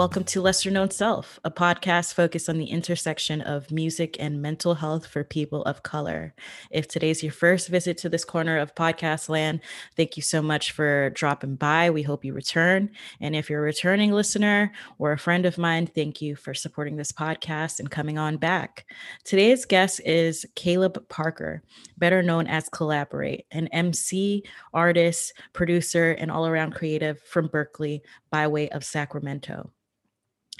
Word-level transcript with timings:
welcome 0.00 0.24
to 0.24 0.40
Lesser 0.40 0.70
Known 0.70 0.90
Self, 0.90 1.38
a 1.44 1.50
podcast 1.50 2.14
focused 2.14 2.48
on 2.48 2.56
the 2.56 2.70
intersection 2.70 3.42
of 3.42 3.70
music 3.70 4.16
and 4.18 4.40
mental 4.40 4.74
health 4.74 5.06
for 5.06 5.24
people 5.24 5.62
of 5.64 5.82
color. 5.82 6.32
If 6.70 6.88
today's 6.88 7.22
your 7.22 7.32
first 7.32 7.68
visit 7.68 7.98
to 7.98 8.08
this 8.08 8.24
corner 8.24 8.56
of 8.56 8.74
podcast 8.74 9.28
land, 9.28 9.60
thank 9.98 10.16
you 10.16 10.22
so 10.22 10.40
much 10.40 10.72
for 10.72 11.10
dropping 11.10 11.56
by. 11.56 11.90
We 11.90 12.00
hope 12.00 12.24
you 12.24 12.32
return. 12.32 12.88
And 13.20 13.36
if 13.36 13.50
you're 13.50 13.60
a 13.60 13.62
returning 13.62 14.10
listener 14.10 14.72
or 14.98 15.12
a 15.12 15.18
friend 15.18 15.44
of 15.44 15.58
mine, 15.58 15.86
thank 15.86 16.22
you 16.22 16.34
for 16.34 16.54
supporting 16.54 16.96
this 16.96 17.12
podcast 17.12 17.78
and 17.78 17.90
coming 17.90 18.16
on 18.16 18.38
back. 18.38 18.86
Today's 19.24 19.66
guest 19.66 20.00
is 20.06 20.46
Caleb 20.54 21.10
Parker, 21.10 21.62
better 21.98 22.22
known 22.22 22.46
as 22.46 22.70
Caleborate, 22.70 23.44
an 23.50 23.66
MC, 23.66 24.44
artist, 24.72 25.34
producer, 25.52 26.12
and 26.12 26.30
all 26.30 26.46
around 26.46 26.74
creative 26.74 27.20
from 27.20 27.48
Berkeley 27.48 28.02
by 28.30 28.48
way 28.48 28.70
of 28.70 28.82
Sacramento. 28.82 29.70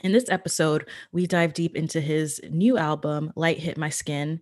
In 0.02 0.12
this 0.12 0.30
episode, 0.30 0.88
we 1.12 1.26
dive 1.26 1.52
deep 1.52 1.76
into 1.76 2.00
his 2.00 2.40
new 2.50 2.78
album, 2.78 3.32
Light 3.36 3.58
Hit 3.58 3.76
My 3.76 3.90
Skin, 3.90 4.40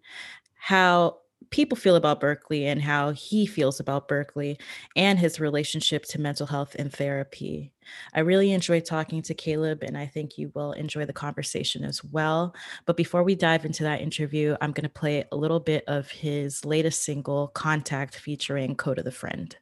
how 0.55 1.19
people 1.51 1.77
feel 1.77 1.97
about 1.97 2.21
Berkeley 2.21 2.67
and 2.67 2.81
how 2.81 3.11
he 3.11 3.47
feels 3.47 3.81
about 3.81 4.07
Berkeley 4.07 4.59
and 4.95 5.19
his 5.19 5.41
relationship 5.41 6.05
to 6.07 6.21
mental 6.21 6.47
health 6.47 6.77
and 6.79 6.93
therapy. 6.93 7.73
I 8.15 8.21
really 8.21 8.53
enjoyed 8.53 8.85
talking 8.85 9.23
to 9.23 9.35
Caleb, 9.35 9.83
and 9.83 9.97
I 9.97 10.07
think 10.07 10.39
you 10.39 10.53
will 10.55 10.73
enjoy 10.73 11.07
the 11.07 11.13
conversation 11.13 11.85
as 11.85 12.05
well. 12.05 12.55
But 12.87 12.97
before 12.97 13.25
we 13.25 13.35
dive 13.35 13.65
into 13.65 13.83
that 13.85 14.01
interview, 14.01 14.57
I'm 14.61 14.73
going 14.73 14.83
to 14.85 14.89
play 14.89 15.25
a 15.33 15.37
little 15.37 15.61
bit 15.61 15.85
of 15.89 16.09
his 16.11 16.65
latest 16.65 17.03
single, 17.03 17.49
Contact, 17.49 18.17
featuring 18.17 18.77
Kota 18.77 19.03
the 19.03 19.11
Friend. 19.11 19.57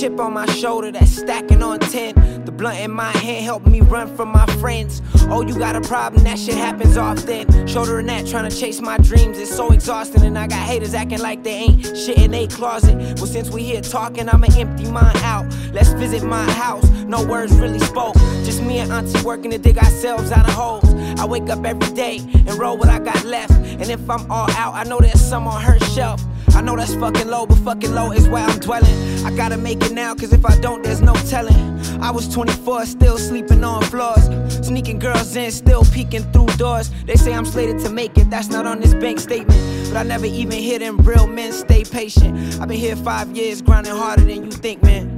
Chip 0.00 0.20
on 0.20 0.34
my 0.34 0.46
shoulder 0.46 0.92
that's 0.92 1.10
stacking 1.10 1.62
on 1.62 1.78
10. 1.78 2.44
The 2.44 2.52
blunt 2.52 2.78
in 2.78 2.90
my 2.90 3.10
hand 3.10 3.44
helped 3.44 3.66
me 3.66 3.80
run 3.80 4.14
from 4.14 4.28
my 4.28 4.46
friends. 4.60 5.00
Oh, 5.30 5.40
you 5.42 5.58
got 5.58 5.74
a 5.74 5.80
problem, 5.80 6.22
that 6.24 6.38
shit 6.38 6.54
happens 6.54 6.96
often. 6.96 7.66
Shouldering 7.66 8.06
that, 8.06 8.26
trying 8.26 8.48
to 8.48 8.54
chase 8.54 8.80
my 8.80 8.98
dreams, 8.98 9.38
it's 9.38 9.54
so 9.54 9.72
exhausting. 9.72 10.22
And 10.22 10.38
I 10.38 10.46
got 10.46 10.58
haters 10.58 10.92
acting 10.92 11.20
like 11.20 11.42
they 11.42 11.54
ain't 11.54 11.84
shit 11.96 12.18
in 12.18 12.30
they 12.30 12.46
closet. 12.46 12.94
Well, 13.16 13.26
since 13.26 13.50
we 13.50 13.62
here 13.62 13.80
talking, 13.80 14.28
I'ma 14.28 14.48
empty 14.56 14.90
mine 14.90 15.16
out. 15.18 15.46
Let's 15.72 15.92
visit 15.92 16.22
my 16.22 16.44
house, 16.52 16.88
no 17.06 17.24
words 17.24 17.52
really 17.54 17.80
spoke. 17.80 18.14
Just 18.44 18.62
me 18.62 18.78
and 18.78 18.92
Auntie 18.92 19.22
working 19.24 19.50
to 19.52 19.58
dig 19.58 19.78
ourselves 19.78 20.30
out 20.30 20.46
of 20.46 20.54
holes. 20.54 20.94
I 21.18 21.24
wake 21.24 21.48
up 21.48 21.64
every 21.64 21.94
day 21.94 22.18
and 22.18 22.54
roll 22.54 22.76
what 22.76 22.88
I 22.88 22.98
got 22.98 23.24
left. 23.24 23.52
And 23.52 23.88
if 23.88 24.08
I'm 24.10 24.30
all 24.30 24.50
out, 24.52 24.74
I 24.74 24.84
know 24.84 24.98
there's 24.98 25.20
some 25.20 25.46
on 25.48 25.62
her 25.62 25.78
shelf. 25.80 26.22
I 26.54 26.60
know 26.60 26.76
that's 26.76 26.94
fucking 26.94 27.28
low, 27.28 27.46
but 27.46 27.58
fucking 27.58 27.94
low 27.94 28.12
is 28.12 28.28
where 28.28 28.44
I'm 28.44 28.58
dwelling. 28.58 28.94
I 29.24 29.34
gotta 29.36 29.56
make 29.56 29.82
it 29.82 29.92
now, 29.92 30.14
cause 30.14 30.32
if 30.32 30.44
I 30.44 30.56
don't, 30.60 30.82
there's 30.82 31.02
no 31.02 31.14
telling. 31.28 31.56
I 32.00 32.10
was 32.10 32.28
24, 32.28 32.86
still 32.86 33.18
sleeping 33.18 33.64
on 33.64 33.82
floors. 33.84 34.24
Sneaking 34.66 34.98
girls 34.98 35.34
in, 35.36 35.50
still 35.50 35.84
peeking 35.84 36.22
through 36.32 36.46
doors. 36.56 36.90
They 37.06 37.16
say 37.16 37.34
I'm 37.34 37.46
slated 37.46 37.80
to 37.80 37.90
make 37.90 38.16
it, 38.18 38.30
that's 38.30 38.48
not 38.48 38.66
on 38.66 38.80
this 38.80 38.94
bank 38.94 39.20
statement. 39.20 39.60
But 39.88 39.98
I 39.98 40.02
never 40.02 40.26
even 40.26 40.58
hit 40.62 40.80
them 40.80 40.98
real 40.98 41.26
men, 41.26 41.52
stay 41.52 41.84
patient. 41.84 42.60
I've 42.60 42.68
been 42.68 42.78
here 42.78 42.96
five 42.96 43.36
years, 43.36 43.62
grinding 43.62 43.94
harder 43.94 44.24
than 44.24 44.44
you 44.44 44.50
think, 44.50 44.82
man. 44.82 45.16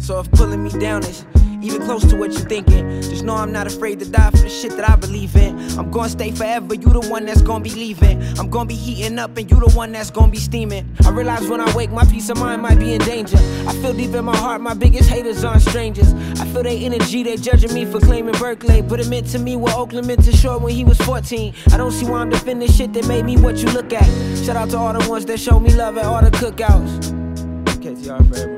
So 0.00 0.20
if 0.20 0.30
pulling 0.32 0.64
me 0.64 0.70
down 0.70 1.02
is 1.04 1.24
even 1.62 1.82
close 1.82 2.04
to 2.10 2.16
what 2.16 2.32
you're 2.32 2.48
thinking. 2.48 3.02
Just 3.02 3.24
know 3.24 3.34
I'm 3.34 3.52
not 3.52 3.66
afraid 3.66 3.98
to 4.00 4.08
die 4.08 4.30
for 4.30 4.38
the 4.38 4.48
shit 4.48 4.72
that 4.76 4.88
I 4.88 4.96
believe 4.96 5.34
in. 5.36 5.58
I'm 5.78 5.90
gonna 5.90 6.08
stay 6.08 6.30
forever, 6.30 6.74
you 6.74 6.88
the 6.88 7.06
one 7.08 7.26
that's 7.26 7.42
gonna 7.42 7.64
be 7.64 7.70
leaving. 7.70 8.22
I'm 8.38 8.48
gonna 8.48 8.66
be 8.66 8.74
heating 8.74 9.18
up, 9.18 9.36
and 9.36 9.50
you 9.50 9.58
the 9.58 9.70
one 9.76 9.92
that's 9.92 10.10
gonna 10.10 10.30
be 10.30 10.38
steaming. 10.38 10.88
I 11.04 11.10
realize 11.10 11.48
when 11.48 11.60
I 11.60 11.74
wake, 11.74 11.90
my 11.90 12.04
peace 12.04 12.28
of 12.28 12.38
mind 12.38 12.62
might 12.62 12.78
be 12.78 12.94
in 12.94 13.00
danger. 13.00 13.38
I 13.66 13.72
feel 13.80 13.92
deep 13.92 14.14
in 14.14 14.24
my 14.24 14.36
heart, 14.36 14.60
my 14.60 14.74
biggest 14.74 15.08
haters 15.08 15.44
aren't 15.44 15.62
strangers. 15.62 16.12
I 16.40 16.46
feel 16.46 16.62
their 16.62 16.78
energy, 16.78 17.22
they 17.22 17.36
judging 17.36 17.74
me 17.74 17.84
for 17.84 18.00
claiming 18.00 18.34
Berkeley. 18.34 18.82
But 18.82 19.00
it 19.00 19.08
meant 19.08 19.26
to 19.28 19.38
me 19.38 19.56
what 19.56 19.74
Oakland 19.74 20.06
meant 20.06 20.24
to 20.24 20.32
Short 20.32 20.62
when 20.62 20.74
he 20.74 20.84
was 20.84 20.98
14. 20.98 21.54
I 21.72 21.76
don't 21.76 21.90
see 21.90 22.06
why 22.06 22.20
I'm 22.20 22.30
defending 22.30 22.70
shit 22.70 22.92
that 22.92 23.06
made 23.08 23.24
me 23.24 23.36
what 23.36 23.56
you 23.56 23.68
look 23.70 23.92
at. 23.92 24.06
Shout 24.44 24.56
out 24.56 24.70
to 24.70 24.78
all 24.78 24.92
the 24.92 25.08
ones 25.08 25.26
that 25.26 25.40
show 25.40 25.58
me 25.58 25.74
love 25.74 25.98
at 25.98 26.04
all 26.04 26.22
the 26.22 26.30
cookouts. 26.30 27.12
KTR 27.80 28.28
forever. 28.28 28.57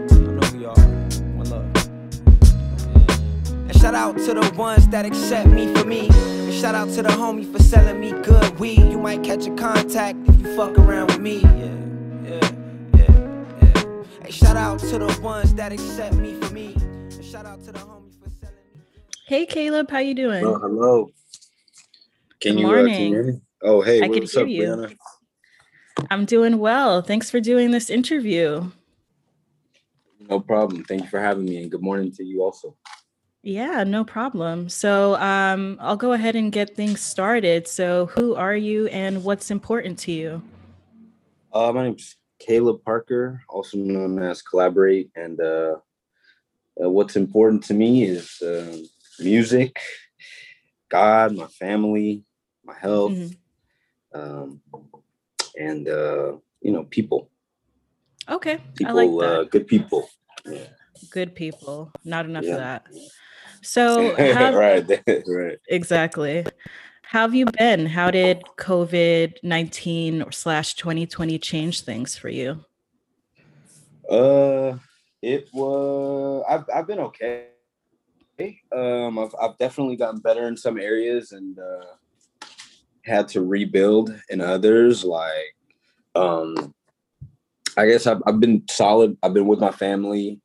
Shout 3.80 3.94
out 3.94 4.18
to 4.18 4.34
the 4.34 4.52
ones 4.58 4.86
that 4.88 5.06
accept 5.06 5.48
me 5.48 5.72
for 5.74 5.86
me. 5.86 6.08
And 6.10 6.52
shout 6.52 6.74
out 6.74 6.90
to 6.90 7.02
the 7.02 7.08
homie 7.08 7.50
for 7.50 7.62
selling 7.62 7.98
me 7.98 8.10
good 8.22 8.60
weed. 8.60 8.78
You 8.78 8.98
might 8.98 9.22
catch 9.22 9.46
a 9.46 9.54
contact 9.54 10.18
if 10.28 10.38
you 10.38 10.54
fuck 10.54 10.76
around 10.78 11.06
with 11.06 11.20
me. 11.20 11.38
Yeah, 11.38 11.50
yeah, 12.24 12.50
yeah, 12.94 13.52
yeah. 13.62 14.02
Hey, 14.22 14.30
shout 14.30 14.58
out 14.58 14.80
to 14.80 14.98
the 14.98 15.18
ones 15.22 15.54
that 15.54 15.72
accept 15.72 16.14
me 16.16 16.38
for 16.42 16.52
me. 16.52 16.74
And 16.74 17.24
shout 17.24 17.46
out 17.46 17.64
to 17.64 17.72
the 17.72 17.78
homie 17.78 18.12
for 18.22 18.28
selling 18.28 18.54
me. 18.74 18.82
Hey 19.26 19.46
Caleb, 19.46 19.90
how 19.90 20.00
you 20.00 20.14
doing? 20.14 20.44
Oh, 20.44 20.58
hello. 20.58 21.10
Can 22.40 22.56
Good 22.56 22.60
you, 22.60 22.66
morning. 22.66 22.84
Uh, 22.84 22.96
can 22.96 23.02
you 23.02 23.14
hear 23.14 23.24
me? 23.24 23.40
Oh, 23.62 23.80
hey, 23.80 24.02
I 24.02 24.08
can 24.08 24.20
what's 24.20 24.34
hear 24.34 24.42
up, 24.42 24.48
you. 24.48 24.62
Brianna? 24.62 24.96
I'm 26.10 26.26
doing 26.26 26.58
well. 26.58 27.00
Thanks 27.00 27.30
for 27.30 27.40
doing 27.40 27.70
this 27.70 27.88
interview. 27.88 28.70
No 30.28 30.38
problem. 30.38 30.84
Thank 30.84 31.04
you 31.04 31.08
for 31.08 31.18
having 31.18 31.46
me, 31.46 31.62
and 31.62 31.70
good 31.70 31.82
morning 31.82 32.12
to 32.12 32.22
you 32.22 32.42
also. 32.42 32.76
Yeah, 33.42 33.84
no 33.84 34.04
problem. 34.04 34.68
So 34.68 35.16
um, 35.16 35.78
I'll 35.80 35.96
go 35.96 36.12
ahead 36.12 36.36
and 36.36 36.52
get 36.52 36.76
things 36.76 37.00
started. 37.00 37.66
So, 37.66 38.06
who 38.06 38.34
are 38.34 38.54
you 38.56 38.86
and 38.88 39.24
what's 39.24 39.50
important 39.50 39.98
to 40.00 40.12
you? 40.12 40.42
Uh, 41.52 41.72
my 41.72 41.84
name's 41.84 42.16
Caleb 42.38 42.84
Parker, 42.84 43.42
also 43.48 43.78
known 43.78 44.22
as 44.22 44.42
Caleborate, 44.42 45.10
and 45.16 45.40
uh, 45.40 45.76
uh, 46.82 46.90
what's 46.90 47.16
important 47.16 47.64
to 47.64 47.74
me 47.74 48.04
is 48.04 48.40
uh, 48.42 48.76
music, 49.18 49.78
God, 50.90 51.34
my 51.34 51.46
family, 51.46 52.24
my 52.64 52.74
health, 52.78 53.12
Mhm. 53.12 53.36
um, 54.14 54.60
and 55.58 55.88
uh, 55.88 56.36
you 56.60 56.72
know, 56.72 56.84
people. 56.84 57.30
Okay, 58.28 58.58
People, 58.76 58.98
I 58.98 59.04
like 59.06 59.18
that. 59.20 59.40
uh, 59.40 59.44
good 59.44 59.66
people. 59.66 60.08
Yeah. 60.44 60.66
Good 61.10 61.34
people. 61.34 61.90
Not 62.04 62.26
enough 62.26 62.44
Yeah. 62.44 62.52
of 62.52 62.58
that. 62.58 62.86
So, 63.62 64.14
how, 64.34 64.54
right, 64.54 64.86
right. 65.26 65.58
exactly. 65.68 66.46
How 67.02 67.22
have 67.22 67.34
you 67.34 67.46
been? 67.46 67.86
How 67.86 68.10
did 68.10 68.42
COVID 68.56 69.34
19 69.42 70.26
slash 70.30 70.74
2020 70.74 71.38
change 71.38 71.80
things 71.82 72.16
for 72.16 72.28
you? 72.28 72.64
Uh, 74.08 74.78
it 75.22 75.48
was. 75.52 76.44
I've 76.48 76.64
I've 76.74 76.86
been 76.86 77.00
okay. 77.00 77.48
Um, 78.72 79.18
I've 79.18 79.34
I've 79.40 79.58
definitely 79.58 79.96
gotten 79.96 80.20
better 80.20 80.46
in 80.48 80.56
some 80.56 80.78
areas 80.78 81.32
and 81.32 81.58
uh, 81.58 82.46
had 83.04 83.28
to 83.28 83.42
rebuild 83.42 84.14
in 84.30 84.40
others. 84.40 85.04
Like, 85.04 85.54
um, 86.14 86.72
I 87.76 87.86
guess 87.86 88.06
I've 88.06 88.22
I've 88.26 88.40
been 88.40 88.62
solid. 88.70 89.16
I've 89.22 89.34
been 89.34 89.46
with 89.46 89.60
my 89.60 89.72
family. 89.72 90.40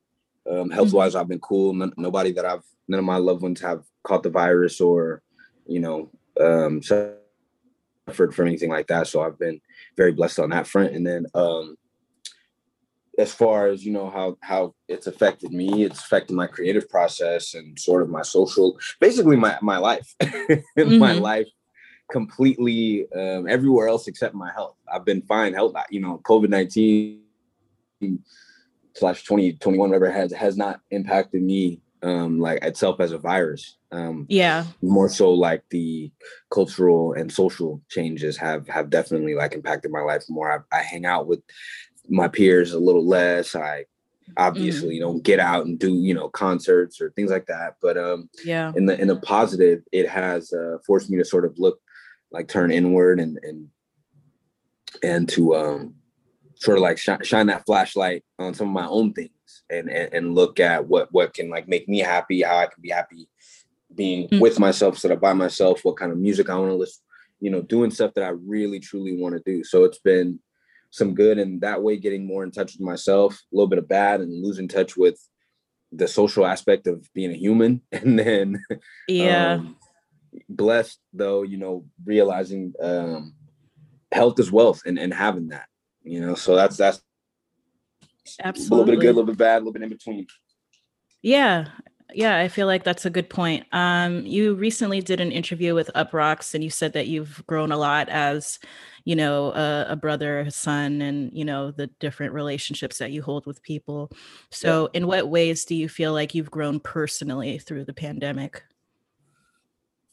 Um, 0.50 0.70
health 0.70 0.94
wise, 0.94 1.16
I've 1.16 1.28
been 1.28 1.40
cool. 1.40 1.74
None, 1.74 1.94
nobody 1.98 2.32
that 2.34 2.46
I've 2.46 2.64
none 2.88 3.00
of 3.00 3.06
my 3.06 3.18
loved 3.18 3.42
ones 3.42 3.62
have 3.62 3.84
caught 4.04 4.24
the 4.24 4.30
virus 4.30 4.80
or, 4.82 5.22
you 5.66 5.80
know, 5.80 6.10
um, 6.40 6.82
suffered 6.82 8.34
from 8.36 8.48
anything 8.48 8.70
like 8.70 8.88
that. 8.88 9.08
So 9.08 9.22
I've 9.22 9.40
been 9.40 9.60
very 9.98 10.12
blessed 10.12 10.40
on 10.40 10.50
that 10.52 10.68
front. 10.68 10.94
And 10.94 11.06
then 11.06 11.26
um, 11.34 11.78
as 13.18 13.34
far 13.34 13.68
as 13.68 13.86
you 13.86 13.92
know 13.92 14.10
how 14.10 14.38
how 14.42 14.74
it's 14.88 15.08
affected 15.08 15.52
me 15.52 15.84
it's 15.84 16.00
affected 16.00 16.34
my 16.34 16.48
creative 16.48 16.90
process 16.90 17.54
and 17.54 17.80
sort 17.80 18.02
of 18.02 18.10
my 18.10 18.22
social 18.22 18.78
basically 19.00 19.36
my 19.36 19.58
my 19.62 19.78
life 19.78 20.14
my 20.22 21.14
Mhm. 21.14 21.22
life 21.22 21.48
completely 22.12 23.08
um, 23.14 23.48
everywhere 23.48 23.88
else 23.88 24.08
except 24.08 24.36
my 24.36 24.52
health 24.52 24.76
i've 24.94 25.06
been 25.06 25.22
fine 25.24 25.54
health 25.54 25.74
you 25.90 26.00
know 26.00 26.22
covid-19 26.24 27.20
slash 28.94 29.24
2021 29.24 29.90
whatever 29.90 30.12
has 30.12 30.32
has 30.34 30.58
not 30.58 30.82
impacted 30.92 31.42
me 31.42 31.82
um 32.06 32.40
like 32.40 32.64
itself 32.64 33.00
as 33.00 33.12
a 33.12 33.18
virus 33.18 33.78
um 33.92 34.28
yeah. 34.30 34.64
more 34.84 35.10
so 35.10 35.32
like 35.32 35.64
the 35.72 36.12
cultural 36.52 37.14
and 37.14 37.32
social 37.32 37.82
changes 37.90 38.38
have 38.38 38.68
have 38.68 38.92
definitely 38.92 39.34
like 39.34 39.54
impacted 39.54 39.92
my 39.92 40.02
life 40.02 40.24
more. 40.30 40.66
I, 40.72 40.78
I 40.78 40.82
hang 40.84 41.06
out 41.06 41.28
with 41.28 41.42
my 42.08 42.28
peers 42.28 42.74
a 42.74 42.80
little 42.80 43.06
less. 43.06 43.56
I 43.56 43.86
obviously 44.38 44.98
mm. 44.98 45.02
don't 45.02 45.24
get 45.24 45.40
out 45.40 45.66
and 45.66 45.80
do 45.80 45.94
you 45.96 46.14
know 46.14 46.30
concerts 46.30 47.00
or 47.00 47.12
things 47.12 47.30
like 47.30 47.46
that 47.46 47.76
but 47.80 47.96
um 47.96 48.28
yeah. 48.44 48.72
in 48.76 48.88
the 48.88 49.00
in 49.00 49.08
the 49.08 49.18
positive 49.18 49.84
it 49.92 50.10
has 50.10 50.52
uh, 50.52 50.78
forced 50.86 51.12
me 51.12 51.18
to 51.18 51.24
sort 51.24 51.46
of 51.46 51.54
look 51.60 51.80
like 52.32 52.48
turn 52.48 52.72
inward 52.72 53.20
and 53.20 53.38
and 53.44 53.68
and 55.04 55.30
to 55.30 55.56
um 55.56 55.94
sort 56.56 56.78
of 56.78 56.82
like 56.82 56.98
sh- 56.98 57.10
shine 57.22 57.46
that 57.46 57.66
flashlight 57.68 58.24
on 58.40 58.56
some 58.56 58.68
of 58.68 58.74
my 58.74 58.88
own 58.88 59.14
things 59.14 59.30
and, 59.70 59.90
and 59.90 60.14
and 60.14 60.36
look 60.36 60.60
at 60.60 60.88
what 60.88 61.12
what 61.12 61.34
can 61.34 61.50
like 61.50 61.68
make 61.68 61.88
me 61.88 62.00
happy 62.00 62.42
how 62.42 62.58
i 62.58 62.66
can 62.66 62.82
be 62.82 62.90
happy 62.90 63.28
being 63.94 64.28
mm-hmm. 64.28 64.40
with 64.40 64.60
myself 64.60 64.96
instead 64.96 65.12
of 65.12 65.22
by 65.22 65.34
myself 65.34 65.82
what 65.84 65.98
kind 65.98 66.12
of 66.12 66.18
music 66.18 66.50
i 66.50 66.56
want 66.56 66.70
to 66.70 66.76
listen 66.76 67.02
you 67.40 67.50
know 67.50 67.62
doing 67.62 67.92
stuff 67.92 68.14
that 68.14 68.24
i 68.24 68.30
really 68.30 68.80
truly 68.80 69.18
want 69.18 69.36
to 69.36 69.42
do. 69.46 69.64
So 69.64 69.84
it's 69.84 70.00
been 70.00 70.40
some 70.90 71.14
good 71.14 71.38
and 71.38 71.60
that 71.62 71.82
way 71.82 71.98
getting 71.98 72.26
more 72.26 72.44
in 72.44 72.52
touch 72.52 72.74
with 72.74 72.82
myself 72.82 73.34
a 73.34 73.56
little 73.56 73.68
bit 73.68 73.80
of 73.80 73.88
bad 73.88 74.22
and 74.22 74.44
losing 74.44 74.68
touch 74.68 74.96
with 74.96 75.20
the 75.92 76.08
social 76.08 76.46
aspect 76.46 76.88
of 76.88 77.08
being 77.14 77.32
a 77.32 77.36
human 77.38 77.82
and 77.92 78.18
then 78.18 78.64
yeah. 79.08 79.54
um, 79.54 79.78
blessed 80.50 81.00
though 81.14 81.44
you 81.44 81.58
know 81.58 81.86
realizing 82.06 82.74
um 82.82 83.34
health 84.12 84.40
is 84.40 84.52
wealth 84.52 84.82
and, 84.86 84.98
and 84.98 85.14
having 85.14 85.50
that 85.50 85.68
you 86.06 86.22
know? 86.22 86.36
So 86.36 86.56
that's 86.56 86.78
that's 86.78 87.02
absolutely 88.44 88.76
a 88.76 88.80
little 88.80 88.86
bit 88.86 88.94
of 88.96 89.02
good 89.02 89.08
a 89.08 89.18
little 89.20 89.26
bit 89.26 89.38
bad 89.38 89.56
a 89.56 89.60
little 89.60 89.74
bit 89.74 89.84
in 89.84 89.90
between. 89.90 90.28
Yeah. 91.22 91.68
Yeah 92.14 92.38
i 92.38 92.48
feel 92.48 92.68
like 92.68 92.84
that's 92.84 93.06
a 93.06 93.10
good 93.10 93.30
point. 93.30 93.66
Um 93.72 94.26
you 94.26 94.54
recently 94.56 95.02
did 95.02 95.20
an 95.20 95.32
interview 95.32 95.74
with 95.74 95.90
Uproxx, 95.96 96.54
and 96.54 96.64
you 96.64 96.70
said 96.70 96.94
that 96.94 97.08
you've 97.08 97.46
grown 97.48 97.72
a 97.72 97.78
lot 97.78 98.10
as 98.10 98.60
you 99.06 99.16
know 99.16 99.52
a, 99.54 99.88
a 99.90 99.96
brother 99.96 100.42
a 100.42 100.52
son 100.52 101.02
and 101.02 101.32
you 101.34 101.46
know 101.46 101.72
the 101.72 101.88
different 102.00 102.34
relationships 102.34 103.00
that 103.00 103.12
you 103.12 103.22
hold 103.22 103.46
with 103.46 103.62
people. 103.64 104.12
So 104.52 104.90
yeah. 104.94 105.00
in 105.00 105.08
what 105.08 105.30
ways 105.30 105.66
do 105.66 105.76
you 105.76 105.90
feel 105.90 106.14
like 106.14 106.36
you've 106.36 106.52
grown 106.52 106.80
personally 106.80 107.58
through 107.58 107.86
the 107.86 107.94
pandemic? 107.94 108.64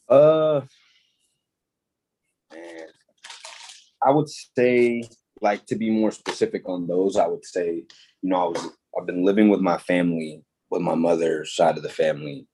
Uh 0.09 0.61
man, 2.51 2.87
i 4.05 4.11
would 4.11 4.29
say 4.29 5.03
like 5.43 5.65
to 5.67 5.75
be 5.75 5.89
more 5.91 6.11
specific 6.11 6.67
on 6.67 6.87
those, 6.87 7.17
I 7.17 7.27
would 7.27 7.45
say, 7.45 7.83
you 8.21 8.29
know, 8.29 8.37
I 8.37 8.47
was 8.47 8.69
I've 8.97 9.05
been 9.05 9.25
living 9.25 9.49
with 9.49 9.59
my 9.59 9.77
family, 9.77 10.41
with 10.69 10.81
my 10.81 10.95
mother's 10.95 11.55
side 11.55 11.77
of 11.77 11.83
the 11.83 11.89
family 11.89 12.47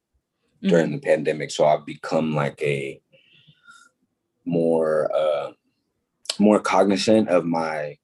mm-hmm. 0.58 0.68
during 0.68 0.92
the 0.92 1.00
pandemic. 1.00 1.52
So 1.52 1.66
I've 1.66 1.86
become 1.86 2.36
like 2.36 2.62
a 2.62 3.00
more 4.46 5.10
uh 5.16 5.52
more 6.40 6.60
cognizant 6.60 7.30
of 7.30 7.46
my 7.46 7.98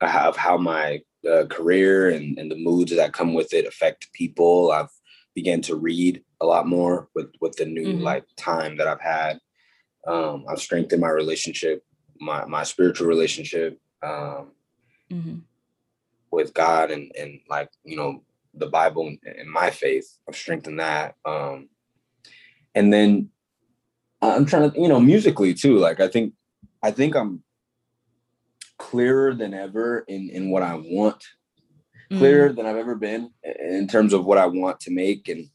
of 0.00 0.36
how 0.36 0.56
my 0.56 1.00
uh, 1.30 1.44
career 1.46 2.10
and, 2.10 2.38
and 2.38 2.50
the 2.50 2.56
moods 2.56 2.94
that 2.94 3.12
come 3.12 3.32
with 3.32 3.54
it 3.54 3.66
affect 3.66 4.12
people. 4.12 4.72
I've 4.72 4.90
began 5.34 5.60
to 5.62 5.76
read 5.76 6.22
a 6.40 6.46
lot 6.46 6.66
more 6.66 7.08
with 7.14 7.30
with 7.40 7.54
the 7.56 7.64
new 7.64 7.94
mm-hmm. 7.94 8.02
like 8.02 8.24
time 8.36 8.76
that 8.78 8.88
I've 8.88 9.00
had. 9.00 9.38
Um, 10.06 10.44
I've 10.48 10.60
strengthened 10.60 11.00
my 11.00 11.10
relationship, 11.10 11.84
my 12.20 12.44
my 12.46 12.64
spiritual 12.64 13.06
relationship 13.06 13.78
um, 14.04 14.52
mm-hmm. 15.10 15.36
with 16.30 16.52
God 16.54 16.90
and 16.90 17.10
and 17.18 17.40
like 17.48 17.70
you 17.84 17.96
know 17.96 18.22
the 18.54 18.66
Bible 18.66 19.06
and, 19.08 19.18
and 19.24 19.50
my 19.50 19.70
faith. 19.70 20.18
I've 20.28 20.36
strengthened 20.36 20.80
that, 20.80 21.16
um, 21.24 21.68
and 22.74 22.92
then 22.92 23.30
I'm 24.22 24.46
trying 24.46 24.70
to 24.70 24.80
you 24.80 24.88
know 24.88 25.00
musically 25.00 25.54
too. 25.54 25.78
Like 25.78 26.00
I 26.00 26.08
think 26.08 26.34
I 26.82 26.90
think 26.90 27.16
I'm 27.16 27.42
clearer 28.78 29.34
than 29.34 29.54
ever 29.54 30.04
in 30.08 30.28
in 30.30 30.50
what 30.50 30.62
I 30.62 30.74
want, 30.74 31.24
clearer 32.10 32.50
mm. 32.50 32.56
than 32.56 32.66
I've 32.66 32.76
ever 32.76 32.94
been 32.94 33.30
in 33.42 33.88
terms 33.88 34.12
of 34.12 34.24
what 34.24 34.38
I 34.38 34.46
want 34.46 34.80
to 34.80 34.90
make 34.90 35.28
and 35.28 35.48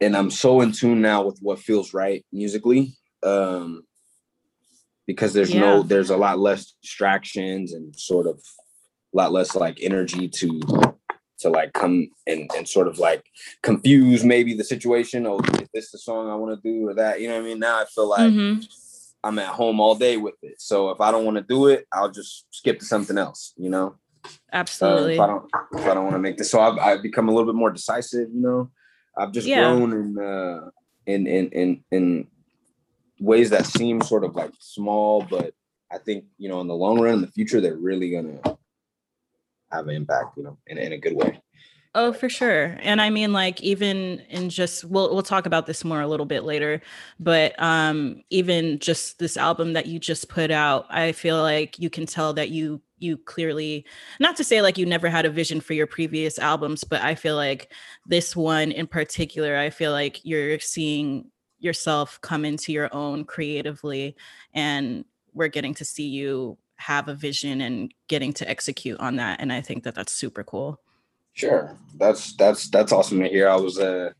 and 0.00 0.16
I'm 0.16 0.30
so 0.30 0.60
in 0.60 0.72
tune 0.72 1.00
now 1.00 1.22
with 1.22 1.38
what 1.40 1.58
feels 1.58 1.92
right 1.92 2.24
musically. 2.32 2.96
Um, 3.22 3.82
because 5.08 5.32
there's 5.32 5.52
yeah. 5.52 5.60
no 5.60 5.82
there's 5.82 6.10
a 6.10 6.16
lot 6.16 6.38
less 6.38 6.74
distractions 6.82 7.72
and 7.72 7.96
sort 7.96 8.26
of 8.26 8.36
a 8.36 9.16
lot 9.16 9.32
less 9.32 9.56
like 9.56 9.78
energy 9.80 10.28
to 10.28 10.60
to 11.38 11.48
like 11.48 11.72
come 11.72 12.08
and 12.26 12.48
and 12.56 12.68
sort 12.68 12.86
of 12.86 12.98
like 12.98 13.24
confuse 13.62 14.22
maybe 14.22 14.54
the 14.54 14.62
situation 14.62 15.26
or 15.26 15.40
oh, 15.42 15.60
is 15.60 15.68
this 15.74 15.90
the 15.90 15.98
song 15.98 16.30
I 16.30 16.34
want 16.36 16.62
to 16.62 16.70
do 16.70 16.88
or 16.88 16.94
that 16.94 17.20
you 17.20 17.28
know 17.28 17.36
what 17.36 17.44
I 17.44 17.48
mean 17.48 17.58
now 17.58 17.80
I 17.80 17.86
feel 17.86 18.08
like 18.08 18.20
mm-hmm. 18.20 18.60
I'm 19.24 19.38
at 19.38 19.48
home 19.48 19.80
all 19.80 19.94
day 19.94 20.18
with 20.18 20.36
it 20.42 20.60
so 20.60 20.90
if 20.90 21.00
I 21.00 21.10
don't 21.10 21.24
want 21.24 21.38
to 21.38 21.42
do 21.42 21.68
it 21.68 21.86
I'll 21.90 22.10
just 22.10 22.44
skip 22.50 22.78
to 22.80 22.84
something 22.84 23.16
else 23.16 23.54
you 23.56 23.70
know 23.70 23.96
absolutely 24.52 25.12
uh, 25.12 25.14
if 25.14 25.20
I 25.20 25.26
don't 25.26 25.50
if 25.72 25.86
I 25.86 25.94
don't 25.94 26.04
want 26.04 26.16
to 26.16 26.20
make 26.20 26.36
this 26.36 26.50
so 26.50 26.60
I've, 26.60 26.78
I've 26.78 27.02
become 27.02 27.28
a 27.28 27.32
little 27.32 27.50
bit 27.50 27.58
more 27.58 27.70
decisive 27.70 28.28
you 28.30 28.42
know 28.42 28.70
I've 29.16 29.32
just 29.32 29.46
yeah. 29.46 29.62
grown 29.62 29.92
in 29.92 30.18
uh 30.18 30.68
in 31.06 31.26
in 31.26 31.48
in 31.50 31.84
in 31.90 32.26
ways 33.20 33.50
that 33.50 33.66
seem 33.66 34.00
sort 34.00 34.24
of 34.24 34.34
like 34.36 34.52
small, 34.58 35.22
but 35.22 35.54
I 35.90 35.98
think 35.98 36.24
you 36.36 36.48
know 36.48 36.60
in 36.60 36.68
the 36.68 36.74
long 36.74 37.00
run, 37.00 37.14
in 37.14 37.20
the 37.20 37.28
future, 37.28 37.60
they're 37.60 37.76
really 37.76 38.10
gonna 38.10 38.40
have 39.70 39.88
an 39.88 39.94
impact, 39.94 40.36
you 40.36 40.42
know, 40.44 40.58
in, 40.66 40.78
in 40.78 40.92
a 40.92 40.98
good 40.98 41.14
way. 41.14 41.40
Oh, 41.94 42.12
for 42.12 42.28
sure. 42.28 42.76
And 42.80 43.00
I 43.00 43.10
mean, 43.10 43.32
like, 43.32 43.60
even 43.62 44.20
in 44.28 44.50
just 44.50 44.84
we'll 44.84 45.12
we'll 45.12 45.22
talk 45.22 45.46
about 45.46 45.66
this 45.66 45.84
more 45.84 46.00
a 46.00 46.06
little 46.06 46.26
bit 46.26 46.44
later, 46.44 46.82
but 47.18 47.60
um, 47.60 48.22
even 48.30 48.78
just 48.78 49.18
this 49.18 49.36
album 49.36 49.72
that 49.72 49.86
you 49.86 49.98
just 49.98 50.28
put 50.28 50.50
out, 50.50 50.86
I 50.90 51.12
feel 51.12 51.40
like 51.42 51.78
you 51.78 51.90
can 51.90 52.06
tell 52.06 52.34
that 52.34 52.50
you 52.50 52.80
you 52.98 53.16
clearly 53.16 53.86
not 54.18 54.36
to 54.36 54.44
say 54.44 54.60
like 54.60 54.76
you 54.76 54.84
never 54.84 55.08
had 55.08 55.24
a 55.24 55.30
vision 55.30 55.60
for 55.60 55.72
your 55.72 55.86
previous 55.86 56.38
albums, 56.38 56.84
but 56.84 57.00
I 57.02 57.14
feel 57.14 57.36
like 57.36 57.72
this 58.06 58.36
one 58.36 58.70
in 58.70 58.86
particular, 58.86 59.56
I 59.56 59.70
feel 59.70 59.92
like 59.92 60.20
you're 60.24 60.58
seeing 60.60 61.30
yourself 61.58 62.20
come 62.20 62.44
into 62.44 62.72
your 62.72 62.88
own 62.94 63.24
creatively 63.24 64.16
and 64.54 65.04
we're 65.34 65.48
getting 65.48 65.74
to 65.74 65.84
see 65.84 66.06
you 66.06 66.56
have 66.76 67.08
a 67.08 67.14
vision 67.14 67.60
and 67.60 67.92
getting 68.06 68.32
to 68.32 68.48
execute 68.48 68.98
on 69.00 69.16
that 69.16 69.40
and 69.40 69.52
i 69.52 69.60
think 69.60 69.82
that 69.82 69.94
that's 69.94 70.12
super 70.12 70.44
cool. 70.44 70.80
Sure. 71.38 71.76
That's 71.96 72.34
that's 72.34 72.68
that's 72.68 72.90
awesome 72.90 73.20
to 73.20 73.28
hear. 73.28 73.48
I 73.48 73.54
was 73.54 73.78
uh 73.78 74.10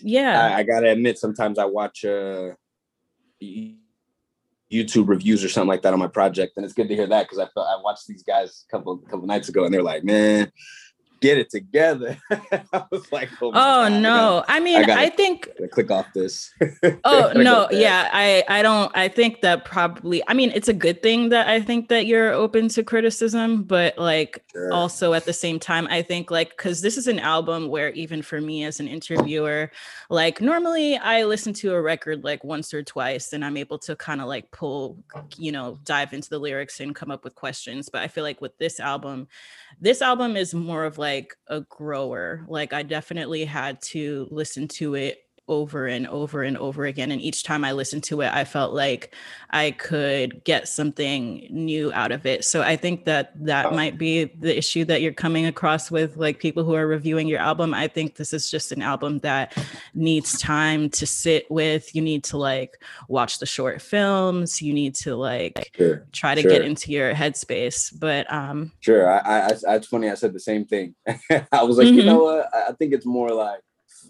yeah. 0.00 0.46
I, 0.46 0.60
I 0.60 0.62
gotta 0.62 0.90
admit 0.90 1.18
sometimes 1.18 1.58
i 1.58 1.64
watch 1.66 2.04
uh 2.04 2.52
youtube 4.72 5.08
reviews 5.08 5.44
or 5.44 5.50
something 5.50 5.68
like 5.68 5.82
that 5.82 5.92
on 5.92 5.98
my 5.98 6.06
project 6.06 6.54
and 6.56 6.64
it's 6.64 6.72
good 6.72 6.88
to 6.88 6.94
hear 6.94 7.06
that 7.06 7.24
because 7.24 7.38
i 7.38 7.46
felt 7.52 7.66
i 7.68 7.78
watched 7.82 8.06
these 8.06 8.22
guys 8.22 8.64
a 8.66 8.70
couple 8.70 8.96
couple 8.98 9.26
nights 9.26 9.48
ago 9.48 9.64
and 9.64 9.74
they're 9.74 9.82
like 9.82 10.04
man 10.04 10.50
get 11.22 11.38
it 11.38 11.48
together. 11.50 12.18
I 12.72 12.84
was 12.90 13.10
like, 13.12 13.30
oh, 13.40 13.48
oh 13.48 13.52
God, 13.52 14.02
no. 14.02 14.44
I, 14.48 14.60
mean, 14.60 14.76
I, 14.76 14.84
gotta, 14.84 15.00
I 15.00 15.08
think 15.08 15.48
click 15.70 15.90
off 15.90 16.06
this. 16.14 16.52
oh 17.04 17.32
no, 17.34 17.68
yeah. 17.70 18.10
I 18.12 18.44
I 18.48 18.62
don't 18.62 18.90
I 18.94 19.08
think 19.08 19.40
that 19.42 19.64
probably 19.64 20.22
I 20.28 20.34
mean 20.34 20.50
it's 20.54 20.68
a 20.68 20.74
good 20.74 21.02
thing 21.02 21.28
that 21.30 21.48
I 21.48 21.60
think 21.60 21.88
that 21.88 22.06
you're 22.06 22.32
open 22.32 22.68
to 22.70 22.82
criticism, 22.82 23.62
but 23.62 23.96
like 23.96 24.44
sure. 24.52 24.72
also 24.72 25.14
at 25.14 25.24
the 25.24 25.32
same 25.32 25.58
time, 25.58 25.86
I 25.88 26.02
think 26.02 26.30
like 26.30 26.50
because 26.50 26.82
this 26.82 26.98
is 26.98 27.06
an 27.06 27.20
album 27.20 27.68
where 27.68 27.90
even 27.90 28.20
for 28.20 28.40
me 28.40 28.64
as 28.64 28.80
an 28.80 28.88
interviewer, 28.88 29.70
like 30.10 30.40
normally 30.40 30.96
I 30.96 31.24
listen 31.24 31.52
to 31.54 31.74
a 31.74 31.80
record 31.80 32.24
like 32.24 32.42
once 32.42 32.74
or 32.74 32.82
twice 32.82 33.32
and 33.32 33.44
I'm 33.44 33.56
able 33.56 33.78
to 33.80 33.94
kind 33.96 34.20
of 34.20 34.26
like 34.26 34.50
pull, 34.50 34.98
you 35.36 35.52
know, 35.52 35.78
dive 35.84 36.12
into 36.12 36.28
the 36.28 36.38
lyrics 36.38 36.80
and 36.80 36.94
come 36.94 37.10
up 37.10 37.22
with 37.22 37.36
questions. 37.36 37.88
But 37.88 38.02
I 38.02 38.08
feel 38.08 38.24
like 38.24 38.40
with 38.40 38.58
this 38.58 38.80
album, 38.80 39.28
this 39.80 40.02
album 40.02 40.36
is 40.36 40.52
more 40.52 40.84
of 40.84 40.98
like 40.98 41.11
a 41.48 41.60
grower. 41.62 42.44
Like 42.48 42.72
I 42.72 42.82
definitely 42.82 43.44
had 43.44 43.80
to 43.82 44.28
listen 44.30 44.68
to 44.68 44.94
it 44.94 45.18
over 45.48 45.86
and 45.86 46.06
over 46.06 46.42
and 46.42 46.56
over 46.56 46.84
again. 46.84 47.10
And 47.10 47.20
each 47.20 47.42
time 47.42 47.64
I 47.64 47.72
listened 47.72 48.04
to 48.04 48.20
it, 48.20 48.32
I 48.32 48.44
felt 48.44 48.72
like 48.72 49.14
I 49.50 49.72
could 49.72 50.44
get 50.44 50.68
something 50.68 51.46
new 51.50 51.92
out 51.92 52.12
of 52.12 52.24
it. 52.26 52.44
So 52.44 52.62
I 52.62 52.76
think 52.76 53.04
that 53.06 53.32
that 53.44 53.72
might 53.74 53.98
be 53.98 54.24
the 54.24 54.56
issue 54.56 54.84
that 54.86 55.02
you're 55.02 55.12
coming 55.12 55.46
across 55.46 55.90
with 55.90 56.16
like 56.16 56.38
people 56.38 56.64
who 56.64 56.74
are 56.74 56.86
reviewing 56.86 57.26
your 57.26 57.40
album. 57.40 57.74
I 57.74 57.88
think 57.88 58.16
this 58.16 58.32
is 58.32 58.50
just 58.50 58.72
an 58.72 58.82
album 58.82 59.18
that 59.20 59.56
needs 59.94 60.38
time 60.38 60.88
to 60.90 61.06
sit 61.06 61.50
with. 61.50 61.94
You 61.94 62.02
need 62.02 62.24
to 62.24 62.38
like 62.38 62.80
watch 63.08 63.38
the 63.38 63.46
short 63.46 63.82
films. 63.82 64.62
You 64.62 64.72
need 64.72 64.94
to 64.96 65.16
like 65.16 65.72
sure. 65.76 66.06
try 66.12 66.34
to 66.34 66.42
sure. 66.42 66.50
get 66.50 66.62
into 66.62 66.92
your 66.92 67.14
headspace. 67.14 67.92
But 67.98 68.32
um 68.32 68.72
sure. 68.80 69.10
I, 69.10 69.18
I, 69.18 69.52
I 69.68 69.74
it's 69.76 69.88
funny. 69.88 70.08
I 70.08 70.14
said 70.14 70.32
the 70.32 70.40
same 70.40 70.64
thing. 70.64 70.94
I 71.52 71.62
was 71.64 71.78
like, 71.78 71.88
mm-hmm. 71.88 71.98
you 71.98 72.04
know 72.04 72.22
what? 72.22 72.48
I 72.54 72.72
think 72.72 72.92
it's 72.92 73.06
more 73.06 73.30
like 73.30 73.60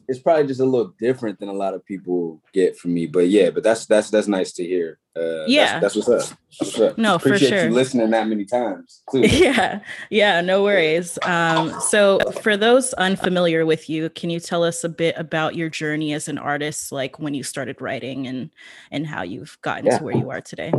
it's 0.08 0.18
probably 0.18 0.46
just 0.46 0.60
a 0.60 0.64
little 0.64 0.94
different 0.98 1.38
than 1.38 1.48
a 1.48 1.52
lot 1.52 1.74
of 1.74 1.84
people 1.84 2.40
get 2.52 2.76
from 2.76 2.94
me. 2.94 3.06
But 3.06 3.28
yeah, 3.28 3.50
but 3.50 3.62
that's 3.62 3.86
that's 3.86 4.10
that's 4.10 4.28
nice 4.28 4.52
to 4.52 4.64
hear. 4.64 4.98
Uh, 5.14 5.44
yeah, 5.46 5.78
that's, 5.78 5.94
that's, 5.94 6.08
what's 6.08 6.30
up. 6.30 6.38
That's 6.58 6.60
what's 6.60 6.80
up. 6.80 6.98
No, 6.98 7.14
Appreciate 7.16 7.50
for 7.50 7.56
sure. 7.56 7.68
You 7.68 7.74
listening 7.74 8.10
that 8.10 8.28
many 8.28 8.44
times. 8.44 9.02
Too. 9.10 9.20
Yeah, 9.22 9.80
yeah, 10.10 10.40
no 10.40 10.62
worries. 10.62 11.18
Um, 11.22 11.78
so 11.80 12.18
for 12.40 12.56
those 12.56 12.92
unfamiliar 12.94 13.66
with 13.66 13.90
you, 13.90 14.08
can 14.10 14.30
you 14.30 14.40
tell 14.40 14.64
us 14.64 14.84
a 14.84 14.88
bit 14.88 15.14
about 15.18 15.54
your 15.54 15.68
journey 15.68 16.12
as 16.12 16.28
an 16.28 16.38
artist, 16.38 16.92
like 16.92 17.18
when 17.18 17.34
you 17.34 17.42
started 17.42 17.80
writing 17.80 18.26
and 18.26 18.50
and 18.90 19.06
how 19.06 19.22
you've 19.22 19.58
gotten 19.62 19.86
yeah. 19.86 19.98
to 19.98 20.04
where 20.04 20.16
you 20.16 20.30
are 20.30 20.40
today? 20.40 20.72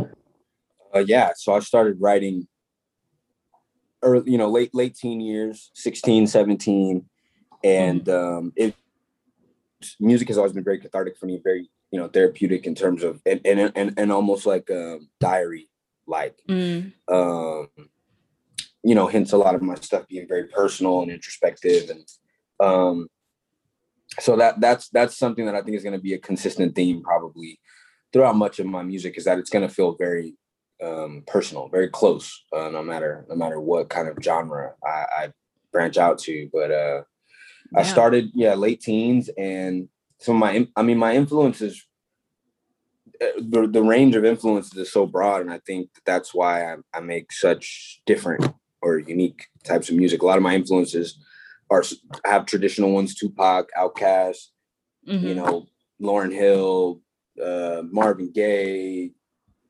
Uh, 0.94 1.04
yeah, 1.06 1.30
so 1.36 1.54
I 1.54 1.60
started 1.60 2.00
writing 2.00 2.46
early, 4.02 4.30
you 4.30 4.38
know, 4.38 4.48
late 4.48 4.74
late 4.74 4.96
teen 4.96 5.20
years, 5.20 5.70
16, 5.74 6.26
17 6.26 7.06
and 7.64 8.04
mm-hmm. 8.04 8.36
um, 8.38 8.52
it 8.54 8.76
music 10.00 10.28
has 10.28 10.38
always 10.38 10.52
been 10.52 10.64
very 10.64 10.78
cathartic 10.78 11.16
for 11.16 11.26
me, 11.26 11.40
very 11.42 11.68
you 11.90 11.98
know 11.98 12.08
therapeutic 12.08 12.66
in 12.66 12.74
terms 12.74 13.02
of 13.02 13.20
and 13.26 13.40
and 13.44 13.72
and, 13.74 13.94
and 13.96 14.12
almost 14.12 14.46
like 14.46 14.68
a 14.70 14.98
diary 15.20 15.68
like. 16.06 16.36
Mm. 16.48 16.92
Um, 17.08 17.68
you 18.86 18.94
know, 18.94 19.06
hence 19.06 19.32
a 19.32 19.38
lot 19.38 19.54
of 19.54 19.62
my 19.62 19.76
stuff 19.76 20.06
being 20.08 20.28
very 20.28 20.46
personal 20.48 21.02
and 21.02 21.10
introspective, 21.10 21.88
and 21.88 22.06
um, 22.60 23.08
so 24.20 24.36
that 24.36 24.60
that's 24.60 24.88
that's 24.90 25.16
something 25.16 25.46
that 25.46 25.54
I 25.54 25.62
think 25.62 25.76
is 25.76 25.82
going 25.82 25.96
to 25.96 26.02
be 26.02 26.14
a 26.14 26.18
consistent 26.18 26.74
theme 26.74 27.02
probably 27.02 27.58
throughout 28.12 28.36
much 28.36 28.60
of 28.60 28.66
my 28.66 28.82
music 28.82 29.18
is 29.18 29.24
that 29.24 29.38
it's 29.38 29.50
going 29.50 29.66
to 29.66 29.74
feel 29.74 29.96
very 29.96 30.36
um, 30.82 31.24
personal, 31.26 31.68
very 31.68 31.88
close, 31.88 32.44
uh, 32.52 32.68
no 32.68 32.82
matter 32.82 33.26
no 33.28 33.34
matter 33.34 33.60
what 33.60 33.88
kind 33.88 34.08
of 34.08 34.16
genre 34.22 34.74
I, 34.84 35.04
I 35.16 35.32
branch 35.72 35.98
out 35.98 36.18
to. 36.20 36.48
But 36.52 36.70
uh, 36.70 37.02
yeah. 37.72 37.80
I 37.80 37.82
started, 37.82 38.30
yeah, 38.34 38.54
late 38.54 38.80
teens, 38.80 39.30
and 39.36 39.88
some 40.18 40.36
of 40.36 40.40
my, 40.40 40.68
I 40.76 40.82
mean, 40.82 40.98
my 40.98 41.14
influences, 41.14 41.86
uh, 43.20 43.26
the, 43.38 43.66
the 43.66 43.82
range 43.82 44.16
of 44.16 44.24
influences 44.24 44.78
is 44.78 44.92
so 44.92 45.06
broad, 45.06 45.42
and 45.42 45.52
I 45.52 45.60
think 45.66 45.90
that's 46.04 46.34
why 46.34 46.72
I, 46.72 46.76
I 46.92 47.00
make 47.00 47.32
such 47.32 48.00
different 48.06 48.54
or 48.82 48.98
unique 48.98 49.46
types 49.64 49.88
of 49.88 49.96
music. 49.96 50.22
A 50.22 50.26
lot 50.26 50.36
of 50.36 50.42
my 50.42 50.54
influences 50.54 51.18
are 51.70 51.82
have 52.24 52.46
traditional 52.46 52.92
ones: 52.92 53.14
Tupac, 53.14 53.70
Outkast, 53.76 54.48
mm-hmm. 55.08 55.26
you 55.26 55.34
know, 55.34 55.66
Lauryn 56.00 56.32
Hill, 56.32 57.00
uh, 57.42 57.82
Marvin 57.90 58.30
Gaye, 58.32 59.12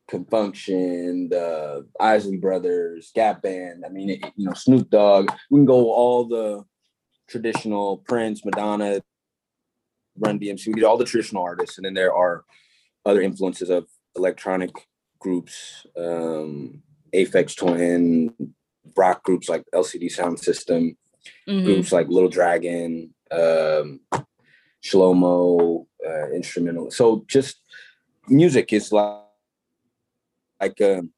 Con 0.09 0.25
Funk 0.25 0.55
Shun, 0.55 1.29
the 1.29 1.87
Isley 1.99 2.37
Brothers, 2.37 3.11
Gap 3.15 3.41
Band. 3.41 3.83
I 3.85 3.89
mean, 3.89 4.09
it, 4.11 4.25
you 4.35 4.45
know, 4.45 4.53
Snoop 4.53 4.89
Dogg. 4.89 5.31
We 5.49 5.59
can 5.59 5.65
go 5.65 5.91
all 5.91 6.27
the 6.27 6.63
traditional 7.27 7.97
Prince, 7.97 8.45
Madonna, 8.45 9.01
Run 10.17 10.39
DMC. 10.39 10.67
We 10.67 10.73
did 10.73 10.83
all 10.83 10.97
the 10.97 11.05
traditional 11.05 11.43
artists, 11.43 11.77
and 11.77 11.85
then 11.85 11.93
there 11.93 12.13
are 12.13 12.45
other 13.05 13.21
influences 13.21 13.69
of 13.69 13.87
electronic 14.15 14.71
groups, 15.19 15.85
um, 15.97 16.81
Aphex 17.13 17.55
Twin, 17.55 18.33
rock 18.95 19.23
groups 19.23 19.49
like 19.49 19.65
LCD 19.73 20.15
Soundsystem, 20.15 20.95
mm-hmm. 21.47 21.65
groups 21.65 21.91
like 21.91 22.07
Little 22.07 22.29
Dragon, 22.29 23.13
um, 23.31 23.99
Shlohmo, 24.83 25.85
uh, 26.07 26.29
instrumental. 26.31 26.91
So 26.91 27.25
just 27.27 27.57
music 28.29 28.71
is 28.73 28.91
like 28.91 29.21
like 30.61 30.81
um, 30.81 31.11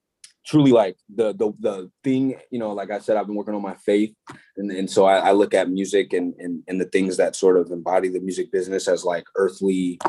truly 0.48 0.72
like 0.72 0.98
the 1.13 1.34
the 1.34 1.51
the 1.60 1.92
thing 2.04 2.36
you 2.51 2.58
know 2.58 2.72
like 2.72 2.89
i 2.89 3.00
said 3.00 3.18
i've 3.18 3.27
been 3.27 3.36
working 3.36 3.54
on 3.54 3.62
my 3.62 3.75
faith. 3.75 4.16
And, 4.56 4.72
and 4.72 4.89
so 4.89 5.06
I, 5.06 5.18
I 5.18 5.32
look 5.34 5.54
at 5.54 5.70
music 5.70 6.13
and, 6.13 6.34
and 6.39 6.63
and 6.68 6.80
the 6.80 6.86
things 6.86 7.18
that 7.18 7.36
sort 7.36 7.58
of 7.58 7.70
embody 7.70 8.08
the 8.08 8.22
music 8.22 8.51
business 8.51 8.88
as 8.88 9.04
like 9.04 9.25
earthly 9.36 10.00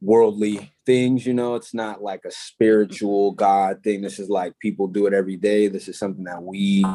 worldly 0.00 0.72
things 0.86 1.26
you 1.26 1.34
know? 1.34 1.56
It's 1.56 1.74
not 1.74 2.02
like 2.02 2.24
a 2.24 2.30
spiritual 2.30 3.32
god 3.32 3.82
thing. 3.82 4.00
This 4.00 4.18
is 4.18 4.28
like 4.30 4.58
people 4.60 4.86
do 4.86 5.06
it 5.06 5.12
every 5.12 5.36
day. 5.36 5.68
This 5.68 5.88
is 5.88 5.98
something 5.98 6.24
that 6.24 6.42
we 6.42 6.86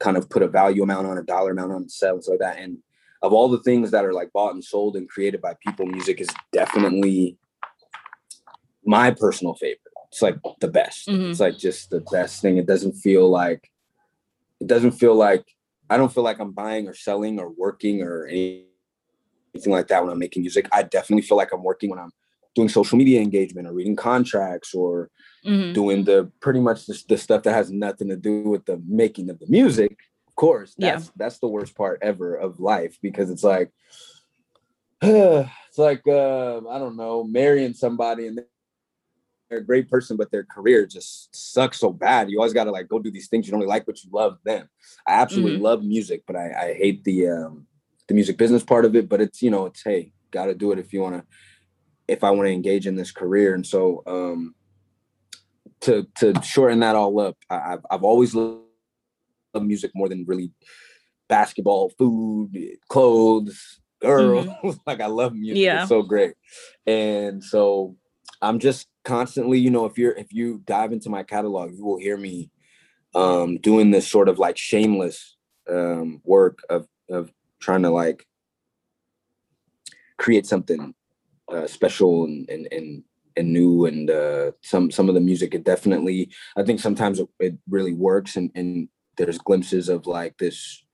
kind 0.00 0.16
of 0.16 0.28
put 0.28 0.42
a 0.42 0.48
value 0.48 0.82
amount 0.82 1.06
on 1.06 1.18
a 1.18 1.22
dollar 1.22 1.52
amount 1.52 1.72
on 1.72 1.88
sell 1.88 2.20
so 2.20 2.32
like 2.32 2.40
that. 2.40 2.58
And 2.58 2.78
of 3.22 3.32
all 3.32 3.48
the 3.48 3.62
things 3.62 3.90
that 3.92 4.04
are 4.04 4.12
like 4.12 4.32
bought 4.32 4.54
and 4.54 4.64
sold 4.64 4.96
and 4.96 5.08
created 5.08 5.40
by 5.40 5.54
people 5.64 5.86
music 5.86 6.20
is 6.20 6.28
definitely 6.52 7.38
my 8.84 9.10
personal 9.12 9.54
favorite 9.54 9.83
it's 10.14 10.22
like 10.22 10.38
the 10.60 10.68
best. 10.68 11.08
Mm-hmm. 11.08 11.32
It's 11.32 11.40
like 11.40 11.58
just 11.58 11.90
the 11.90 12.00
best 12.12 12.40
thing. 12.40 12.56
It 12.56 12.66
doesn't 12.66 12.92
feel 12.92 13.28
like 13.28 13.68
it 14.60 14.68
doesn't 14.68 14.92
feel 14.92 15.16
like 15.16 15.44
I 15.90 15.96
don't 15.96 16.12
feel 16.12 16.22
like 16.22 16.38
I'm 16.38 16.52
buying 16.52 16.86
or 16.86 16.94
selling 16.94 17.40
or 17.40 17.50
working 17.50 18.00
or 18.00 18.24
anything 18.26 18.64
like 19.66 19.88
that 19.88 20.04
when 20.04 20.12
I'm 20.12 20.18
making 20.20 20.42
music. 20.42 20.68
I 20.70 20.84
definitely 20.84 21.22
feel 21.22 21.36
like 21.36 21.52
I'm 21.52 21.64
working 21.64 21.90
when 21.90 21.98
I'm 21.98 22.12
doing 22.54 22.68
social 22.68 22.96
media 22.96 23.20
engagement 23.20 23.66
or 23.66 23.72
reading 23.72 23.96
contracts 23.96 24.72
or 24.72 25.10
mm-hmm. 25.44 25.72
doing 25.72 26.04
the 26.04 26.30
pretty 26.38 26.60
much 26.60 26.86
the, 26.86 27.02
the, 27.08 27.18
stuff 27.18 27.42
that 27.42 27.52
has 27.52 27.72
nothing 27.72 28.06
to 28.06 28.16
do 28.16 28.44
with 28.44 28.64
the 28.66 28.80
making 28.86 29.30
of 29.30 29.40
the 29.40 29.48
music. 29.48 29.98
Of 30.28 30.36
course, 30.36 30.76
that's 30.78 31.06
yeah. 31.06 31.10
that's 31.16 31.40
the 31.40 31.48
worst 31.48 31.74
part 31.74 31.98
ever 32.02 32.36
of 32.36 32.60
life 32.60 32.98
because 33.02 33.30
it's 33.30 33.42
like 33.42 33.72
it's 35.02 35.78
like 35.78 36.06
uh, 36.06 36.58
I 36.68 36.78
don't 36.78 36.96
know, 36.96 37.24
marrying 37.24 37.74
somebody 37.74 38.28
and 38.28 38.38
they're 39.48 39.58
a 39.58 39.64
great 39.64 39.88
person, 39.88 40.16
but 40.16 40.30
their 40.30 40.44
career 40.44 40.86
just 40.86 41.34
sucks 41.34 41.78
so 41.78 41.92
bad. 41.92 42.30
You 42.30 42.38
always 42.38 42.52
got 42.52 42.64
to 42.64 42.70
like 42.70 42.88
go 42.88 42.98
do 42.98 43.10
these 43.10 43.28
things 43.28 43.46
you 43.46 43.50
don't 43.50 43.60
really 43.60 43.70
like, 43.70 43.86
but 43.86 44.02
you 44.02 44.10
love 44.12 44.38
them. 44.44 44.68
I 45.06 45.14
absolutely 45.14 45.54
mm-hmm. 45.54 45.64
love 45.64 45.84
music, 45.84 46.22
but 46.26 46.36
I, 46.36 46.52
I 46.52 46.74
hate 46.74 47.04
the 47.04 47.28
um, 47.28 47.66
the 48.08 48.14
music 48.14 48.36
business 48.36 48.62
part 48.62 48.84
of 48.84 48.96
it. 48.96 49.08
But 49.08 49.20
it's 49.20 49.42
you 49.42 49.50
know, 49.50 49.66
it's 49.66 49.82
hey, 49.82 50.12
got 50.30 50.46
to 50.46 50.54
do 50.54 50.72
it 50.72 50.78
if 50.78 50.92
you 50.92 51.00
want 51.00 51.16
to. 51.16 51.26
If 52.06 52.22
I 52.22 52.30
want 52.30 52.46
to 52.46 52.52
engage 52.52 52.86
in 52.86 52.96
this 52.96 53.12
career, 53.12 53.54
and 53.54 53.66
so 53.66 54.02
um, 54.06 54.54
to 55.82 56.06
to 56.16 56.34
shorten 56.42 56.80
that 56.80 56.96
all 56.96 57.18
up, 57.20 57.36
I, 57.48 57.70
have 57.70 57.86
I've 57.90 58.04
always 58.04 58.34
loved 58.34 58.60
music 59.54 59.92
more 59.94 60.08
than 60.08 60.24
really 60.26 60.52
basketball, 61.28 61.90
food, 61.98 62.56
clothes, 62.88 63.80
girls. 64.00 64.46
Mm-hmm. 64.46 64.70
like 64.86 65.00
I 65.00 65.06
love 65.06 65.34
music. 65.34 65.62
Yeah. 65.62 65.80
It's 65.80 65.88
so 65.88 66.02
great. 66.02 66.34
And 66.86 67.42
so 67.42 67.96
I'm 68.42 68.58
just 68.58 68.88
constantly, 69.04 69.58
you 69.58 69.70
know, 69.70 69.84
if 69.84 69.98
you're 69.98 70.12
if 70.12 70.32
you 70.32 70.62
dive 70.64 70.92
into 70.92 71.10
my 71.10 71.22
catalog, 71.22 71.72
you 71.74 71.84
will 71.84 71.98
hear 71.98 72.16
me 72.16 72.50
um 73.14 73.58
doing 73.58 73.90
this 73.90 74.08
sort 74.08 74.28
of 74.28 74.38
like 74.38 74.56
shameless 74.56 75.36
um 75.70 76.20
work 76.24 76.58
of 76.68 76.86
of 77.08 77.30
trying 77.60 77.82
to 77.82 77.90
like 77.90 78.26
create 80.18 80.46
something 80.46 80.94
uh, 81.52 81.66
special 81.66 82.24
and 82.24 82.48
and 82.50 82.68
and 82.72 83.02
and 83.36 83.52
new 83.52 83.86
and 83.86 84.10
uh 84.10 84.50
some 84.62 84.90
some 84.90 85.08
of 85.08 85.14
the 85.14 85.20
music 85.20 85.54
it 85.54 85.64
definitely 85.64 86.30
i 86.56 86.62
think 86.62 86.80
sometimes 86.80 87.18
it, 87.18 87.28
it 87.40 87.54
really 87.68 87.92
works 87.92 88.36
and 88.36 88.50
and 88.54 88.88
there's 89.16 89.38
glimpses 89.38 89.88
of 89.88 90.06
like 90.06 90.36
this 90.38 90.84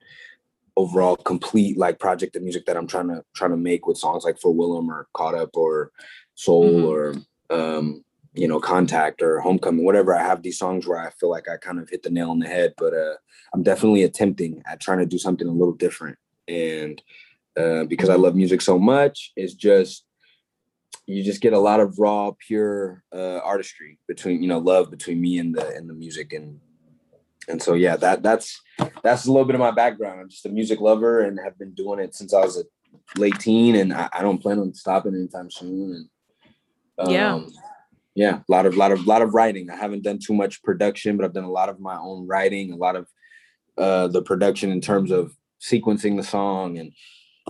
overall 0.77 1.17
complete 1.17 1.77
like 1.77 1.99
project 1.99 2.37
of 2.37 2.43
music 2.43 2.65
that 2.67 2.77
i'm 2.77 2.87
trying 2.87 3.09
to 3.09 3.23
trying 3.35 3.51
to 3.51 3.57
make 3.57 3.87
with 3.87 3.99
songs 3.99 4.25
like 4.25 4.39
for 4.41 4.53
willem 4.53 4.91
or 4.91 5.07
caught 5.13 5.35
up 5.35 5.51
or 5.55 5.91
soul 6.35 6.71
mm-hmm. 6.71 6.87
or 6.87 7.15
um, 7.51 8.05
you 8.33 8.47
know, 8.47 8.61
contact 8.61 9.23
or 9.23 9.41
homecoming, 9.41 9.85
whatever. 9.85 10.15
I 10.15 10.23
have 10.23 10.43
these 10.43 10.59
songs 10.59 10.87
where 10.87 10.99
I 10.99 11.11
feel 11.11 11.31
like 11.31 11.49
I 11.49 11.57
kind 11.57 11.79
of 11.81 11.91
hit 11.91 12.03
the 12.03 12.11
nail 12.11 12.31
on 12.31 12.39
the 12.39 12.47
head, 12.47 12.75
but 12.79 12.95
uh, 12.95 13.15
I'm 13.53 13.63
definitely 13.63 14.05
attempting 14.05 14.63
at 14.67 14.81
trying 14.81 14.99
to 14.99 15.07
do 15.07 15.19
something 15.19 15.49
a 15.49 15.53
little 15.53 15.75
different. 15.75 16.17
And 16.47 17.03
uh, 17.59 17.85
because 17.85 18.09
I 18.09 18.15
love 18.15 18.37
music 18.37 18.61
so 18.61 18.79
much, 18.79 19.33
it's 19.37 19.55
just 19.55 20.05
you 21.07 21.25
just 21.25 21.41
get 21.41 21.53
a 21.53 21.59
lot 21.59 21.81
of 21.81 21.99
raw, 21.99 22.31
pure 22.39 23.03
uh, 23.13 23.39
artistry 23.39 23.99
between 24.07 24.43
you 24.43 24.49
know 24.49 24.59
love 24.59 24.91
between 24.91 25.21
me 25.21 25.39
and 25.39 25.55
the 25.55 25.67
and 25.75 25.89
the 25.89 25.95
music 25.95 26.33
and 26.33 26.61
and 27.49 27.61
so 27.61 27.75
yeah 27.75 27.97
that 27.97 28.23
that's 28.23 28.61
that's 29.03 29.27
a 29.27 29.33
little 29.33 29.47
bit 29.47 29.57
of 29.57 29.61
my 29.61 29.73
background. 29.73 30.21
I'm 30.21 30.29
just 30.29 30.47
a 30.47 30.51
music 30.51 30.81
lover 30.81 31.21
and 31.23 31.39
have 31.43 31.59
been 31.59 31.75
doing 31.75 31.99
it 31.99 32.15
since 32.15 32.33
I 32.33 32.41
was 32.45 32.59
a 32.59 33.19
late 33.19 33.39
teen, 33.41 33.75
and 33.75 33.93
I, 33.93 34.09
I 34.13 34.23
don't 34.23 34.41
plan 34.41 34.61
on 34.61 34.73
stopping 34.73 35.15
anytime 35.15 35.51
soon. 35.51 35.95
And. 35.95 36.09
Um, 37.01 37.53
yeah, 38.15 38.41
a 38.41 38.53
lot 38.53 38.67
of 38.67 38.77
lot 38.77 38.93
of 38.93 39.07
lot 39.07 39.23
of 39.23 39.35
writing. 39.35 39.71
I 39.71 39.77
haven't 39.77 40.03
done 40.03 40.19
too 40.19 40.35
much 40.35 40.63
production, 40.63 41.17
but 41.17 41.25
I've 41.25 41.33
done 41.33 41.45
a 41.45 41.51
lot 41.51 41.69
of 41.69 41.81
my 41.81 41.97
own 41.97 42.27
writing, 42.27 42.73
a 42.73 42.77
lot 42.77 42.97
of 42.97 43.09
uh 43.79 44.09
the 44.09 44.23
production 44.23 44.71
in 44.71 44.81
terms 44.81 45.11
of 45.11 45.33
sequencing 45.61 46.17
the 46.17 46.23
song 46.23 46.79
and 46.79 46.93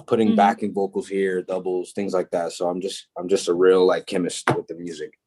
putting 0.06 0.28
mm-hmm. 0.28 0.36
backing 0.36 0.72
vocals 0.72 1.08
here, 1.08 1.42
doubles, 1.42 1.92
things 1.92 2.12
like 2.12 2.30
that. 2.30 2.52
So 2.52 2.68
I'm 2.68 2.80
just 2.80 3.08
I'm 3.18 3.28
just 3.28 3.48
a 3.48 3.54
real 3.54 3.86
like 3.86 4.06
chemist 4.06 4.54
with 4.54 4.66
the 4.66 4.74
music. 4.74 5.18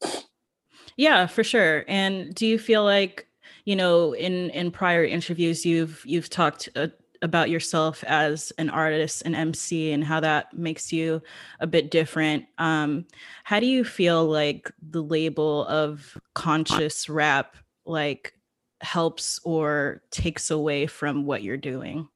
Yeah, 0.97 1.25
for 1.25 1.43
sure. 1.43 1.85
And 1.87 2.33
do 2.35 2.45
you 2.45 2.59
feel 2.59 2.83
like 2.83 3.27
you 3.65 3.75
know 3.75 4.13
in 4.13 4.49
in 4.51 4.71
prior 4.71 5.03
interviews 5.03 5.65
you've 5.65 6.01
you've 6.05 6.29
talked 6.29 6.69
uh, 6.75 6.87
about 7.23 7.49
yourself 7.49 8.03
as 8.03 8.51
an 8.57 8.69
artist 8.69 9.23
an 9.25 9.33
mc 9.33 9.91
and 9.93 10.03
how 10.03 10.19
that 10.19 10.53
makes 10.53 10.93
you 10.93 11.21
a 11.61 11.65
bit 11.65 11.89
different. 11.89 12.45
Um, 12.59 13.05
how 13.45 13.59
do 13.59 13.65
you 13.65 13.83
feel 13.83 14.25
like 14.25 14.71
the 14.91 15.01
label 15.01 15.65
of 15.67 16.17
conscious 16.35 17.09
rap 17.09 17.55
like 17.85 18.33
helps 18.81 19.39
or 19.43 20.03
takes 20.11 20.51
away 20.51 20.85
from 20.85 21.25
what 21.25 21.41
you're 21.41 21.57
doing? 21.57 22.07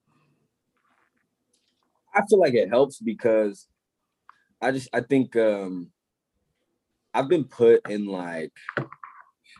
I 2.13 2.21
feel 2.29 2.39
like 2.39 2.53
it 2.53 2.69
helps 2.69 2.99
because 2.99 3.67
I 4.61 4.71
just 4.71 4.89
I 4.91 5.01
think 5.01 5.35
um 5.35 5.91
I've 7.13 7.29
been 7.29 7.45
put 7.45 7.89
in 7.89 8.07
like 8.07 8.51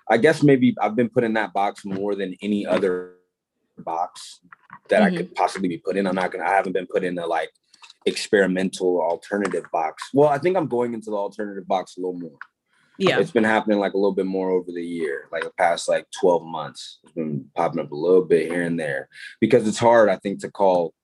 I 0.10 0.18
guess 0.18 0.44
maybe 0.44 0.76
I've 0.82 0.96
been 0.96 1.10
put 1.10 1.24
in 1.24 1.34
that 1.34 1.54
box 1.54 1.86
more 1.86 2.16
than 2.16 2.36
any 2.42 2.66
other 2.66 3.17
box 3.84 4.40
that 4.90 5.02
mm-hmm. 5.02 5.14
I 5.14 5.18
could 5.18 5.36
possibly 5.36 5.70
be 5.70 5.78
put 5.78 5.98
in. 5.98 6.08
I'm 6.08 6.16
not 6.16 6.32
gonna 6.32 6.46
I 6.46 6.52
haven't 6.52 6.74
been 6.74 6.88
put 6.88 7.04
in 7.04 7.18
a 7.18 7.26
like 7.26 7.52
experimental 8.06 9.02
alternative 9.02 9.66
box. 9.72 10.04
Well, 10.14 10.30
I 10.30 10.38
think 10.38 10.56
I'm 10.56 10.68
going 10.68 10.94
into 10.94 11.10
the 11.10 11.18
alternative 11.18 11.68
box 11.68 11.98
a 11.98 12.02
little 12.02 12.20
more. 12.20 12.38
Yeah. 12.98 13.20
It's 13.20 13.32
been 13.32 13.44
happening 13.44 13.80
like 13.80 13.94
a 13.94 13.98
little 13.98 14.16
bit 14.16 14.26
more 14.26 14.50
over 14.50 14.72
the 14.72 14.84
year, 14.84 15.28
like 15.32 15.44
the 15.44 15.52
past 15.52 15.88
like 15.88 16.08
12 16.20 16.44
months. 16.44 17.00
It's 17.04 17.14
been 17.14 17.46
popping 17.56 17.80
up 17.80 17.92
a 17.92 17.96
little 17.96 18.24
bit 18.24 18.50
here 18.50 18.64
and 18.64 18.80
there 18.80 19.08
because 19.40 19.68
it's 19.68 19.78
hard, 19.78 20.10
I 20.10 20.16
think, 20.16 20.42
to 20.42 20.50
call 20.50 20.96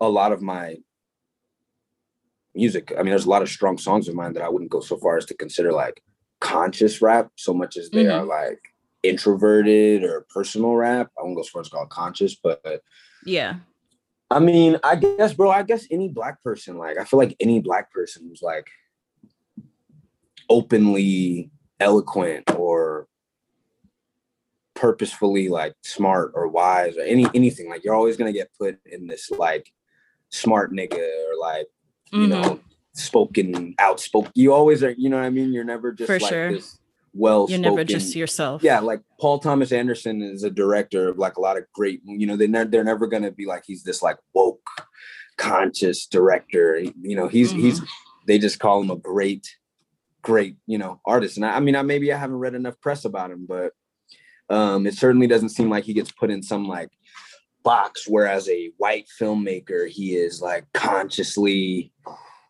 a 0.00 0.08
lot 0.08 0.32
of 0.32 0.42
my 0.42 0.76
music. 2.54 2.92
I 2.92 2.98
mean, 2.98 3.10
there's 3.10 3.24
a 3.24 3.30
lot 3.30 3.42
of 3.42 3.48
strong 3.48 3.78
songs 3.78 4.08
of 4.08 4.14
mine 4.14 4.34
that 4.34 4.42
I 4.42 4.48
wouldn't 4.48 4.70
go 4.70 4.80
so 4.80 4.98
far 4.98 5.16
as 5.16 5.24
to 5.26 5.34
consider 5.34 5.72
like 5.72 6.02
conscious 6.40 7.00
rap 7.00 7.30
so 7.36 7.54
much 7.54 7.76
as 7.76 7.88
they 7.88 8.04
mm-hmm. 8.04 8.20
are 8.20 8.24
like 8.24 8.60
introverted 9.08 10.04
or 10.04 10.26
personal 10.28 10.74
rap. 10.74 11.10
I 11.18 11.22
won't 11.22 11.36
go 11.36 11.42
so 11.42 11.50
far 11.50 11.60
as 11.62 11.68
call 11.68 11.84
it 11.84 11.90
conscious, 11.90 12.34
but 12.34 12.60
yeah. 13.24 13.56
I 14.30 14.40
mean, 14.40 14.78
I 14.82 14.96
guess, 14.96 15.34
bro, 15.34 15.50
I 15.50 15.62
guess 15.62 15.86
any 15.90 16.08
black 16.08 16.42
person, 16.42 16.78
like, 16.78 16.98
I 16.98 17.04
feel 17.04 17.18
like 17.18 17.36
any 17.38 17.60
black 17.60 17.92
person 17.92 18.26
who's 18.28 18.42
like 18.42 18.68
openly 20.48 21.50
eloquent 21.78 22.50
or 22.56 23.06
purposefully 24.74 25.48
like 25.48 25.74
smart 25.82 26.32
or 26.34 26.48
wise 26.48 26.96
or 26.96 27.02
any 27.02 27.26
anything, 27.34 27.68
like, 27.68 27.84
you're 27.84 27.94
always 27.94 28.16
gonna 28.16 28.32
get 28.32 28.50
put 28.58 28.78
in 28.86 29.06
this 29.06 29.30
like 29.30 29.72
smart 30.30 30.72
nigga 30.72 30.98
or 30.98 31.38
like, 31.40 31.68
you 32.12 32.20
mm-hmm. 32.20 32.30
know, 32.30 32.60
spoken, 32.94 33.74
outspoken. 33.78 34.32
You 34.34 34.52
always 34.52 34.82
are, 34.82 34.90
you 34.90 35.08
know 35.08 35.18
what 35.18 35.26
I 35.26 35.30
mean? 35.30 35.52
You're 35.52 35.64
never 35.64 35.92
just 35.92 36.08
For 36.08 36.18
like 36.18 36.28
sure. 36.28 36.52
this 36.52 36.78
well 37.16 37.46
you're 37.48 37.58
never 37.58 37.84
just 37.84 38.14
yourself 38.14 38.62
yeah 38.62 38.78
like 38.78 39.00
paul 39.18 39.38
thomas 39.38 39.72
anderson 39.72 40.22
is 40.22 40.44
a 40.44 40.50
director 40.50 41.08
of 41.08 41.18
like 41.18 41.36
a 41.36 41.40
lot 41.40 41.56
of 41.56 41.64
great 41.72 42.00
you 42.04 42.26
know 42.26 42.36
they 42.36 42.46
ne- 42.46 42.64
they're 42.64 42.84
never 42.84 43.06
gonna 43.06 43.30
be 43.30 43.46
like 43.46 43.64
he's 43.66 43.82
this 43.82 44.02
like 44.02 44.18
woke 44.34 44.68
conscious 45.36 46.06
director 46.06 46.78
you 46.78 47.16
know 47.16 47.28
he's 47.28 47.52
mm-hmm. 47.52 47.62
he's 47.62 47.82
they 48.26 48.38
just 48.38 48.58
call 48.58 48.80
him 48.80 48.90
a 48.90 48.96
great 48.96 49.48
great 50.22 50.56
you 50.66 50.78
know 50.78 51.00
artist 51.04 51.36
and 51.36 51.46
I, 51.46 51.56
I 51.56 51.60
mean 51.60 51.76
I 51.76 51.82
maybe 51.82 52.12
I 52.12 52.18
haven't 52.18 52.38
read 52.38 52.54
enough 52.54 52.80
press 52.80 53.04
about 53.04 53.30
him 53.30 53.46
but 53.46 53.72
um 54.50 54.86
it 54.86 54.94
certainly 54.94 55.26
doesn't 55.26 55.50
seem 55.50 55.70
like 55.70 55.84
he 55.84 55.94
gets 55.94 56.10
put 56.10 56.30
in 56.30 56.42
some 56.42 56.66
like 56.66 56.90
box 57.62 58.06
whereas 58.06 58.48
a 58.48 58.72
white 58.76 59.06
filmmaker 59.20 59.88
he 59.88 60.16
is 60.16 60.40
like 60.40 60.64
consciously 60.72 61.92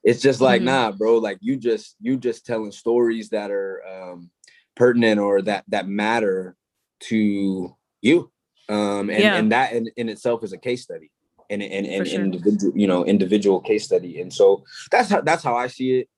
it's 0.04 0.20
just 0.22 0.40
like 0.40 0.60
mm-hmm. 0.60 0.66
nah 0.66 0.92
bro 0.92 1.18
like 1.18 1.38
you 1.40 1.56
just 1.56 1.96
you 2.00 2.16
just 2.16 2.46
telling 2.46 2.72
stories 2.72 3.30
that 3.30 3.50
are 3.50 3.82
um 3.86 4.30
pertinent 4.76 5.20
or 5.20 5.42
that 5.42 5.64
that 5.68 5.88
matter 5.88 6.56
to 7.00 7.74
you 8.02 8.30
um 8.68 9.10
and, 9.10 9.22
yeah. 9.22 9.36
and 9.36 9.52
that 9.52 9.72
in, 9.72 9.88
in 9.96 10.08
itself 10.08 10.44
is 10.44 10.52
a 10.52 10.58
case 10.58 10.82
study 10.82 11.10
and 11.50 11.62
and, 11.62 11.86
and 11.86 12.06
sure. 12.06 12.20
individual 12.20 12.72
you 12.76 12.86
know 12.86 13.04
individual 13.04 13.60
case 13.60 13.84
study 13.84 14.20
and 14.20 14.32
so 14.32 14.64
that's 14.90 15.10
how 15.10 15.20
that's 15.20 15.42
how 15.42 15.56
i 15.56 15.66
see 15.66 16.00
it 16.00 16.08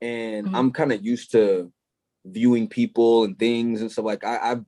and 0.00 0.46
mm-hmm. 0.46 0.54
i'm 0.54 0.70
kind 0.70 0.92
of 0.92 1.04
used 1.04 1.32
to 1.32 1.72
viewing 2.24 2.68
people 2.68 3.24
and 3.24 3.38
things 3.38 3.80
and 3.80 3.90
stuff 3.90 4.04
like 4.04 4.24
i 4.24 4.50
i've 4.50 4.64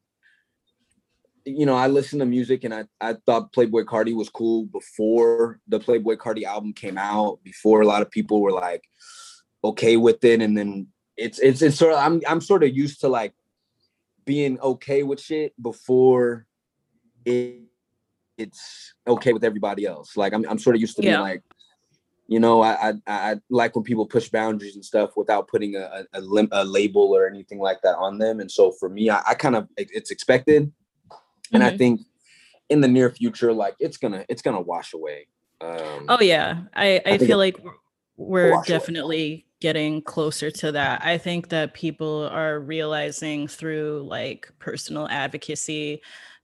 you 1.45 1.67
know, 1.67 1.77
I 1.77 1.87
listened 1.87 2.21
to 2.21 2.27
music 2.27 2.65
and 2.65 2.75
I, 2.75 2.85
I 3.01 3.15
thought 3.27 3.53
Playboi 3.53 3.85
Carti 3.85 4.15
was 4.15 4.29
cool 4.29 4.67
before 4.67 5.59
the 5.69 5.81
Playboi 5.81 6.17
Carti 6.17 6.45
album 6.45 6.73
came 6.73 6.99
out, 6.99 7.43
before 7.43 7.81
a 7.81 7.87
lot 7.87 8.03
of 8.03 8.11
people 8.11 8.41
were 8.41 8.53
like 8.53 8.85
okay 9.65 9.97
with 9.97 10.23
it. 10.25 10.43
And 10.43 10.57
then 10.57 10.89
it's 11.17 11.39
it's 11.39 11.63
it's 11.63 11.77
sort 11.77 11.93
of 11.93 11.99
I'm 11.99 12.21
I'm 12.29 12.41
sort 12.41 12.65
of 12.65 12.75
used 12.75 13.01
to 13.01 13.09
like 13.09 13.35
being 14.31 14.61
okay 14.61 15.03
with 15.03 15.21
shit 15.21 15.53
before 15.61 16.47
it 17.25 17.63
it's 18.39 18.95
okay 19.09 19.33
with 19.33 19.43
everybody 19.43 19.85
else. 19.87 20.17
Like 20.17 20.33
I'm 20.33 20.45
I'm 20.49 20.57
sort 20.57 20.77
of 20.77 20.81
used 20.81 20.95
to 20.99 21.03
yeah. 21.03 21.17
being 21.17 21.21
like, 21.21 21.43
you 22.29 22.39
know, 22.39 22.63
I, 22.63 22.91
I, 22.91 22.95
I 23.09 23.35
like 23.51 23.75
when 23.75 23.83
people 23.83 24.07
push 24.07 24.29
boundaries 24.29 24.77
and 24.77 24.85
stuff 24.85 25.17
without 25.17 25.49
putting 25.49 25.75
a 25.75 26.05
a, 26.13 26.21
lim- 26.21 26.49
a 26.53 26.65
label 26.65 27.13
or 27.17 27.27
anything 27.27 27.59
like 27.59 27.83
that 27.83 27.97
on 27.97 28.19
them. 28.19 28.39
And 28.39 28.49
so 28.49 28.71
for 28.71 28.89
me, 28.89 29.11
I, 29.11 29.21
I 29.31 29.35
kind 29.35 29.57
of 29.57 29.67
it's 29.77 30.13
expected, 30.13 30.63
mm-hmm. 30.63 31.55
and 31.57 31.65
I 31.65 31.71
mm-hmm. 31.71 31.79
think 31.79 32.01
in 32.69 32.81
the 32.81 32.89
near 32.89 33.11
future, 33.11 33.53
like 33.53 33.75
it's 33.81 33.97
gonna 33.97 34.25
it's 34.29 34.43
gonna 34.43 34.61
wash 34.61 34.95
away. 34.95 35.27
Um, 35.61 36.07
oh 36.09 36.21
yeah, 36.21 36.61
I 36.73 37.03
I, 37.05 37.15
I 37.15 37.19
feel 37.19 37.37
like 37.37 37.57
we're 38.17 38.63
definitely 38.63 39.27
away 39.27 39.45
getting 39.61 40.03
closer 40.03 40.51
to 40.51 40.73
that. 40.73 41.05
I 41.05 41.19
think 41.19 41.51
that 41.51 41.75
people 41.75 42.29
are 42.33 42.61
realizing 42.61 43.47
through 43.47 44.07
like 44.09 44.51
personal 44.59 45.07
advocacy 45.09 46.01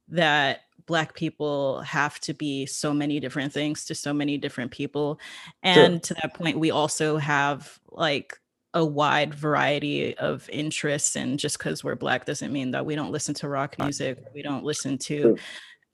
that 0.09 0.61
black 0.87 1.14
people 1.14 1.81
have 1.81 2.20
to 2.20 2.33
be 2.33 2.64
so 2.66 2.92
many 2.94 3.18
different 3.18 3.52
things 3.52 3.85
to 3.87 3.94
so 3.94 4.12
many 4.12 4.38
different 4.38 4.70
people 4.70 5.18
and 5.62 5.94
sure. 5.94 6.14
to 6.14 6.14
that 6.22 6.35
point 6.35 6.59
we 6.59 6.70
also 6.70 7.16
have 7.16 7.79
like 7.90 8.38
a 8.74 8.85
wide 8.85 9.35
variety 9.35 10.16
of 10.18 10.48
interests 10.50 11.16
and 11.16 11.38
just 11.38 11.59
because 11.59 11.83
we're 11.83 11.96
black 11.96 12.24
doesn't 12.24 12.52
mean 12.52 12.70
that 12.70 12.87
we 12.87 12.94
don't 12.94 13.11
listen 13.11 13.35
to 13.35 13.48
rock 13.48 13.76
music 13.81 14.22
we 14.33 14.42
don't 14.42 14.64
listen 14.64 14.96
to 14.96 15.37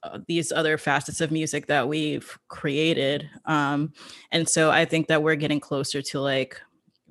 uh, 0.03 0.19
these 0.27 0.53
other 0.53 0.77
facets 0.77 1.21
of 1.23 1.31
music 1.31 1.67
that 1.67 1.89
we've 1.89 2.39
created 2.49 3.31
um, 3.47 3.93
and 4.31 4.47
so 4.47 4.71
i 4.71 4.85
think 4.85 5.07
that 5.07 5.23
we're 5.23 5.37
getting 5.37 5.61
closer 5.61 6.03
to 6.03 6.21
like 6.21 6.61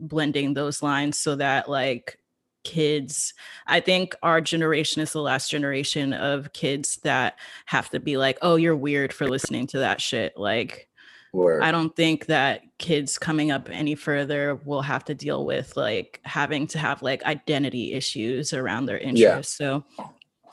blending 0.01 0.53
those 0.53 0.81
lines 0.81 1.17
so 1.17 1.35
that 1.35 1.69
like 1.69 2.17
kids 2.63 3.33
i 3.65 3.79
think 3.79 4.15
our 4.21 4.39
generation 4.39 5.01
is 5.01 5.13
the 5.13 5.21
last 5.21 5.49
generation 5.49 6.13
of 6.13 6.53
kids 6.53 6.97
that 7.03 7.37
have 7.65 7.89
to 7.89 7.99
be 7.99 8.17
like 8.17 8.37
oh 8.41 8.55
you're 8.55 8.75
weird 8.75 9.11
for 9.11 9.27
listening 9.27 9.65
to 9.65 9.79
that 9.79 9.99
shit 9.99 10.37
like 10.37 10.87
Word. 11.33 11.63
i 11.63 11.71
don't 11.71 11.95
think 11.95 12.27
that 12.27 12.61
kids 12.77 13.17
coming 13.17 13.51
up 13.51 13.67
any 13.71 13.95
further 13.95 14.59
will 14.63 14.83
have 14.83 15.05
to 15.05 15.15
deal 15.15 15.45
with 15.45 15.75
like 15.75 16.19
having 16.23 16.67
to 16.67 16.77
have 16.77 17.01
like 17.01 17.23
identity 17.23 17.93
issues 17.93 18.53
around 18.53 18.85
their 18.85 18.99
interests 18.99 19.59
yeah. 19.59 19.65
so 19.67 19.85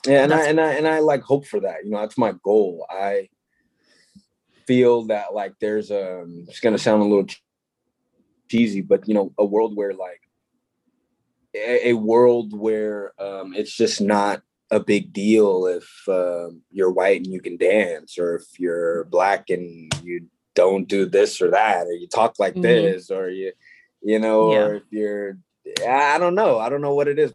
yeah 0.07 0.23
and 0.23 0.33
i 0.33 0.45
and 0.47 0.59
i 0.59 0.73
and 0.73 0.87
i 0.87 0.99
like 0.99 1.21
hope 1.21 1.45
for 1.45 1.59
that 1.59 1.83
you 1.83 1.91
know 1.91 1.99
that's 1.99 2.17
my 2.17 2.33
goal 2.43 2.87
i 2.89 3.27
feel 4.65 5.03
that 5.05 5.33
like 5.33 5.53
there's 5.59 5.91
um 5.91 6.45
it's 6.47 6.59
gonna 6.59 6.77
sound 6.77 7.01
a 7.01 7.05
little 7.05 7.27
cheesy, 8.49 8.81
but 8.81 9.07
you 9.07 9.13
know, 9.13 9.31
a 9.37 9.45
world 9.45 9.75
where 9.75 9.93
like 9.93 10.21
a, 11.55 11.89
a 11.89 11.93
world 11.93 12.57
where 12.57 13.13
um, 13.21 13.53
it's 13.53 13.75
just 13.75 14.01
not 14.01 14.41
a 14.71 14.79
big 14.79 15.11
deal 15.13 15.65
if 15.65 16.07
uh, 16.07 16.49
you're 16.71 16.91
white 16.91 17.21
and 17.21 17.33
you 17.33 17.41
can 17.41 17.57
dance, 17.57 18.19
or 18.19 18.35
if 18.35 18.59
you're 18.59 19.05
black 19.05 19.49
and 19.49 19.91
you 20.03 20.27
don't 20.55 20.87
do 20.87 21.05
this 21.05 21.41
or 21.41 21.51
that, 21.51 21.87
or 21.87 21.93
you 21.93 22.07
talk 22.07 22.35
like 22.39 22.53
mm-hmm. 22.53 22.61
this, 22.61 23.09
or 23.09 23.29
you, 23.29 23.51
you 24.01 24.19
know, 24.19 24.51
yeah. 24.51 24.59
or 24.59 24.75
if 24.75 24.83
you're, 24.91 25.37
I 25.87 26.17
don't 26.17 26.35
know, 26.35 26.59
I 26.59 26.69
don't 26.69 26.81
know 26.81 26.93
what 26.93 27.07
it 27.07 27.17
is. 27.17 27.33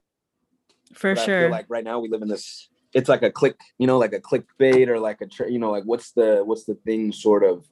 For 0.93 1.15
but 1.15 1.25
sure. 1.25 1.51
like 1.51 1.67
right 1.69 1.85
now 1.85 1.99
we 1.99 2.09
live 2.09 2.23
in 2.23 2.29
this. 2.29 2.69
It's 2.93 3.09
like 3.09 3.23
a 3.23 3.31
click, 3.33 3.59
you 3.79 3.89
know, 3.89 3.99
like 3.99 4.13
a 4.13 4.21
clickbait 4.21 4.87
or 4.87 5.01
like 5.01 5.21
a, 5.21 5.51
you 5.51 5.59
know, 5.59 5.73
like 5.73 5.83
what's 5.83 6.13
the 6.13 6.43
what's 6.45 6.65
the 6.65 6.77
thing 6.87 7.11
sort 7.11 7.43
of 7.43 7.67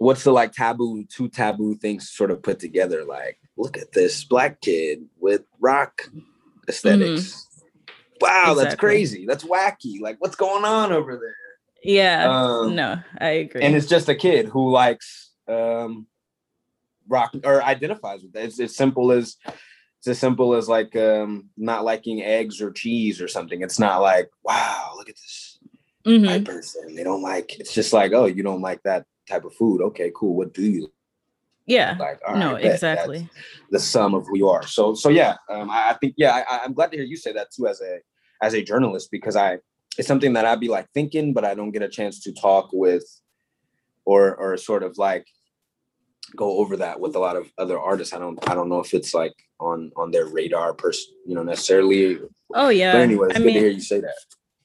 what's 0.00 0.24
the 0.24 0.32
like 0.32 0.52
taboo 0.52 1.04
two 1.04 1.28
taboo 1.28 1.74
things 1.74 2.10
sort 2.10 2.30
of 2.30 2.42
put 2.42 2.58
together? 2.58 3.04
Like 3.04 3.38
look 3.56 3.76
at 3.76 3.92
this 3.92 4.24
black 4.24 4.60
kid 4.60 5.04
with 5.18 5.42
rock 5.60 6.02
esthetics 6.68 7.22
mm-hmm. 7.22 7.94
wow 8.20 8.52
exactly. 8.52 8.64
that's 8.64 8.74
crazy. 8.76 9.26
That's 9.26 9.44
wacky. 9.44 10.00
Like 10.00 10.16
what's 10.18 10.36
going 10.36 10.64
on 10.64 10.92
over 10.92 11.16
there? 11.16 11.34
Yeah. 11.84 12.30
Um, 12.30 12.74
no 12.74 12.98
i 13.18 13.28
agree. 13.28 13.62
and 13.62 13.76
it's 13.76 13.86
just 13.86 14.08
a 14.08 14.14
kid 14.14 14.48
who 14.48 14.70
likes 14.70 15.32
um 15.46 16.06
rock 17.06 17.34
or 17.44 17.62
identifies 17.62 18.22
with 18.22 18.34
it. 18.34 18.44
It's 18.44 18.58
as 18.58 18.74
simple 18.74 19.12
as 19.12 19.36
it's 19.98 20.08
as 20.08 20.18
simple 20.18 20.54
as 20.54 20.66
like 20.66 20.96
um 20.96 21.50
not 21.58 21.84
liking 21.84 22.22
eggs 22.22 22.62
or 22.62 22.70
cheese 22.70 23.20
or 23.20 23.28
something. 23.28 23.60
It's 23.60 23.78
not 23.78 24.00
like 24.00 24.30
wow 24.42 24.92
look 24.96 25.10
at 25.10 25.16
this 25.16 25.58
mm-hmm. 26.06 26.24
white 26.24 26.44
person. 26.46 26.94
They 26.94 27.04
don't 27.04 27.22
like 27.22 27.60
it's 27.60 27.74
just 27.74 27.92
like 27.92 28.12
oh 28.14 28.24
you 28.24 28.42
don't 28.42 28.62
like 28.62 28.82
that 28.84 29.04
type 29.30 29.44
of 29.44 29.54
food. 29.54 29.80
Okay, 29.80 30.10
cool. 30.14 30.36
What 30.36 30.52
do 30.52 30.62
you 30.62 30.92
yeah. 31.66 31.96
like? 31.98 32.20
No 32.34 32.54
right, 32.54 32.64
exactly. 32.64 33.28
the 33.70 33.78
sum 33.78 34.14
of 34.14 34.26
who 34.26 34.36
you 34.36 34.48
are. 34.48 34.66
So 34.66 34.94
so 34.94 35.08
yeah 35.08 35.36
um 35.48 35.70
i, 35.70 35.90
I 35.90 35.94
think 35.94 36.14
yeah 36.16 36.44
I, 36.48 36.64
i'm 36.64 36.74
glad 36.74 36.90
to 36.90 36.96
hear 36.96 37.06
you 37.06 37.16
say 37.16 37.32
that 37.32 37.48
too 37.54 37.66
as 37.66 37.80
a 37.80 38.00
as 38.42 38.54
a 38.54 38.62
journalist 38.62 39.10
because 39.10 39.36
i 39.36 39.58
it's 39.98 40.08
something 40.08 40.32
that 40.34 40.44
i'd 40.44 40.60
be 40.60 40.68
like 40.68 40.88
thinking 40.94 41.32
but 41.32 41.44
i 41.44 41.54
don't 41.54 41.72
get 41.72 41.82
a 41.82 41.88
chance 41.88 42.20
to 42.24 42.32
talk 42.32 42.70
with 42.72 43.04
or 44.04 44.34
or 44.36 44.56
sort 44.56 44.82
of 44.82 44.98
like 44.98 45.26
go 46.36 46.58
over 46.58 46.76
that 46.76 47.00
with 47.00 47.16
a 47.16 47.18
lot 47.18 47.36
of 47.36 47.50
other 47.58 47.78
artists. 47.78 48.14
I 48.14 48.18
don't 48.18 48.38
i 48.48 48.54
don't 48.54 48.68
know 48.68 48.80
if 48.80 48.94
it's 48.94 49.14
like 49.14 49.34
on 49.58 49.90
on 49.96 50.10
their 50.10 50.26
radar 50.26 50.72
person 50.74 51.14
you 51.26 51.34
know 51.34 51.42
necessarily. 51.42 52.18
Oh 52.54 52.68
yeah. 52.68 52.92
But 52.92 53.00
anyway 53.02 53.28
it's 53.28 53.36
I 53.36 53.38
good 53.38 53.46
mean, 53.46 53.54
to 53.54 53.60
hear 53.60 53.70
you 53.70 53.80
say 53.80 54.00
that 54.00 54.14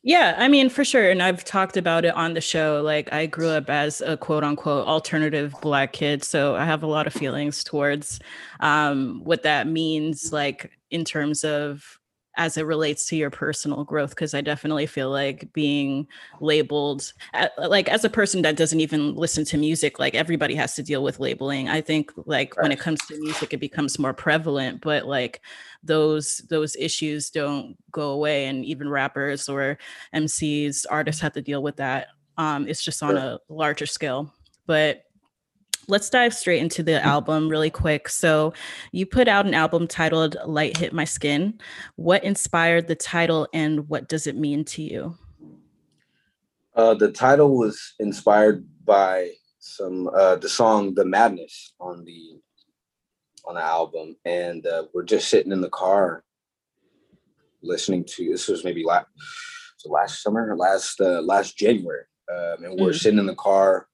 Yeah, 0.08 0.36
I 0.38 0.48
mean, 0.50 0.70
for 0.70 0.86
sure. 0.86 1.10
And 1.10 1.22
I've 1.24 1.44
talked 1.44 1.78
about 1.78 2.06
it 2.06 2.13
on 2.13 2.36
the 2.36 2.41
show. 2.41 2.80
Like, 2.84 3.12
I 3.12 3.26
grew 3.26 3.50
up 3.50 3.72
as 3.72 4.02
a 4.02 4.15
quote 4.15 4.44
unquote 4.44 4.88
alternative 4.88 5.56
Black 5.63 5.94
kid. 5.94 6.24
So 6.24 6.56
I 6.56 6.63
have 6.63 6.84
a 6.84 6.88
lot 6.88 7.08
of 7.08 7.13
feelings 7.13 7.63
towards 7.63 8.20
um, 8.60 9.22
what 9.24 9.41
that 9.44 9.65
means, 9.68 10.32
like, 10.32 10.72
in 10.91 11.06
terms 11.06 11.44
of 11.44 12.00
as 12.38 12.58
it 12.58 12.63
relates 12.63 13.06
to 13.08 13.15
your 13.15 13.30
personal 13.30 13.84
growth 13.84 14.12
because 14.12 14.34
i 14.34 14.41
definitely 14.41 14.86
feel 14.86 15.10
like 15.10 15.52
being 15.54 16.08
labeled 16.41 17.13
like 17.58 17.88
as 17.89 18.04
a 18.04 18.10
person 18.10 18.41
that 18.41 18.56
doesn't 18.56 18.80
even 18.80 19.15
listen 19.15 19.45
to 19.45 19.58
music 19.58 20.00
like 20.00 20.15
everybody 20.15 20.56
has 20.56 20.76
to 20.76 20.84
deal 20.84 21.04
with 21.04 21.19
labeling. 21.19 21.69
I 21.69 21.82
think 21.82 22.12
like 22.26 22.56
when 22.62 22.71
it 22.71 22.80
comes 22.80 23.00
to 23.08 23.19
music 23.19 23.54
it 23.54 23.60
becomes 23.60 24.00
more 24.00 24.13
prevalent 24.13 24.82
but 24.82 25.06
like 25.06 25.41
those 25.84 26.39
those 26.50 26.76
issues 26.76 27.30
don't 27.30 27.76
go 27.91 28.10
away 28.12 28.45
and 28.48 28.65
even 28.65 28.89
rappers 28.89 29.48
or 29.48 29.78
mcs 30.13 30.86
artists 30.89 31.21
have 31.21 31.34
to 31.34 31.41
deal 31.41 31.62
with 31.62 31.78
that 31.78 32.08
um 32.38 32.67
it's 32.67 32.84
just 32.84 33.02
on 33.04 33.17
a 33.17 33.39
larger 33.50 33.86
scale. 33.86 34.34
But 34.67 35.04
let's 35.88 36.10
dive 36.10 36.34
straight 36.34 36.62
into 36.62 36.84
the 36.84 37.04
album 37.04 37.50
really 37.50 37.69
quick. 37.69 38.10
So, 38.10 38.54
you 38.91 39.06
put 39.06 39.28
out 39.28 39.45
an 39.45 39.54
album 39.54 39.88
titled 39.88 40.38
Light 40.45 40.78
Hit 40.78 40.93
My 40.93 41.06
Skin. 41.06 41.60
What 41.95 42.24
inspired 42.24 42.88
the 42.88 42.95
title 42.95 43.48
and 43.54 43.88
what 43.89 44.08
does 44.08 44.28
it 44.28 44.36
mean 44.36 44.65
to 44.65 44.82
you? 44.82 45.17
Uh, 46.76 46.93
the 46.93 47.12
title 47.12 47.58
was 47.58 47.93
inspired 48.00 48.67
by 48.84 49.32
some 49.60 50.10
uh, 50.10 50.36
the 50.36 50.50
song 50.50 50.93
"The 50.93 51.06
Madness" 51.06 51.74
on 51.80 52.04
the 52.04 52.39
on 53.45 53.56
the 53.56 53.62
album, 53.62 54.15
and 54.26 54.65
uh, 54.67 54.86
we're 54.93 55.04
just 55.04 55.30
sitting 55.30 55.52
in 55.52 55.62
the 55.62 55.69
car 55.69 56.24
listening 57.62 58.04
to. 58.06 58.30
This 58.30 58.48
was 58.48 58.63
maybe 58.63 58.84
last 58.84 59.08
so 59.78 59.89
last 59.89 60.21
summer, 60.21 60.56
last 60.56 61.00
uh, 61.00 61.21
last 61.21 61.58
January, 61.58 62.04
um, 62.30 62.63
and 62.63 62.80
we're 62.80 62.91
mm. 62.91 63.00
sitting 63.00 63.19
in 63.19 63.26
the 63.26 63.36
car 63.36 63.88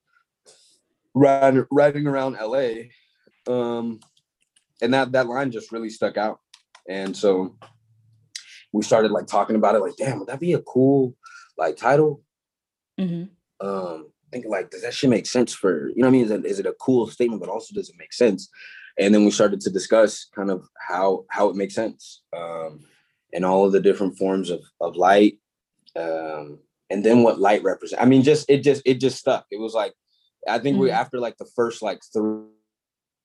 riding 1.14 1.66
riding 1.72 2.08
around 2.08 2.38
LA. 2.42 2.90
Um, 3.48 4.00
and 4.82 4.94
that 4.94 5.12
that 5.12 5.28
line 5.28 5.52
just 5.52 5.72
really 5.72 5.90
stuck 5.90 6.18
out. 6.18 6.40
And 6.88 7.16
so 7.16 7.56
we 8.74 8.84
started 8.84 9.12
like 9.12 9.28
talking 9.28 9.56
about 9.56 9.76
it, 9.76 9.80
like, 9.80 9.96
damn, 9.98 10.20
would 10.20 10.28
that 10.30 10.40
be 10.40 10.54
a 10.54 10.62
cool 10.62 11.16
like 11.58 11.78
title? 11.78 12.22
Mm-hmm. 13.00 13.26
Um, 13.66 14.12
thinking 14.32 14.52
like, 14.52 14.72
does 14.72 14.82
that 14.82 14.94
shit 14.94 15.10
make 15.10 15.26
sense 15.26 15.54
for 15.54 15.90
you 15.90 15.98
know 15.98 16.08
what 16.08 16.10
I 16.10 16.12
mean? 16.12 16.26
Is 16.26 16.32
it, 16.32 16.46
is 16.46 16.60
it 16.60 16.66
a 16.66 16.76
cool 16.80 17.08
statement, 17.08 17.42
but 17.42 17.50
also 17.50 17.74
does 17.74 17.90
it 17.90 17.96
make 17.98 18.14
sense? 18.14 18.50
And 18.98 19.14
then 19.14 19.24
we 19.24 19.32
started 19.32 19.62
to 19.62 19.70
discuss 19.70 20.28
kind 20.36 20.52
of 20.52 20.68
how 20.88 21.26
how 21.30 21.50
it 21.50 21.56
makes 21.56 21.76
sense, 21.76 22.22
um, 22.36 22.82
and 23.34 23.46
all 23.46 23.66
of 23.66 23.72
the 23.72 23.80
different 23.80 24.18
forms 24.18 24.50
of 24.50 24.62
of 24.82 24.96
light, 24.96 25.38
um, 25.96 26.60
and 26.90 27.04
then 27.04 27.24
what 27.24 27.40
light 27.40 27.64
represents. 27.64 28.02
I 28.02 28.06
mean, 28.06 28.22
just 28.22 28.50
it 28.50 28.60
just 28.64 28.82
it 28.86 28.96
just 28.96 29.18
stuck. 29.18 29.46
It 29.50 29.60
was 29.60 29.74
like 29.74 29.94
I 30.48 30.60
think 30.60 30.76
mm-hmm. 30.76 30.84
we 30.84 30.92
after 30.92 31.20
like 31.20 31.38
the 31.38 31.50
first 31.56 31.82
like 31.82 32.02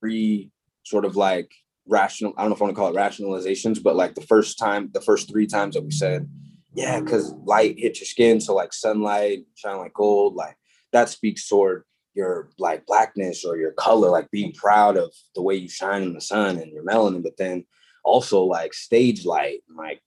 three 0.00 0.50
sort 0.84 1.04
of 1.04 1.16
like 1.16 1.50
rational, 1.86 2.34
I 2.36 2.42
don't 2.42 2.50
know 2.50 2.56
if 2.56 2.62
I 2.62 2.64
want 2.64 2.76
to 2.76 2.80
call 2.80 2.94
it 2.94 2.98
rationalizations, 2.98 3.82
but 3.82 3.96
like 3.96 4.14
the 4.14 4.20
first 4.22 4.58
time, 4.58 4.90
the 4.92 5.00
first 5.00 5.28
three 5.30 5.46
times 5.46 5.74
that 5.74 5.84
we 5.84 5.90
said, 5.90 6.28
yeah, 6.74 7.00
because 7.00 7.32
light 7.44 7.78
hits 7.78 8.00
your 8.00 8.06
skin, 8.06 8.40
so 8.40 8.54
like 8.54 8.72
sunlight, 8.72 9.44
shine 9.54 9.78
like 9.78 9.94
gold, 9.94 10.34
like 10.34 10.56
that 10.92 11.08
speaks 11.08 11.48
toward 11.48 11.84
your 12.14 12.50
like 12.58 12.86
blackness 12.86 13.44
or 13.44 13.56
your 13.56 13.72
color, 13.72 14.10
like 14.10 14.30
being 14.30 14.52
proud 14.52 14.96
of 14.96 15.12
the 15.34 15.42
way 15.42 15.54
you 15.54 15.68
shine 15.68 16.02
in 16.02 16.14
the 16.14 16.20
sun 16.20 16.58
and 16.58 16.72
your 16.72 16.84
melanin, 16.84 17.22
but 17.22 17.36
then 17.36 17.64
also 18.04 18.42
like 18.42 18.74
stage 18.74 19.24
light, 19.24 19.60
like 19.74 20.00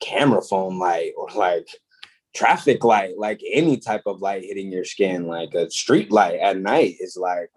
camera 0.00 0.42
phone 0.42 0.78
light, 0.78 1.12
or 1.16 1.28
like 1.34 1.68
traffic 2.36 2.84
light, 2.84 3.16
like 3.16 3.40
any 3.50 3.78
type 3.78 4.02
of 4.04 4.20
light 4.20 4.44
hitting 4.44 4.70
your 4.70 4.84
skin, 4.84 5.26
like 5.26 5.54
a 5.54 5.70
street 5.70 6.12
light 6.12 6.38
at 6.38 6.58
night 6.58 6.96
is 7.00 7.16
like, 7.16 7.50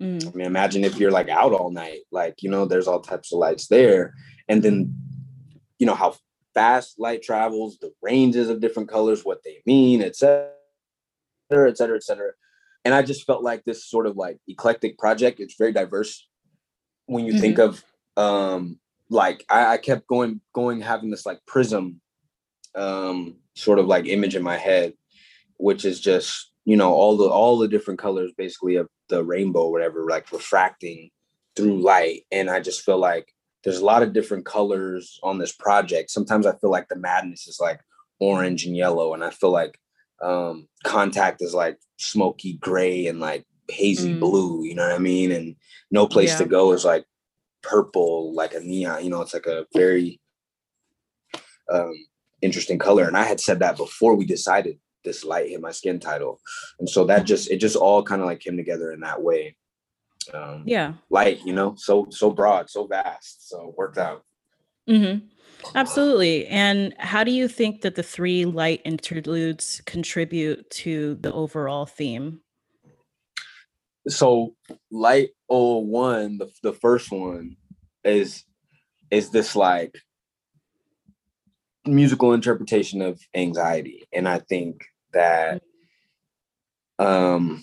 mm. 0.00 0.26
I 0.26 0.30
mean, 0.34 0.46
imagine 0.46 0.84
if 0.84 0.98
you're 0.98 1.10
like 1.10 1.28
out 1.28 1.52
all 1.52 1.70
night, 1.70 2.00
like, 2.10 2.42
you 2.42 2.48
know, 2.48 2.64
there's 2.64 2.88
all 2.88 3.00
types 3.00 3.32
of 3.32 3.38
lights 3.38 3.68
there. 3.68 4.14
And 4.48 4.62
then, 4.62 4.96
you 5.78 5.86
know, 5.86 5.94
how 5.94 6.16
fast 6.54 6.98
light 6.98 7.22
travels, 7.22 7.78
the 7.78 7.92
ranges 8.00 8.48
of 8.48 8.60
different 8.60 8.88
colors, 8.88 9.22
what 9.22 9.42
they 9.44 9.58
mean, 9.66 10.00
et 10.00 10.16
cetera, 10.16 10.48
et 11.52 11.76
cetera, 11.76 11.96
et 11.96 12.02
cetera. 12.02 12.30
And 12.86 12.94
I 12.94 13.02
just 13.02 13.26
felt 13.26 13.42
like 13.42 13.64
this 13.64 13.84
sort 13.84 14.06
of 14.06 14.16
like 14.16 14.38
eclectic 14.48 14.96
project, 14.96 15.40
it's 15.40 15.56
very 15.58 15.72
diverse 15.72 16.26
when 17.06 17.26
you 17.26 17.32
mm-hmm. 17.32 17.40
think 17.40 17.58
of 17.58 17.84
um 18.16 18.78
like 19.10 19.44
I, 19.48 19.74
I 19.74 19.76
kept 19.76 20.06
going 20.06 20.40
going 20.54 20.80
having 20.80 21.10
this 21.10 21.26
like 21.26 21.40
prism 21.46 22.00
um 22.74 23.36
sort 23.56 23.78
of 23.78 23.86
like 23.86 24.06
image 24.06 24.36
in 24.36 24.42
my 24.42 24.56
head, 24.56 24.92
which 25.56 25.84
is 25.84 26.00
just 26.00 26.52
you 26.64 26.76
know 26.76 26.92
all 26.92 27.16
the 27.16 27.28
all 27.28 27.58
the 27.58 27.68
different 27.68 27.98
colors 27.98 28.32
basically 28.36 28.76
of 28.76 28.88
the 29.08 29.24
rainbow, 29.24 29.68
whatever, 29.68 30.06
like 30.08 30.30
refracting 30.30 31.10
through 31.56 31.80
light. 31.80 32.22
And 32.30 32.50
I 32.50 32.60
just 32.60 32.82
feel 32.82 32.98
like 32.98 33.32
there's 33.64 33.78
a 33.78 33.84
lot 33.84 34.02
of 34.02 34.12
different 34.12 34.46
colors 34.46 35.18
on 35.22 35.38
this 35.38 35.52
project. 35.52 36.10
Sometimes 36.10 36.46
I 36.46 36.56
feel 36.58 36.70
like 36.70 36.88
the 36.88 36.96
madness 36.96 37.46
is 37.48 37.58
like 37.60 37.80
orange 38.20 38.64
and 38.66 38.76
yellow, 38.76 39.14
and 39.14 39.24
I 39.24 39.30
feel 39.30 39.50
like 39.50 39.78
um 40.22 40.68
contact 40.84 41.42
is 41.42 41.52
like 41.52 41.78
smoky 41.98 42.54
gray 42.54 43.06
and 43.06 43.20
like 43.20 43.44
hazy 43.68 44.14
mm. 44.14 44.20
blue, 44.20 44.64
you 44.64 44.74
know 44.74 44.86
what 44.86 44.94
I 44.94 44.98
mean? 44.98 45.32
And 45.32 45.56
no 45.90 46.06
place 46.06 46.30
yeah. 46.32 46.38
to 46.38 46.44
go 46.46 46.72
is 46.72 46.84
like 46.84 47.04
purple, 47.62 48.34
like 48.34 48.54
a 48.54 48.60
neon, 48.60 49.04
you 49.04 49.10
know, 49.10 49.22
it's 49.22 49.34
like 49.34 49.46
a 49.46 49.66
very 49.74 50.20
um 51.70 51.92
interesting 52.42 52.78
color. 52.78 53.04
And 53.04 53.16
I 53.16 53.24
had 53.24 53.40
said 53.40 53.60
that 53.60 53.76
before 53.76 54.14
we 54.14 54.24
decided 54.24 54.78
this 55.04 55.24
light 55.24 55.48
hit 55.48 55.60
my 55.60 55.70
skin 55.70 56.00
title. 56.00 56.40
And 56.78 56.88
so 56.88 57.04
that 57.04 57.24
just 57.24 57.50
it 57.50 57.58
just 57.58 57.76
all 57.76 58.02
kind 58.02 58.20
of 58.20 58.26
like 58.26 58.40
came 58.40 58.56
together 58.56 58.92
in 58.92 59.00
that 59.00 59.22
way. 59.22 59.56
Um 60.34 60.64
yeah. 60.66 60.94
Light, 61.10 61.40
you 61.44 61.52
know, 61.52 61.74
so 61.76 62.08
so 62.10 62.30
broad, 62.30 62.68
so 62.68 62.86
vast. 62.86 63.48
So 63.48 63.74
worked 63.76 63.98
out. 63.98 64.24
Mm-hmm. 64.88 65.26
Absolutely. 65.74 66.46
And 66.46 66.94
how 66.98 67.24
do 67.24 67.30
you 67.30 67.48
think 67.48 67.80
that 67.80 67.94
the 67.94 68.02
three 68.02 68.44
light 68.44 68.82
interludes 68.84 69.80
contribute 69.86 70.68
to 70.70 71.16
the 71.20 71.32
overall 71.32 71.86
theme? 71.86 72.40
So 74.08 74.54
light 74.90 75.30
01, 75.48 76.38
the, 76.38 76.50
the 76.62 76.72
first 76.72 77.10
one 77.10 77.56
is 78.04 78.44
is 79.10 79.30
this 79.30 79.56
like 79.56 79.96
musical 81.86 82.32
interpretation 82.32 83.02
of 83.02 83.20
anxiety 83.34 84.06
and 84.12 84.28
i 84.28 84.38
think 84.38 84.84
that 85.12 85.62
um 86.98 87.62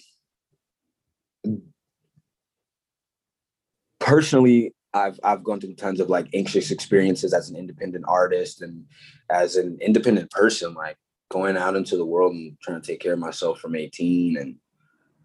personally 3.99 4.73
i've 4.93 5.19
i've 5.23 5.43
gone 5.43 5.59
through 5.59 5.73
tons 5.75 5.99
of 5.99 6.09
like 6.09 6.27
anxious 6.33 6.71
experiences 6.71 7.33
as 7.33 7.49
an 7.49 7.55
independent 7.55 8.05
artist 8.07 8.61
and 8.61 8.85
as 9.29 9.55
an 9.55 9.77
independent 9.81 10.29
person 10.31 10.73
like 10.73 10.97
going 11.29 11.57
out 11.57 11.75
into 11.75 11.97
the 11.97 12.05
world 12.05 12.33
and 12.33 12.57
trying 12.61 12.79
to 12.79 12.85
take 12.85 12.99
care 12.99 13.13
of 13.13 13.19
myself 13.19 13.59
from 13.59 13.75
18 13.75 14.37
and 14.37 14.55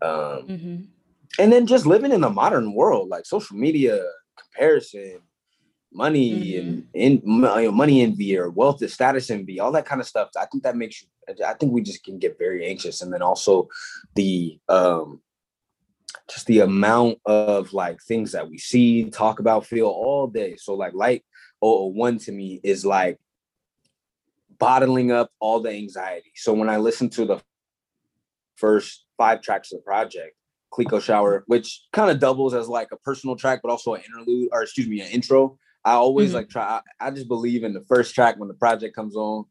um 0.01 0.49
mm-hmm. 0.49 0.77
and 1.39 1.53
then 1.53 1.67
just 1.67 1.87
living 1.87 2.13
in 2.13 2.23
the 2.23 2.31
modern 2.31 2.73
world 2.73 3.09
like 3.09 3.27
social 3.27 3.57
media 3.57 4.01
comparison 4.39 5.21
money 5.93 6.53
mm-hmm. 6.53 6.69
and 6.95 7.23
in 7.23 7.23
money 7.25 8.03
envy 8.03 8.37
or 8.37 8.51
wealth 8.51 8.89
status 8.91 9.31
envy 9.31 9.59
all 9.59 9.73
that 9.73 9.87
kind 9.87 10.01
of 10.01 10.07
stuff 10.07 10.29
i 10.39 10.45
think 10.47 10.63
that 10.63 10.77
makes 10.77 11.03
you 11.03 11.09
i 11.47 11.55
think 11.55 11.73
we 11.73 11.81
just 11.81 12.05
can 12.05 12.19
get 12.19 12.39
very 12.39 12.67
anxious 12.67 13.01
and 13.01 13.13
then 13.13 13.23
also 13.23 13.69
the 14.15 14.59
um 14.69 15.21
just 16.31 16.47
the 16.47 16.61
amount 16.61 17.19
of 17.25 17.73
like 17.73 18.01
things 18.03 18.33
that 18.33 18.49
we 18.49 18.59
see 18.59 19.09
talk 19.11 19.41
about 19.41 19.67
feel 19.67 19.87
all 19.87 20.27
day 20.27 20.57
so 20.57 20.75
like 20.75 20.93
light 20.95 21.25
001 21.63 22.19
to 22.19 22.33
me 22.33 22.61
is 22.63 22.85
like 22.85 23.19
bottling 24.59 25.11
up 25.11 25.31
all 25.41 25.61
the 25.61 25.71
anxiety 25.71 26.33
so 26.35 26.53
when 26.53 26.69
i 26.69 26.77
listen 26.77 27.09
to 27.09 27.25
the 27.25 27.41
first 28.57 29.07
five 29.17 29.41
tracks 29.41 29.73
of 29.73 29.79
the 29.79 29.83
project 29.83 30.35
Clico 30.71 31.01
Shower, 31.01 31.45
which 31.47 31.87
kind 31.93 32.11
of 32.11 32.19
doubles 32.19 32.53
as 32.55 32.69
like 32.69 32.89
a 32.93 32.97
personal 32.99 33.37
track, 33.37 33.61
but 33.63 33.71
also 33.71 33.95
an 33.95 34.03
interlude, 34.03 34.51
or 34.53 34.63
excuse 34.63 34.87
me, 34.87 35.01
an 35.01 35.11
intro. 35.11 35.59
I 35.85 35.93
always 35.93 36.29
mm-hmm. 36.29 36.37
like 36.37 36.49
try. 36.49 36.81
I, 37.01 37.07
I, 37.07 37.11
just 37.11 37.29
believe 37.29 37.65
in 37.65 37.73
the 37.73 37.85
first 37.89 38.15
track 38.15 38.39
when 38.39 38.49
the 38.49 38.55
project 38.55 38.95
comes 38.95 39.17
on. 39.17 39.45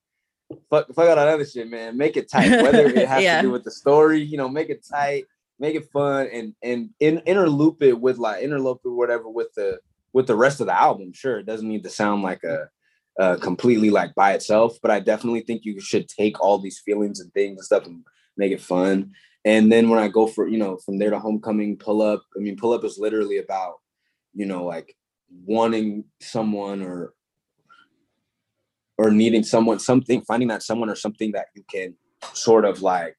Fuck, 0.70 0.88
fuck 0.94 1.10
all 1.10 1.16
that 1.16 1.28
other 1.28 1.46
shit, 1.46 1.70
man. 1.70 1.98
Make 1.98 2.18
it 2.18 2.30
tight. 2.30 2.62
Whether 2.62 2.88
it 2.88 3.08
has 3.08 3.24
yeah. 3.24 3.42
to 3.42 3.48
do 3.48 3.52
with 3.52 3.63
the 3.63 3.72
story, 3.72 4.22
you 4.22 4.38
know, 4.38 4.48
make 4.48 4.70
it 4.70 4.86
tight, 4.90 5.26
make 5.60 5.76
it 5.76 5.90
fun, 5.92 6.28
and 6.32 6.54
and 6.62 6.90
in, 7.00 7.20
interloop 7.20 7.82
it 7.82 8.00
with 8.00 8.18
like 8.18 8.44
interloop 8.44 8.80
it 8.86 8.90
whatever 8.90 9.30
with 9.30 9.54
the 9.56 9.80
with 10.13 10.28
the 10.28 10.36
rest 10.36 10.62
of 10.62 10.68
the 10.68 10.80
album. 10.80 11.12
Sure, 11.13 11.40
it 11.40 11.46
doesn't 11.46 11.68
need 11.68 11.84
to 11.84 11.90
sound 11.90 12.24
like 12.24 12.44
a, 12.44 12.70
a 13.20 13.38
completely 13.38 13.90
like 13.90 14.13
by 14.16 14.34
itself, 14.34 14.78
but 14.82 14.92
I 14.92 15.00
definitely 15.00 15.42
think 15.42 15.66
you 15.66 15.80
should 15.80 16.08
take 16.08 16.40
all 16.40 16.60
these 16.60 16.80
feelings 16.80 17.20
and 17.20 17.34
things 17.34 17.58
and 17.58 17.66
stuff 17.66 17.86
and 17.86 18.06
make 18.38 18.52
it 18.52 18.62
fun. 18.62 19.12
And 19.44 19.72
then 19.72 19.90
when 19.90 20.00
I 20.00 20.08
go 20.08 20.28
for 20.28 20.48
you 20.48 20.58
know 20.58 20.78
from 20.78 20.98
there 20.98 21.10
to 21.10 21.20
homecoming, 21.20 21.78
pull 21.78 22.02
up. 22.02 22.24
I 22.36 22.40
mean, 22.40 22.58
pull 22.58 22.74
up 22.74 22.84
is 22.84 22.98
literally 22.98 23.38
about 23.38 23.76
you 24.34 24.46
know 24.46 24.66
like 24.66 24.96
wanting 25.30 26.06
someone 26.22 26.82
or 26.82 27.13
or 28.98 29.12
needing 29.12 29.44
someone 29.44 29.80
something 29.80 30.22
finding 30.22 30.48
that 30.48 30.63
someone 30.63 30.90
or 30.90 30.96
something 30.96 31.32
that 31.32 31.48
you 31.56 31.63
can 31.72 31.96
sort 32.34 32.66
of 32.66 32.82
like 32.82 33.16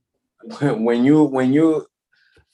when 0.60 1.04
you 1.04 1.24
when 1.24 1.52
you 1.52 1.86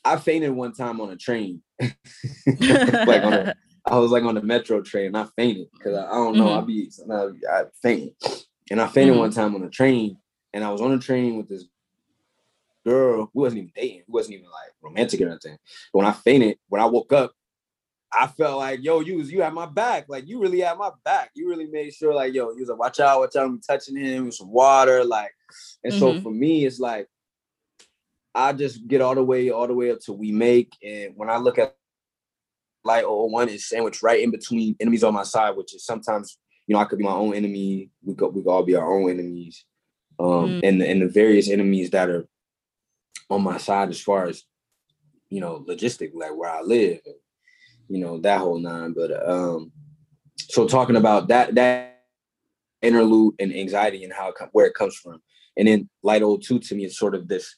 I 0.05 0.19
fainted 0.19 0.51
one 0.51 0.73
time 0.73 1.01
on 1.01 1.11
a 1.11 1.17
train. 1.17 1.63
like 1.81 3.25
on 3.25 3.33
a, 3.33 3.55
I 3.87 3.99
was 3.99 4.11
like 4.11 4.25
on 4.25 4.35
the 4.35 4.43
metro 4.43 4.83
train 4.83 5.07
and 5.07 5.17
I 5.17 5.27
fainted 5.37 5.69
because 5.73 5.97
I, 5.97 6.07
I, 6.07 6.15
don't 6.15 6.37
know, 6.37 6.47
mm-hmm. 6.47 6.55
I'll 6.55 6.63
be 6.63 6.91
I 7.51 7.65
fainted. 7.83 8.15
And 8.71 8.81
I 8.81 8.87
fainted 8.87 9.13
mm-hmm. 9.13 9.21
one 9.21 9.31
time 9.31 9.55
on 9.55 9.63
a 9.63 9.71
train 9.71 10.19
and 10.53 10.65
I 10.65 10.71
was 10.71 10.81
on 10.81 10.93
a 10.93 10.99
train 10.99 11.37
with 11.37 11.49
this 11.49 11.67
girl. 12.87 13.31
We 13.35 13.43
wasn't 13.43 13.63
even 13.63 13.73
dating. 13.75 14.05
We 14.09 14.13
wasn't 14.13 14.35
even 14.35 14.47
like 14.47 14.73
romantic 14.83 15.21
or 15.21 15.29
anything. 15.29 15.59
But 15.93 15.99
when 15.99 16.07
I 16.07 16.13
fainted, 16.13 16.59
when 16.69 16.81
I 16.81 16.87
woke 16.87 17.13
up, 17.13 17.33
I 18.17 18.27
felt 18.27 18.59
like, 18.59 18.83
yo, 18.83 19.01
you 19.01 19.17
was 19.17 19.31
you 19.31 19.43
had 19.43 19.55
my 19.55 19.67
back. 19.67 20.07
Like 20.09 20.29
you 20.29 20.41
really 20.41 20.61
had 20.61 20.79
my 20.79 20.91
back. 21.05 21.31
You 21.35 21.49
really 21.49 21.67
made 21.67 21.93
sure, 21.93 22.15
like, 22.15 22.33
yo, 22.33 22.51
you 22.53 22.61
was 22.61 22.69
like, 22.69 22.79
watch 22.79 23.01
out, 23.01 23.21
watch 23.21 23.37
out, 23.37 23.47
I'm 23.47 23.61
touching 23.61 23.97
him 23.97 24.27
with 24.27 24.35
some 24.35 24.51
water. 24.51 25.05
Like, 25.05 25.33
and 25.83 25.93
mm-hmm. 25.93 26.01
so 26.01 26.21
for 26.21 26.31
me, 26.31 26.65
it's 26.65 26.79
like 26.79 27.09
I 28.35 28.53
just 28.53 28.87
get 28.87 29.01
all 29.01 29.15
the 29.15 29.25
way, 29.25 29.51
all 29.51 29.67
the 29.67 29.75
way 29.75 29.91
up 29.91 30.01
to 30.01 30.13
we 30.13 30.33
make. 30.33 30.73
And 30.83 31.13
when 31.17 31.31
I 31.31 31.37
look 31.37 31.59
at 31.59 31.77
light 32.85 33.05
01 33.07 33.49
is 33.49 33.69
sandwiched 33.69 34.03
right 34.03 34.23
in 34.23 34.31
between 34.31 34.77
enemies 34.81 35.05
on 35.05 35.15
my 35.15 35.23
side, 35.23 35.57
which 35.57 35.75
is 35.75 35.85
sometimes, 35.85 36.39
you 36.67 36.75
know, 36.75 36.81
I 36.81 36.85
could 36.85 36.99
be 36.99 37.05
my 37.05 37.13
own 37.13 37.35
enemy. 37.35 37.91
We 38.03 38.15
could 38.15 38.29
we 38.35 38.43
could 38.43 38.51
all 38.51 38.65
be 38.65 38.77
our 38.77 38.93
own 38.93 39.11
enemies. 39.11 39.65
Um, 40.19 40.27
mm. 40.27 40.61
and, 40.63 40.83
and 40.83 41.03
the 41.03 41.09
various 41.09 41.51
enemies 41.51 41.91
that 41.91 42.09
are 42.09 42.29
on 43.29 43.43
my 43.43 43.59
side 43.59 43.89
as 43.89 44.01
far 44.01 44.27
as, 44.27 44.45
you 45.29 45.41
know, 45.41 45.65
logistic, 45.69 46.13
like 46.15 46.37
where 46.37 46.51
I 46.51 46.61
live. 46.61 47.01
And, 47.05 47.15
you 47.89 47.99
know 47.99 48.19
that 48.21 48.39
whole 48.41 48.59
nine. 48.59 48.93
But 48.93 49.29
um, 49.29 49.73
so 50.37 50.67
talking 50.67 50.97
about 50.97 51.29
that 51.29 51.55
that 51.55 52.03
interlude 52.83 53.35
and 53.39 53.55
anxiety 53.55 54.05
and 54.05 54.13
how 54.13 54.29
it, 54.29 54.37
where 54.53 54.67
it 54.67 54.75
comes 54.75 54.97
from, 54.97 55.23
and 55.57 55.69
then 55.69 55.89
Light 56.03 56.23
Old 56.23 56.43
Two 56.43 56.59
to 56.59 56.75
me 56.75 56.85
is 56.85 56.99
sort 56.99 57.15
of 57.15 57.29
this 57.29 57.55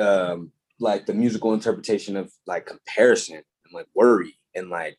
um 0.00 0.50
like 0.80 1.06
the 1.06 1.14
musical 1.14 1.52
interpretation 1.52 2.16
of 2.16 2.32
like 2.46 2.66
comparison 2.66 3.36
and 3.36 3.74
like 3.74 3.86
worry 3.94 4.38
and 4.54 4.70
like 4.70 4.98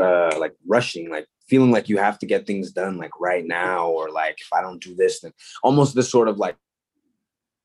uh 0.00 0.36
like 0.38 0.54
rushing 0.66 1.10
like 1.10 1.26
feeling 1.48 1.70
like 1.70 1.88
you 1.88 1.98
have 1.98 2.18
to 2.18 2.26
get 2.26 2.46
things 2.46 2.70
done 2.70 2.98
like 2.98 3.10
right 3.20 3.44
now 3.44 3.88
or 3.88 4.10
like 4.10 4.38
if 4.40 4.48
i 4.52 4.60
don't 4.60 4.82
do 4.82 4.94
this 4.94 5.20
then 5.20 5.32
almost 5.62 5.94
this 5.94 6.10
sort 6.10 6.28
of 6.28 6.38
like 6.38 6.56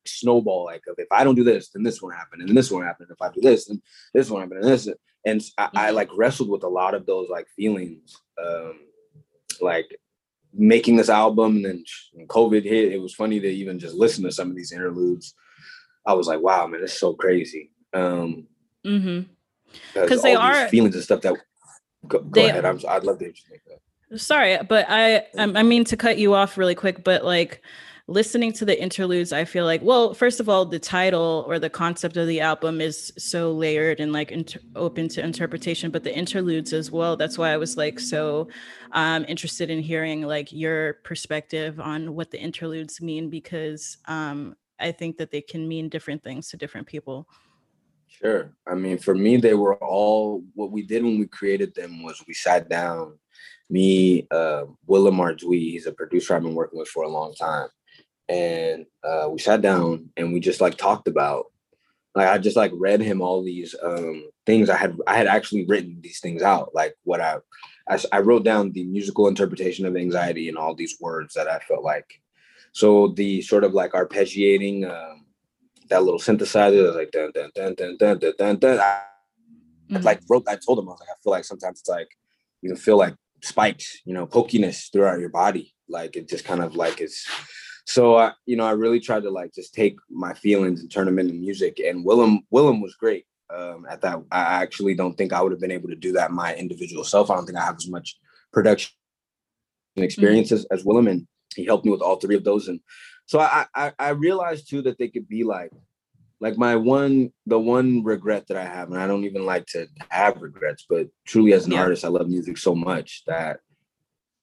snowball 0.06 0.64
like 0.64 0.82
of 0.88 0.96
if 0.98 1.08
I 1.10 1.24
don't 1.24 1.34
do 1.34 1.44
this, 1.44 1.70
then 1.70 1.82
this 1.82 2.00
won't 2.00 2.14
happen, 2.14 2.40
and 2.40 2.48
then 2.48 2.56
this 2.56 2.70
won't 2.70 2.86
happen. 2.86 3.06
If 3.10 3.20
I 3.20 3.30
do 3.30 3.40
this, 3.40 3.66
then 3.66 3.82
this 4.12 4.30
won't 4.30 4.44
happen, 4.44 4.58
and 4.58 4.68
this. 4.68 4.88
And 5.26 5.42
I, 5.56 5.64
I 5.64 5.86
mm-hmm. 5.86 5.96
like 5.96 6.10
wrestled 6.16 6.50
with 6.50 6.64
a 6.64 6.68
lot 6.68 6.94
of 6.94 7.06
those 7.06 7.28
like 7.30 7.46
feelings, 7.56 8.14
um, 8.44 8.80
like 9.60 9.86
making 10.52 10.96
this 10.96 11.08
album. 11.08 11.56
And 11.56 11.64
then 11.64 11.84
when 12.12 12.26
COVID 12.26 12.62
hit, 12.62 12.92
it 12.92 13.00
was 13.00 13.14
funny 13.14 13.40
to 13.40 13.48
even 13.48 13.78
just 13.78 13.94
listen 13.94 14.24
to 14.24 14.32
some 14.32 14.50
of 14.50 14.56
these 14.56 14.72
interludes. 14.72 15.34
I 16.06 16.12
was 16.12 16.26
like, 16.26 16.40
wow, 16.40 16.66
man, 16.66 16.82
it's 16.82 16.98
so 16.98 17.14
crazy. 17.14 17.72
Um, 17.94 18.46
mm-hmm. 18.84 19.30
Because 19.94 20.22
they 20.22 20.34
are 20.34 20.68
feelings 20.68 20.94
and 20.94 21.04
stuff 21.04 21.22
that. 21.22 21.34
Go, 22.06 22.18
go 22.18 22.28
they, 22.42 22.50
ahead. 22.50 22.66
I'm, 22.66 22.78
I'd 22.86 23.04
love 23.04 23.18
to. 23.20 23.32
Sorry, 24.16 24.58
but 24.68 24.86
I 24.88 25.26
I 25.36 25.62
mean 25.62 25.84
to 25.84 25.96
cut 25.96 26.18
you 26.18 26.34
off 26.34 26.58
really 26.58 26.74
quick, 26.74 27.02
but 27.02 27.24
like 27.24 27.62
listening 28.06 28.52
to 28.52 28.64
the 28.64 28.80
interludes, 28.80 29.32
I 29.32 29.44
feel 29.44 29.64
like, 29.64 29.80
well, 29.82 30.12
first 30.12 30.38
of 30.38 30.48
all, 30.48 30.66
the 30.66 30.78
title 30.78 31.44
or 31.48 31.58
the 31.58 31.70
concept 31.70 32.16
of 32.16 32.26
the 32.26 32.40
album 32.40 32.80
is 32.80 33.12
so 33.16 33.52
layered 33.52 34.00
and 34.00 34.12
like 34.12 34.30
inter- 34.30 34.60
open 34.76 35.08
to 35.08 35.24
interpretation, 35.24 35.90
but 35.90 36.04
the 36.04 36.14
interludes 36.14 36.72
as 36.74 36.90
well. 36.90 37.16
That's 37.16 37.38
why 37.38 37.50
I 37.50 37.56
was 37.56 37.76
like 37.76 37.98
so 37.98 38.48
um, 38.92 39.24
interested 39.26 39.70
in 39.70 39.80
hearing 39.80 40.22
like 40.22 40.52
your 40.52 40.94
perspective 41.04 41.80
on 41.80 42.14
what 42.14 42.30
the 42.30 42.38
interludes 42.38 43.00
mean 43.00 43.30
because 43.30 43.96
um, 44.06 44.54
I 44.78 44.92
think 44.92 45.16
that 45.16 45.30
they 45.30 45.40
can 45.40 45.66
mean 45.66 45.88
different 45.88 46.22
things 46.22 46.48
to 46.50 46.58
different 46.58 46.86
people. 46.86 47.26
Sure. 48.08 48.52
I 48.68 48.74
mean, 48.74 48.98
for 48.98 49.14
me, 49.14 49.38
they 49.38 49.54
were 49.54 49.76
all 49.76 50.44
what 50.54 50.70
we 50.70 50.82
did 50.82 51.02
when 51.02 51.18
we 51.18 51.26
created 51.26 51.74
them 51.74 52.02
was 52.02 52.22
we 52.28 52.34
sat 52.34 52.68
down. 52.68 53.18
Me, 53.70 54.26
uh, 54.30 54.64
Willem 54.86 55.16
Ardui, 55.16 55.58
he's 55.58 55.86
a 55.86 55.92
producer 55.92 56.36
I've 56.36 56.42
been 56.42 56.54
working 56.54 56.78
with 56.78 56.88
for 56.88 57.04
a 57.04 57.08
long 57.08 57.34
time 57.34 57.68
and 58.28 58.86
uh, 59.02 59.28
we 59.30 59.38
sat 59.38 59.60
down 59.60 60.10
and 60.16 60.32
we 60.32 60.40
just 60.40 60.60
like 60.60 60.76
talked 60.76 61.08
about 61.08 61.46
like 62.14 62.28
I 62.28 62.38
just 62.38 62.56
like 62.56 62.72
read 62.74 63.00
him 63.00 63.20
all 63.20 63.42
these 63.42 63.74
um, 63.82 64.30
things 64.46 64.70
I 64.70 64.76
had 64.76 64.96
I 65.06 65.16
had 65.16 65.26
actually 65.26 65.66
written 65.66 66.00
these 66.00 66.20
things 66.20 66.42
out 66.42 66.74
like 66.74 66.94
what 67.04 67.20
I, 67.20 67.38
I 67.88 67.98
I 68.12 68.20
wrote 68.20 68.44
down 68.44 68.72
the 68.72 68.84
musical 68.84 69.28
interpretation 69.28 69.84
of 69.84 69.96
anxiety 69.96 70.48
and 70.48 70.56
all 70.56 70.74
these 70.74 70.96
words 71.00 71.34
that 71.34 71.48
I 71.48 71.58
felt 71.58 71.82
like 71.82 72.20
so 72.72 73.08
the 73.08 73.42
sort 73.42 73.64
of 73.64 73.74
like 73.74 73.92
arpeggiating 73.92 74.88
um, 74.88 75.26
that 75.88 76.02
little 76.02 76.20
synthesizer 76.20 76.94
like 76.94 77.10
dun 77.10 77.30
dun 77.34 77.50
dun 77.54 77.74
dun 77.74 77.96
dun 77.96 78.18
dun 78.18 78.32
dun, 78.38 78.58
dun 78.58 78.80
I, 78.80 79.00
mm-hmm. 79.90 80.02
like 80.04 80.20
wrote 80.28 80.44
I 80.48 80.56
told 80.56 80.78
him 80.78 80.88
I 80.88 80.92
was 80.92 81.00
like 81.00 81.10
I 81.10 81.20
feel 81.22 81.32
like 81.32 81.44
sometimes 81.44 81.80
it's 81.80 81.88
like 81.88 82.08
you 82.62 82.70
can 82.70 82.78
feel 82.78 82.96
like 82.96 83.14
spikes 83.42 84.00
you 84.04 84.14
know 84.14 84.26
pokiness 84.26 84.90
throughout 84.90 85.20
your 85.20 85.28
body 85.28 85.74
like 85.88 86.16
it 86.16 86.28
just 86.28 86.44
kind 86.44 86.62
of 86.62 86.76
like 86.76 87.00
it's 87.00 87.28
so 87.84 88.16
I, 88.16 88.32
you 88.46 88.56
know, 88.56 88.66
I 88.66 88.72
really 88.72 89.00
tried 89.00 89.24
to 89.24 89.30
like 89.30 89.54
just 89.54 89.74
take 89.74 89.96
my 90.10 90.32
feelings 90.34 90.80
and 90.80 90.90
turn 90.90 91.06
them 91.06 91.18
into 91.18 91.34
music. 91.34 91.80
And 91.80 92.04
Willem, 92.04 92.40
Willem 92.50 92.80
was 92.80 92.94
great 92.94 93.26
um, 93.54 93.86
at 93.88 94.00
that. 94.00 94.22
I 94.30 94.62
actually 94.62 94.94
don't 94.94 95.16
think 95.16 95.32
I 95.32 95.42
would 95.42 95.52
have 95.52 95.60
been 95.60 95.70
able 95.70 95.88
to 95.90 95.94
do 95.96 96.12
that 96.12 96.30
my 96.30 96.54
individual 96.54 97.04
self. 97.04 97.30
I 97.30 97.34
don't 97.34 97.46
think 97.46 97.58
I 97.58 97.64
have 97.64 97.76
as 97.76 97.88
much 97.88 98.16
production 98.52 98.92
experiences 99.96 100.64
mm-hmm. 100.64 100.74
as 100.74 100.84
Willem, 100.84 101.08
and 101.08 101.26
he 101.54 101.64
helped 101.64 101.84
me 101.84 101.90
with 101.90 102.00
all 102.00 102.16
three 102.16 102.36
of 102.36 102.44
those. 102.44 102.68
And 102.68 102.80
so 103.26 103.38
I, 103.38 103.66
I, 103.74 103.92
I 103.98 104.08
realized 104.10 104.68
too 104.68 104.82
that 104.82 104.98
they 104.98 105.08
could 105.08 105.28
be 105.28 105.44
like, 105.44 105.70
like 106.40 106.56
my 106.58 106.76
one, 106.76 107.32
the 107.46 107.58
one 107.58 108.02
regret 108.02 108.46
that 108.48 108.56
I 108.56 108.64
have, 108.64 108.90
and 108.90 109.00
I 109.00 109.06
don't 109.06 109.24
even 109.24 109.46
like 109.46 109.66
to 109.66 109.86
have 110.08 110.42
regrets, 110.42 110.84
but 110.88 111.08
truly 111.26 111.52
as 111.52 111.66
an 111.66 111.72
yeah. 111.72 111.80
artist, 111.80 112.04
I 112.04 112.08
love 112.08 112.28
music 112.28 112.58
so 112.58 112.74
much 112.74 113.22
that, 113.26 113.60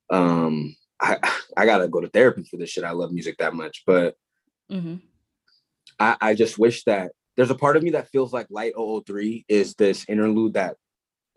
um, 0.09 0.75
I 1.01 1.17
I 1.57 1.65
gotta 1.65 1.87
go 1.87 2.01
to 2.01 2.07
therapy 2.07 2.43
for 2.43 2.57
this 2.57 2.69
shit. 2.69 2.83
I 2.83 2.91
love 2.91 3.11
music 3.11 3.37
that 3.37 3.53
much, 3.53 3.83
but 3.85 4.15
mm-hmm. 4.71 4.95
I 5.99 6.17
I 6.21 6.33
just 6.35 6.57
wish 6.57 6.83
that 6.83 7.11
there's 7.35 7.49
a 7.49 7.55
part 7.55 7.77
of 7.77 7.83
me 7.83 7.91
that 7.91 8.09
feels 8.09 8.33
like 8.33 8.47
Light 8.49 8.73
003 8.77 9.45
is 9.47 9.73
this 9.75 10.05
interlude 10.07 10.53
that 10.53 10.75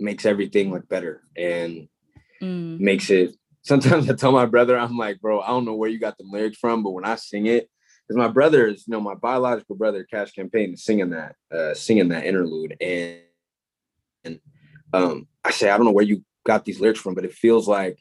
makes 0.00 0.26
everything 0.26 0.70
like 0.70 0.88
better 0.88 1.22
and 1.36 1.88
mm. 2.42 2.78
makes 2.78 3.10
it. 3.10 3.36
Sometimes 3.62 4.10
I 4.10 4.14
tell 4.14 4.32
my 4.32 4.46
brother, 4.46 4.78
I'm 4.78 4.98
like, 4.98 5.20
bro, 5.20 5.40
I 5.40 5.48
don't 5.48 5.64
know 5.64 5.74
where 5.74 5.88
you 5.88 5.98
got 5.98 6.18
the 6.18 6.24
lyrics 6.28 6.58
from, 6.58 6.82
but 6.82 6.90
when 6.90 7.04
I 7.04 7.14
sing 7.14 7.46
it, 7.46 7.70
because 8.06 8.18
my 8.18 8.28
brother 8.28 8.66
is, 8.66 8.84
you 8.86 8.92
know, 8.92 9.00
my 9.00 9.14
biological 9.14 9.76
brother, 9.76 10.04
Cash 10.04 10.32
Campaign, 10.32 10.74
is 10.74 10.84
singing 10.84 11.10
that, 11.10 11.36
uh, 11.50 11.72
singing 11.72 12.08
that 12.08 12.26
interlude, 12.26 12.76
and 12.80 13.20
and 14.24 14.40
um, 14.92 15.26
I 15.42 15.50
say, 15.52 15.70
I 15.70 15.76
don't 15.76 15.86
know 15.86 15.92
where 15.92 16.04
you 16.04 16.22
got 16.44 16.64
these 16.64 16.80
lyrics 16.80 17.00
from, 17.00 17.14
but 17.14 17.24
it 17.24 17.32
feels 17.32 17.66
like 17.66 17.98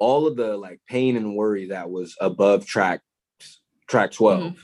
all 0.00 0.26
of 0.26 0.34
the 0.36 0.56
like 0.56 0.80
pain 0.88 1.16
and 1.16 1.36
worry 1.36 1.66
that 1.66 1.90
was 1.90 2.16
above 2.20 2.66
track 2.66 3.02
track 3.86 4.10
12 4.10 4.40
mm-hmm. 4.40 4.60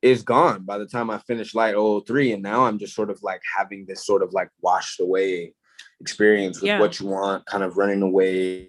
is 0.00 0.22
gone 0.22 0.62
by 0.64 0.78
the 0.78 0.86
time 0.86 1.10
I 1.10 1.18
finished 1.18 1.54
Light 1.54 1.74
003. 1.74 2.32
And 2.32 2.42
now 2.42 2.64
I'm 2.64 2.78
just 2.78 2.94
sort 2.94 3.10
of 3.10 3.18
like 3.22 3.42
having 3.56 3.84
this 3.86 4.06
sort 4.06 4.22
of 4.22 4.32
like 4.32 4.48
washed 4.62 5.00
away 5.00 5.52
experience 6.00 6.60
with 6.60 6.68
yeah. 6.68 6.78
what 6.78 7.00
you 7.00 7.06
want, 7.06 7.44
kind 7.46 7.64
of 7.64 7.76
running 7.76 8.02
away 8.02 8.68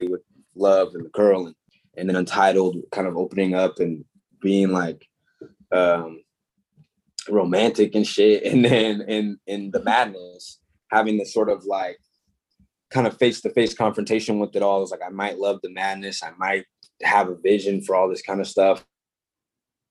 with 0.00 0.20
love 0.54 0.94
and 0.94 1.04
the 1.04 1.10
girl 1.10 1.46
and, 1.46 1.54
and 1.96 2.08
then 2.08 2.16
Untitled 2.16 2.76
kind 2.92 3.08
of 3.08 3.16
opening 3.16 3.54
up 3.54 3.80
and 3.80 4.04
being 4.40 4.70
like 4.70 5.04
um 5.72 6.20
romantic 7.28 7.94
and 7.94 8.06
shit. 8.06 8.44
And 8.52 8.64
then 8.64 9.00
in 9.02 9.38
in 9.48 9.70
the 9.72 9.82
madness, 9.82 10.60
having 10.92 11.18
this 11.18 11.34
sort 11.34 11.50
of 11.50 11.64
like 11.64 11.98
kind 12.90 13.06
of 13.06 13.16
face 13.18 13.40
to 13.42 13.50
face 13.50 13.74
confrontation 13.74 14.38
with 14.38 14.54
it 14.56 14.62
all. 14.62 14.82
It's 14.82 14.90
like 14.90 15.02
I 15.04 15.10
might 15.10 15.38
love 15.38 15.60
the 15.62 15.70
madness, 15.70 16.22
I 16.22 16.30
might 16.38 16.64
have 17.02 17.28
a 17.28 17.36
vision 17.36 17.80
for 17.80 17.94
all 17.94 18.08
this 18.08 18.22
kind 18.22 18.40
of 18.40 18.48
stuff, 18.48 18.84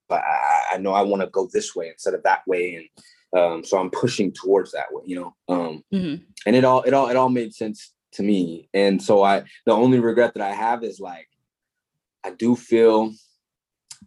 but 0.09 0.21
I, 0.21 0.75
I 0.75 0.77
know 0.77 0.93
I 0.93 1.01
want 1.01 1.21
to 1.21 1.29
go 1.29 1.47
this 1.51 1.75
way 1.75 1.89
instead 1.89 2.13
of 2.13 2.23
that 2.23 2.41
way, 2.47 2.89
and 3.33 3.41
um, 3.41 3.63
so 3.63 3.77
I'm 3.77 3.89
pushing 3.89 4.31
towards 4.31 4.71
that 4.71 4.87
way, 4.91 5.03
you 5.05 5.15
know. 5.15 5.35
Um, 5.47 5.83
mm-hmm. 5.93 6.23
And 6.45 6.55
it 6.55 6.63
all 6.63 6.81
it 6.83 6.93
all 6.93 7.09
it 7.09 7.15
all 7.15 7.29
made 7.29 7.53
sense 7.53 7.93
to 8.13 8.23
me, 8.23 8.69
and 8.73 9.01
so 9.01 9.23
I 9.23 9.43
the 9.65 9.73
only 9.73 9.99
regret 9.99 10.33
that 10.33 10.43
I 10.43 10.53
have 10.53 10.83
is 10.83 10.99
like 10.99 11.27
I 12.23 12.31
do 12.31 12.55
feel 12.55 13.13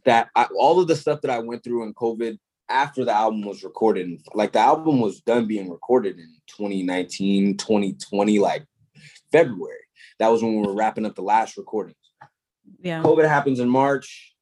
that 0.05 0.29
I, 0.35 0.47
all 0.57 0.81
of 0.81 0.89
the 0.89 0.97
stuff 0.97 1.21
that 1.23 1.31
I 1.31 1.39
went 1.39 1.65
through 1.65 1.85
in 1.85 1.95
COVID 1.95 2.39
after 2.69 3.05
the 3.05 3.13
album 3.13 3.43
was 3.43 3.65
recorded 3.65 4.09
like 4.33 4.53
the 4.53 4.61
album 4.61 5.01
was 5.01 5.21
done 5.23 5.47
being 5.47 5.69
recorded 5.69 6.17
in 6.19 6.33
2019 6.47 7.57
2020 7.57 8.39
like 8.39 8.65
February. 9.33 9.77
That 10.19 10.29
was 10.29 10.43
when 10.43 10.61
we 10.61 10.67
were 10.67 10.75
wrapping 10.75 11.07
up 11.07 11.15
the 11.15 11.23
last 11.23 11.57
recordings. 11.57 11.97
Yeah. 12.81 13.03
COVID 13.03 13.29
happens 13.29 13.61
in 13.61 13.69
March. 13.69 14.35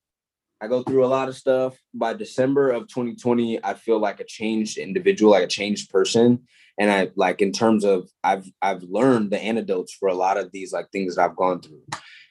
I 0.60 0.66
go 0.66 0.82
through 0.82 1.04
a 1.04 1.06
lot 1.06 1.28
of 1.28 1.36
stuff. 1.36 1.76
By 1.94 2.14
December 2.14 2.70
of 2.70 2.88
2020, 2.88 3.64
I 3.64 3.74
feel 3.74 3.98
like 3.98 4.20
a 4.20 4.24
changed 4.24 4.76
individual, 4.76 5.30
like 5.32 5.44
a 5.44 5.48
changed 5.48 5.90
person. 5.90 6.44
And 6.78 6.90
I 6.90 7.10
like 7.16 7.40
in 7.40 7.52
terms 7.52 7.84
of 7.84 8.08
I've 8.22 8.48
I've 8.62 8.82
learned 8.82 9.30
the 9.30 9.40
antidotes 9.40 9.94
for 9.94 10.08
a 10.08 10.14
lot 10.14 10.36
of 10.36 10.52
these 10.52 10.72
like 10.72 10.90
things 10.90 11.16
that 11.16 11.22
I've 11.22 11.36
gone 11.36 11.60
through. 11.60 11.82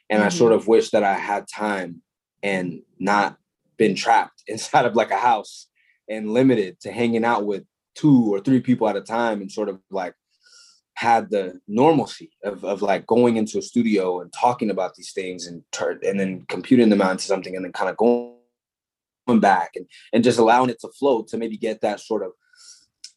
And 0.09 0.19
mm-hmm. 0.19 0.23
I 0.23 0.29
sort 0.29 0.51
mm-hmm. 0.51 0.61
of 0.61 0.67
wish 0.67 0.89
that 0.91 1.03
I 1.03 1.15
had 1.15 1.47
time 1.47 2.01
and 2.43 2.81
not 2.99 3.37
been 3.77 3.95
trapped 3.95 4.43
inside 4.47 4.85
of 4.85 4.95
like 4.95 5.11
a 5.11 5.17
house 5.17 5.67
and 6.09 6.31
limited 6.31 6.79
to 6.81 6.91
hanging 6.91 7.25
out 7.25 7.45
with 7.45 7.63
two 7.95 8.33
or 8.33 8.39
three 8.39 8.61
people 8.61 8.87
at 8.87 8.95
a 8.95 9.01
time 9.01 9.41
and 9.41 9.51
sort 9.51 9.69
of 9.69 9.81
like 9.89 10.13
had 10.97 11.29
the 11.29 11.59
normalcy 11.67 12.31
of, 12.43 12.65
of 12.65 12.81
like 12.81 13.05
going 13.05 13.37
into 13.37 13.59
a 13.59 13.61
studio 13.61 14.19
and 14.19 14.33
talking 14.33 14.71
about 14.71 14.95
these 14.95 15.11
things 15.13 15.45
and 15.45 15.61
turn 15.71 15.99
and 16.01 16.19
then 16.19 16.43
computing 16.49 16.89
them 16.89 17.03
out 17.03 17.11
into 17.11 17.25
something 17.25 17.55
and 17.55 17.63
then 17.63 17.71
kind 17.71 17.87
of 17.87 17.95
going 17.97 18.33
back 19.39 19.69
and 19.75 19.85
and 20.11 20.23
just 20.23 20.39
allowing 20.39 20.71
it 20.71 20.79
to 20.81 20.89
flow 20.89 21.21
to 21.21 21.37
maybe 21.37 21.55
get 21.55 21.81
that 21.81 21.99
sort 21.99 22.23
of 22.23 22.31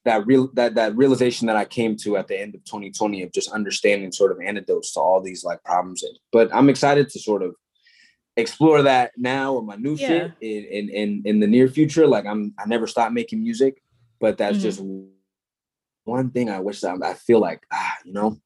that 0.05 0.27
real 0.27 0.51
that 0.53 0.75
that 0.75 0.95
realization 0.95 1.47
that 1.47 1.57
I 1.57 1.65
came 1.65 1.97
to 2.03 2.19
at 2.19 2.29
the 2.29 2.39
end 2.39 2.55
of 2.55 2.63
2020 2.67 3.23
of 3.23 3.33
just 3.33 3.51
understanding 3.51 4.13
sort 4.13 4.33
of 4.33 4.43
antidotes 4.45 4.93
to 4.93 5.01
all 5.01 5.23
these 5.23 5.43
like 5.43 5.65
problems. 5.65 6.05
But 6.33 6.55
I'm 6.55 6.69
excited 6.69 7.09
to 7.09 7.19
sort 7.19 7.43
of 7.43 7.55
explore 8.37 8.83
that 8.83 9.13
now 9.17 9.55
with 9.55 9.65
my 9.65 9.77
new 9.77 9.95
yeah. 9.95 10.07
shit 10.07 10.33
in, 10.43 10.65
in 10.65 10.89
in 10.91 11.23
in 11.25 11.41
the 11.41 11.47
near 11.47 11.67
future. 11.69 12.07
Like 12.07 12.27
I'm 12.27 12.53
I 12.59 12.67
never 12.67 12.87
stopped 12.87 13.15
making 13.15 13.43
music, 13.43 13.83
but 14.21 14.37
that's 14.37 14.59
mm-hmm. 14.59 14.63
just 14.63 14.83
one 16.05 16.31
thing 16.31 16.51
I 16.51 16.61
wish 16.61 16.81
that 16.81 17.03
I 17.03 17.15
feel 17.15 17.41
like, 17.41 17.63
ah, 17.73 17.95
you 18.05 18.13
know, 18.13 18.41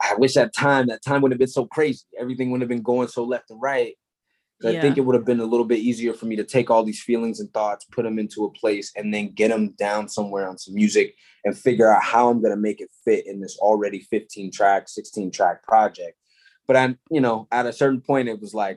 I 0.00 0.14
wish 0.14 0.34
that 0.34 0.54
time, 0.54 0.86
that 0.88 1.02
time 1.02 1.22
would 1.22 1.32
have 1.32 1.38
been 1.38 1.48
so 1.48 1.66
crazy. 1.66 2.04
Everything 2.18 2.50
would 2.50 2.60
have 2.60 2.68
been 2.68 2.82
going 2.82 3.08
so 3.08 3.24
left 3.24 3.50
and 3.50 3.60
right. 3.60 3.94
Yeah. 4.60 4.70
I 4.70 4.80
think 4.80 4.98
it 4.98 5.02
would 5.02 5.14
have 5.14 5.24
been 5.24 5.40
a 5.40 5.44
little 5.44 5.66
bit 5.66 5.78
easier 5.78 6.12
for 6.12 6.26
me 6.26 6.34
to 6.36 6.44
take 6.44 6.68
all 6.68 6.82
these 6.82 7.02
feelings 7.02 7.38
and 7.38 7.52
thoughts, 7.52 7.84
put 7.92 8.02
them 8.02 8.18
into 8.18 8.44
a 8.44 8.50
place, 8.50 8.92
and 8.96 9.14
then 9.14 9.30
get 9.30 9.48
them 9.48 9.74
down 9.78 10.08
somewhere 10.08 10.48
on 10.48 10.58
some 10.58 10.74
music 10.74 11.14
and 11.44 11.56
figure 11.56 11.92
out 11.92 12.02
how 12.02 12.28
I'm 12.28 12.40
going 12.40 12.54
to 12.54 12.60
make 12.60 12.80
it 12.80 12.90
fit 13.04 13.26
in 13.26 13.40
this 13.40 13.56
already 13.58 14.00
15 14.00 14.50
track, 14.50 14.88
16 14.88 15.30
track 15.30 15.62
project. 15.62 16.16
But 16.66 16.76
I, 16.76 16.96
you 17.10 17.20
know, 17.20 17.46
at 17.52 17.66
a 17.66 17.72
certain 17.72 18.00
point, 18.00 18.28
it 18.28 18.40
was 18.40 18.52
like 18.52 18.76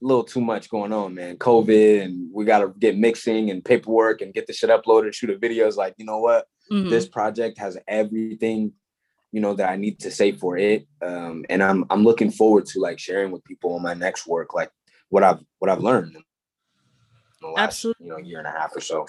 a 0.00 0.06
little 0.06 0.24
too 0.24 0.40
much 0.40 0.70
going 0.70 0.92
on, 0.92 1.14
man. 1.14 1.36
COVID, 1.38 2.02
and 2.02 2.30
we 2.32 2.44
got 2.44 2.60
to 2.60 2.72
get 2.78 2.96
mixing 2.96 3.50
and 3.50 3.64
paperwork 3.64 4.20
and 4.20 4.32
get 4.32 4.46
the 4.46 4.52
shit 4.52 4.70
uploaded, 4.70 5.12
shoot 5.12 5.30
a 5.30 5.34
videos. 5.34 5.76
Like, 5.76 5.94
you 5.98 6.04
know 6.04 6.18
what? 6.18 6.46
Mm-hmm. 6.70 6.90
This 6.90 7.08
project 7.08 7.58
has 7.58 7.76
everything, 7.88 8.72
you 9.32 9.40
know, 9.40 9.54
that 9.54 9.68
I 9.68 9.76
need 9.76 9.98
to 10.00 10.10
say 10.10 10.32
for 10.32 10.56
it. 10.56 10.86
Um, 11.02 11.44
and 11.48 11.62
I'm 11.62 11.84
I'm 11.90 12.04
looking 12.04 12.30
forward 12.30 12.66
to 12.66 12.80
like 12.80 12.98
sharing 12.98 13.30
with 13.30 13.44
people 13.44 13.74
on 13.74 13.82
my 13.82 13.94
next 13.94 14.26
work, 14.26 14.54
like 14.54 14.70
what 15.08 15.22
I've 15.22 15.40
what 15.58 15.70
I've 15.70 15.80
learned 15.80 16.14
in 16.16 16.22
the 17.42 17.48
last, 17.48 17.62
Absolutely. 17.62 18.06
you 18.06 18.12
know, 18.12 18.18
year 18.18 18.38
and 18.38 18.46
a 18.46 18.52
half 18.52 18.74
or 18.76 18.80
so. 18.80 19.06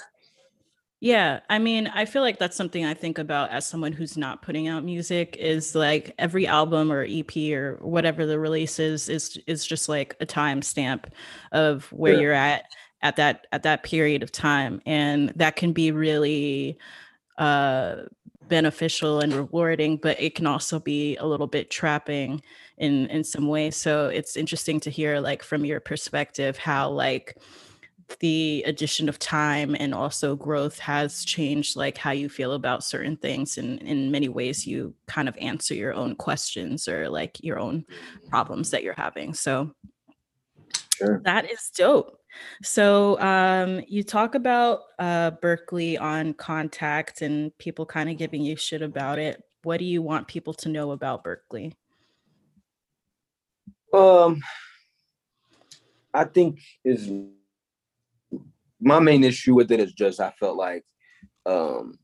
Yeah, 1.04 1.40
I 1.50 1.58
mean, 1.58 1.88
I 1.88 2.06
feel 2.06 2.22
like 2.22 2.38
that's 2.38 2.56
something 2.56 2.86
I 2.86 2.94
think 2.94 3.18
about 3.18 3.50
as 3.50 3.66
someone 3.66 3.92
who's 3.92 4.18
not 4.18 4.44
putting 4.44 4.68
out 4.68 4.84
music 4.84 5.36
is 5.40 5.74
like 5.74 6.14
every 6.20 6.46
album 6.46 6.92
or 6.92 7.08
EP 7.10 7.36
or 7.52 7.80
whatever 7.82 8.28
the 8.28 8.38
release 8.38 8.78
is 8.78 9.10
is 9.10 9.40
is 9.48 9.66
just 9.66 9.90
like 9.90 10.16
a 10.20 10.28
time 10.28 10.62
stamp 10.62 11.12
of 11.52 11.86
where 11.92 12.14
yeah. 12.14 12.20
you're 12.20 12.34
at 12.34 12.66
at 13.02 13.16
that 13.16 13.48
at 13.52 13.64
that 13.64 13.82
period 13.82 14.22
of 14.22 14.32
time 14.32 14.80
and 14.86 15.30
that 15.30 15.56
can 15.56 15.74
be 15.74 15.92
really 15.92 16.78
uh, 17.38 17.96
beneficial 18.48 19.20
and 19.20 19.34
rewarding, 19.34 19.98
but 19.98 20.20
it 20.22 20.36
can 20.36 20.46
also 20.46 20.80
be 20.80 21.16
a 21.18 21.26
little 21.26 21.48
bit 21.48 21.70
trapping 21.70 22.42
in 22.78 23.08
in 23.08 23.24
some 23.24 23.48
ways. 23.48 23.76
So 23.76 24.08
it's 24.08 24.36
interesting 24.36 24.80
to 24.82 24.90
hear 24.90 25.20
like 25.20 25.44
from 25.44 25.66
your 25.66 25.80
perspective 25.80 26.58
how 26.58 26.90
like 26.90 27.38
the 28.20 28.64
addition 28.66 29.08
of 29.10 29.20
time 29.20 29.76
and 29.80 29.94
also 29.94 30.36
growth 30.36 30.80
has 30.80 31.24
changed 31.24 31.76
like 31.76 31.98
how 31.98 32.12
you 32.12 32.30
feel 32.30 32.54
about 32.54 32.84
certain 32.84 33.16
things 33.16 33.58
and 33.58 33.82
in 33.82 34.12
many 34.12 34.28
ways 34.28 34.68
you 34.68 34.94
kind 35.08 35.30
of 35.30 35.38
answer 35.38 35.74
your 35.74 35.94
own 35.94 36.16
questions 36.16 36.88
or 36.88 37.10
like 37.10 37.42
your 37.44 37.60
own 37.60 37.86
problems 38.30 38.70
that 38.72 38.84
you're 38.84 38.94
having 38.94 39.34
so 39.34 39.72
sure. 40.96 41.22
that 41.24 41.50
is 41.50 41.72
dope 41.76 42.21
so 42.64 43.20
um, 43.20 43.82
you 43.88 44.04
talk 44.04 44.36
about 44.36 44.82
uh, 45.00 45.32
Berkeley 45.32 45.98
on 45.98 46.34
Contact 46.34 47.22
and 47.22 47.56
people 47.58 47.86
kind 47.86 48.10
of 48.10 48.18
giving 48.18 48.42
you 48.42 48.56
shit 48.56 48.82
about 48.82 49.20
it. 49.20 49.44
What 49.64 49.78
do 49.78 49.86
you 49.86 50.02
want 50.02 50.28
people 50.28 50.54
to 50.56 50.70
know 50.70 50.92
about 50.92 51.24
Berkeley? 51.24 51.76
Um, 53.94 54.42
I 56.14 56.24
think 56.24 56.60
is 56.84 57.12
my 58.80 59.00
main 59.00 59.24
issue 59.24 59.56
with 59.56 59.72
it 59.72 59.80
is 59.80 59.94
just 59.94 60.20
I 60.20 60.32
felt 60.40 60.58
like 60.58 60.84
um, 61.46 61.98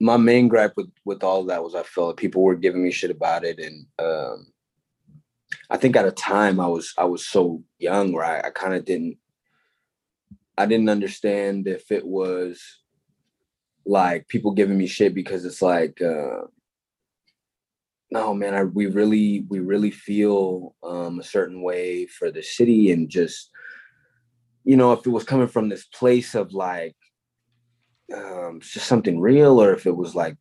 my 0.00 0.16
main 0.16 0.48
gripe 0.48 0.72
with 0.76 0.90
with 1.04 1.22
all 1.22 1.40
of 1.40 1.48
that 1.48 1.62
was 1.62 1.74
I 1.74 1.82
felt 1.82 2.08
like 2.08 2.16
people 2.16 2.42
were 2.42 2.56
giving 2.56 2.82
me 2.82 2.90
shit 2.90 3.10
about 3.10 3.44
it, 3.44 3.58
and 3.58 3.86
um, 3.98 4.46
I 5.70 5.76
think 5.76 5.96
at 5.96 6.06
a 6.06 6.12
time 6.12 6.58
I 6.58 6.66
was 6.66 6.94
I 6.96 7.04
was 7.04 7.26
so 7.26 7.62
young 7.78 8.12
where 8.12 8.24
I, 8.24 8.48
I 8.48 8.50
kind 8.50 8.74
of 8.74 8.84
didn't 8.84 9.18
I 10.56 10.66
didn't 10.66 10.90
understand 10.90 11.66
if 11.66 11.90
it 11.90 12.06
was 12.06 12.62
like 13.84 14.28
people 14.28 14.52
giving 14.52 14.78
me 14.78 14.86
shit 14.86 15.14
because 15.14 15.44
it's 15.44 15.62
like 15.62 16.00
uh 16.00 16.42
no 18.10 18.34
man 18.34 18.54
I 18.54 18.64
we 18.64 18.86
really 18.86 19.44
we 19.48 19.58
really 19.58 19.90
feel 19.90 20.74
um 20.82 21.18
a 21.18 21.24
certain 21.24 21.62
way 21.62 22.06
for 22.06 22.30
the 22.30 22.42
city 22.42 22.92
and 22.92 23.08
just 23.08 23.50
you 24.64 24.76
know 24.76 24.92
if 24.92 25.06
it 25.06 25.10
was 25.10 25.24
coming 25.24 25.48
from 25.48 25.68
this 25.68 25.84
place 25.86 26.34
of 26.34 26.52
like 26.52 26.96
um 28.14 28.60
just 28.62 28.86
something 28.86 29.18
real 29.20 29.60
or 29.60 29.72
if 29.72 29.86
it 29.86 29.96
was 29.96 30.14
like 30.14 30.36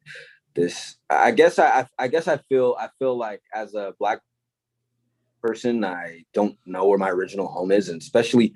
this 0.54 0.98
I 1.10 1.32
guess 1.32 1.58
I 1.58 1.88
I 1.98 2.10
guess 2.10 2.28
I 2.28 2.38
feel 2.50 2.76
I 2.80 2.90
feel 3.00 3.18
like 3.18 3.42
as 3.54 3.74
a 3.74 3.94
black 3.98 4.20
person 5.42 5.84
I 5.84 6.26
don't 6.34 6.58
know 6.66 6.88
where 6.88 7.00
my 7.00 7.10
original 7.10 7.48
home 7.48 7.72
is 7.72 7.90
and 7.90 8.02
especially 8.02 8.54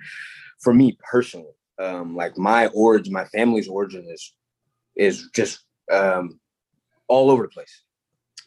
for 0.66 0.74
me 0.74 0.98
personally, 1.10 1.54
um, 1.80 2.16
like 2.16 2.38
my 2.38 2.68
origin, 2.74 3.14
my 3.14 3.26
family's 3.26 3.70
origin 3.70 4.06
is 4.10 4.34
is 4.98 5.30
just 5.34 5.60
um, 5.92 6.40
all 7.08 7.30
over 7.30 7.44
the 7.44 7.50
place. 7.50 7.84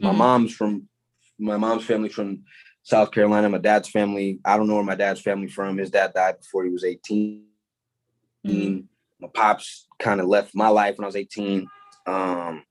My 0.01 0.09
mm-hmm. 0.09 0.19
mom's 0.19 0.55
from 0.55 0.89
my 1.39 1.57
mom's 1.57 1.85
family 1.85 2.09
from 2.09 2.43
South 2.83 3.13
Carolina. 3.13 3.49
My 3.49 3.59
dad's 3.59 3.89
family, 3.89 4.41
I 4.45 4.57
don't 4.57 4.67
know 4.67 4.75
where 4.75 4.83
my 4.83 4.97
dad's 4.97 5.21
family 5.21 5.47
from. 5.47 5.79
His 5.79 5.91
dad 5.91 6.13
died 6.13 6.41
before 6.41 6.65
he 6.65 6.71
was 6.71 6.85
18. 6.85 7.45
Mm-hmm. 8.45 8.81
My 9.21 9.29
pops 9.33 9.87
kind 10.01 10.21
of 10.21 10.27
left 10.27 10.57
my 10.57 10.69
life 10.69 10.99
when 10.99 11.05
I 11.05 11.07
was 11.07 11.17
18. 11.17 11.69
Um, 12.07 12.65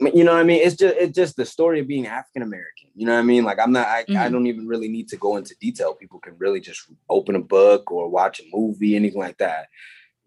you 0.00 0.24
know 0.24 0.32
what 0.32 0.40
I 0.40 0.44
mean? 0.44 0.62
It's 0.62 0.76
just 0.76 0.96
it's 0.96 1.14
just 1.14 1.36
the 1.36 1.44
story 1.44 1.80
of 1.80 1.86
being 1.86 2.06
African 2.06 2.42
American. 2.42 2.90
You 2.94 3.06
know 3.06 3.14
what 3.14 3.20
I 3.20 3.24
mean? 3.24 3.44
Like 3.44 3.58
I'm 3.60 3.72
not 3.72 3.86
I, 3.86 4.04
mm-hmm. 4.04 4.16
I 4.16 4.28
don't 4.28 4.46
even 4.46 4.66
really 4.66 4.88
need 4.88 5.08
to 5.08 5.16
go 5.16 5.36
into 5.36 5.54
detail. 5.60 5.94
People 5.94 6.18
can 6.18 6.36
really 6.38 6.60
just 6.60 6.82
open 7.08 7.36
a 7.36 7.40
book 7.40 7.90
or 7.90 8.08
watch 8.08 8.40
a 8.40 8.44
movie, 8.52 8.96
anything 8.96 9.20
like 9.20 9.38
that. 9.38 9.68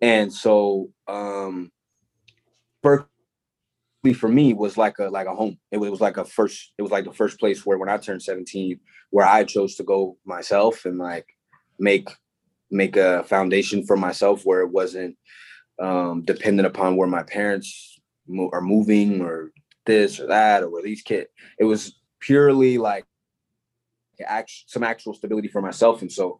And 0.02 0.32
so 0.32 0.92
um 1.08 1.72
Berkeley 2.82 3.08
for 4.14 4.30
me 4.30 4.54
was 4.54 4.78
like 4.78 5.00
a 5.00 5.06
like 5.06 5.28
a 5.28 5.36
home. 5.36 5.58
It 5.72 5.78
was, 5.78 5.88
it 5.88 5.92
was 5.92 6.02
like 6.02 6.18
a 6.18 6.26
first, 6.26 6.74
it 6.78 6.82
was 6.82 6.92
like 6.92 7.06
the 7.06 7.14
first 7.14 7.40
place 7.40 7.66
where 7.66 7.78
when 7.78 7.90
I 7.90 7.98
turned 7.98 8.24
17, 8.24 8.80
where 9.10 9.28
I 9.28 9.44
chose 9.44 9.76
to 9.76 9.84
go 9.84 10.18
myself 10.26 10.86
and 10.86 10.98
like 10.98 11.28
make 11.78 12.10
make 12.70 12.96
a 12.96 13.24
foundation 13.26 13.86
for 13.86 13.98
myself 13.98 14.46
where 14.46 14.62
it 14.62 14.70
wasn't 14.70 15.18
um 15.82 16.22
dependent 16.22 16.68
upon 16.68 16.96
where 16.96 17.08
my 17.08 17.24
parents 17.24 17.91
mo- 18.32 18.50
are 18.54 18.62
moving 18.62 19.22
or 19.22 19.52
this 19.86 20.20
or 20.20 20.28
that 20.28 20.63
or 20.63 20.82
these 20.82 21.02
kids. 21.02 21.30
It 21.60 21.65
was 21.65 22.00
purely 22.20 22.78
like 22.78 23.06
act- 24.26 24.63
some 24.67 24.84
actual 24.84 25.13
stability 25.13 25.48
for 25.48 25.62
myself, 25.62 26.02
and 26.02 26.12
so 26.12 26.39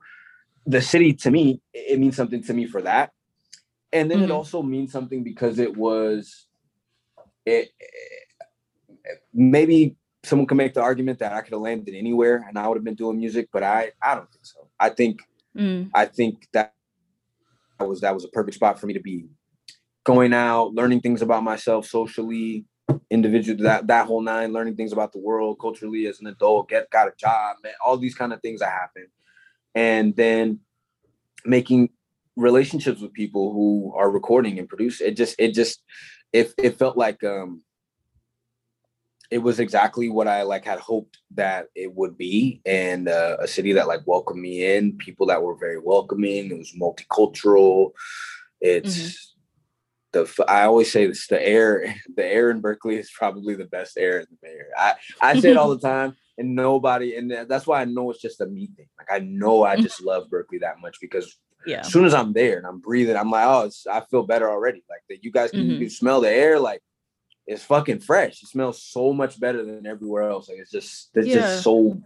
the 0.66 0.82
city 0.82 1.14
to 1.14 1.32
me 1.32 1.62
it 1.74 2.00
means 2.00 2.16
something 2.16 2.44
to 2.44 2.54
me 2.54 2.68
for 2.68 2.82
that, 2.82 3.12
and 3.92 4.10
then 4.10 4.20
mm-hmm. 4.20 4.26
it 4.26 4.32
also 4.32 4.62
means 4.62 4.92
something 4.92 5.24
because 5.24 5.60
it 5.60 5.76
was 5.76 6.48
it, 7.46 7.70
it 7.80 9.20
maybe 9.34 9.96
someone 10.24 10.48
can 10.48 10.58
make 10.58 10.74
the 10.74 10.82
argument 10.82 11.20
that 11.20 11.34
I 11.34 11.42
could 11.42 11.54
have 11.54 11.62
landed 11.62 11.96
anywhere 11.96 12.46
and 12.48 12.58
I 12.58 12.68
would 12.68 12.78
have 12.78 12.84
been 12.84 12.96
doing 12.96 13.20
music, 13.20 13.50
but 13.52 13.64
I 13.64 13.92
I 14.02 14.16
don't 14.16 14.32
think 14.32 14.46
so. 14.46 14.68
I 14.80 14.90
think 14.90 15.22
mm. 15.58 15.90
I 15.94 16.06
think 16.06 16.48
that 16.54 16.74
was 17.80 18.02
that 18.02 18.14
was 18.14 18.26
a 18.26 18.30
perfect 18.30 18.56
spot 18.56 18.80
for 18.80 18.88
me 18.88 18.94
to 18.94 19.00
be 19.00 19.28
going 20.04 20.34
out, 20.34 20.74
learning 20.74 21.02
things 21.02 21.22
about 21.22 21.44
myself 21.44 21.86
socially, 21.86 22.66
individual 23.10 23.64
that 23.64 23.88
that 23.88 24.08
whole 24.08 24.22
nine, 24.22 24.54
learning 24.54 24.76
things 24.76 24.92
about 24.92 25.12
the 25.12 25.20
world 25.20 25.60
culturally 25.60 26.08
as 26.08 26.20
an 26.20 26.28
adult, 26.28 26.70
get 26.70 26.90
got 26.90 27.08
a 27.08 27.14
job, 27.18 27.58
man, 27.64 27.74
all 27.86 27.98
these 27.98 28.16
kind 28.16 28.34
of 28.34 28.42
things 28.42 28.60
that 28.60 28.72
happen. 28.72 29.08
And 29.74 30.16
then 30.16 30.60
making 31.46 31.90
relationships 32.36 33.02
with 33.02 33.14
people 33.14 33.54
who 33.54 33.94
are 33.96 34.10
recording 34.10 34.60
and 34.60 34.68
producing. 34.68 35.08
It 35.08 35.18
just 35.18 35.36
it 35.38 35.54
just 35.54 35.82
it 36.34 36.54
it 36.58 36.78
felt 36.78 36.98
like 36.98 37.24
um 37.24 37.64
it 39.30 39.40
was 39.40 39.62
exactly 39.62 40.10
what 40.10 40.28
I 40.28 40.44
like 40.44 40.66
had 40.66 40.80
hoped 40.80 41.18
that 41.36 41.68
it 41.74 41.96
would 41.96 42.18
be, 42.18 42.62
and 42.66 43.08
uh, 43.08 43.38
a 43.40 43.48
city 43.48 43.72
that 43.74 43.88
like 43.88 44.02
welcomed 44.06 44.42
me 44.42 44.76
in, 44.76 44.98
people 44.98 45.26
that 45.28 45.42
were 45.42 45.56
very 45.56 45.80
welcoming. 45.80 46.52
It 46.52 46.58
was 46.58 46.76
multicultural. 46.78 47.92
It's 48.60 48.98
mm-hmm. 48.98 49.31
The 50.14 50.46
I 50.48 50.64
always 50.64 50.92
say 50.92 51.08
this: 51.08 51.28
the 51.28 51.42
air, 51.42 51.96
the 52.16 52.26
air 52.26 52.52
in 52.52 52.62
Berkeley 52.62 52.98
is 52.98 53.12
probably 53.12 53.56
the 53.56 53.66
best 53.66 53.98
air 53.98 54.20
in 54.20 54.28
the 54.30 54.38
Bay 54.42 54.50
Area. 54.50 54.74
I 54.78 54.94
I 55.22 55.40
say 55.40 55.52
it 55.52 55.58
all 55.58 55.76
the 55.76 55.80
time, 55.88 56.16
and 56.38 56.56
nobody, 56.56 57.16
and 57.16 57.32
that's 57.48 57.68
why 57.68 57.82
I 57.82 57.86
know 57.86 58.12
it's 58.12 58.22
just 58.22 58.42
a 58.42 58.46
me 58.46 58.68
thing. 58.76 58.88
Like 58.98 59.12
I 59.12 59.20
know 59.24 59.64
I 59.64 59.76
mm-hmm. 59.76 59.84
just 59.84 60.04
love 60.04 60.30
Berkeley 60.30 60.60
that 60.60 60.80
much 60.80 60.98
because 61.02 61.38
yeah. 61.66 61.82
As 61.82 61.92
soon 61.92 62.06
as 62.06 62.14
I'm 62.14 62.34
there 62.34 62.58
and 62.58 62.66
I'm 62.66 62.80
breathing, 62.80 63.16
I'm 63.16 63.30
like, 63.30 63.46
oh, 63.46 63.70
I 63.92 64.02
feel 64.10 64.24
better 64.24 64.50
already. 64.50 64.84
Like 64.90 65.02
that, 65.10 65.24
you 65.24 65.32
guys 65.32 65.52
can 65.52 65.62
mm-hmm. 65.62 65.82
you 65.84 65.90
smell 65.90 66.22
the 66.22 66.30
air. 66.30 66.60
Like 66.60 66.82
it's 67.46 67.64
fucking 67.64 68.00
fresh. 68.00 68.42
It 68.42 68.50
smells 68.50 68.84
so 68.84 69.14
much 69.14 69.40
better 69.40 69.64
than 69.64 69.86
everywhere 69.86 70.24
else. 70.24 70.50
Like 70.50 70.60
it's 70.60 70.72
just 70.72 71.10
it's 71.14 71.28
yeah. 71.28 71.36
just 71.36 71.64
so 71.64 72.02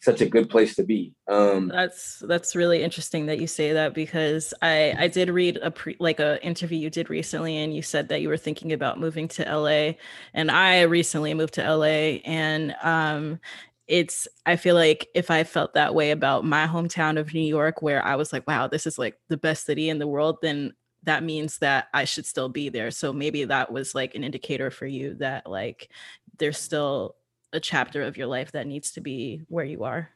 such 0.00 0.20
a 0.20 0.28
good 0.28 0.48
place 0.48 0.76
to 0.76 0.84
be. 0.84 1.14
Um 1.26 1.68
that's 1.68 2.22
that's 2.26 2.54
really 2.54 2.82
interesting 2.82 3.26
that 3.26 3.40
you 3.40 3.46
say 3.46 3.72
that 3.72 3.94
because 3.94 4.54
I 4.62 4.94
I 4.96 5.08
did 5.08 5.30
read 5.30 5.58
a 5.58 5.70
pre 5.70 5.96
like 5.98 6.20
a 6.20 6.44
interview 6.44 6.78
you 6.78 6.90
did 6.90 7.10
recently 7.10 7.56
and 7.56 7.74
you 7.74 7.82
said 7.82 8.08
that 8.08 8.20
you 8.20 8.28
were 8.28 8.36
thinking 8.36 8.72
about 8.72 9.00
moving 9.00 9.28
to 9.28 9.42
LA 9.44 9.92
and 10.34 10.50
I 10.50 10.82
recently 10.82 11.34
moved 11.34 11.54
to 11.54 11.76
LA 11.76 12.20
and 12.24 12.74
um 12.82 13.40
it's 13.88 14.28
I 14.46 14.56
feel 14.56 14.74
like 14.74 15.08
if 15.14 15.30
I 15.30 15.44
felt 15.44 15.74
that 15.74 15.94
way 15.94 16.10
about 16.10 16.44
my 16.44 16.66
hometown 16.66 17.18
of 17.18 17.34
New 17.34 17.40
York 17.40 17.82
where 17.82 18.04
I 18.04 18.16
was 18.16 18.32
like 18.32 18.46
wow 18.46 18.68
this 18.68 18.86
is 18.86 18.98
like 18.98 19.18
the 19.28 19.36
best 19.36 19.66
city 19.66 19.88
in 19.88 19.98
the 19.98 20.06
world 20.06 20.38
then 20.42 20.74
that 21.04 21.22
means 21.22 21.58
that 21.58 21.88
I 21.94 22.04
should 22.04 22.26
still 22.26 22.48
be 22.48 22.68
there. 22.68 22.90
So 22.90 23.12
maybe 23.12 23.44
that 23.44 23.72
was 23.72 23.94
like 23.94 24.14
an 24.14 24.24
indicator 24.24 24.70
for 24.70 24.86
you 24.86 25.14
that 25.14 25.48
like 25.48 25.90
there's 26.38 26.58
still 26.58 27.16
a 27.52 27.60
chapter 27.60 28.02
of 28.02 28.16
your 28.16 28.26
life 28.26 28.52
that 28.52 28.66
needs 28.66 28.92
to 28.92 29.00
be 29.00 29.42
where 29.48 29.64
you 29.64 29.84
are. 29.84 30.10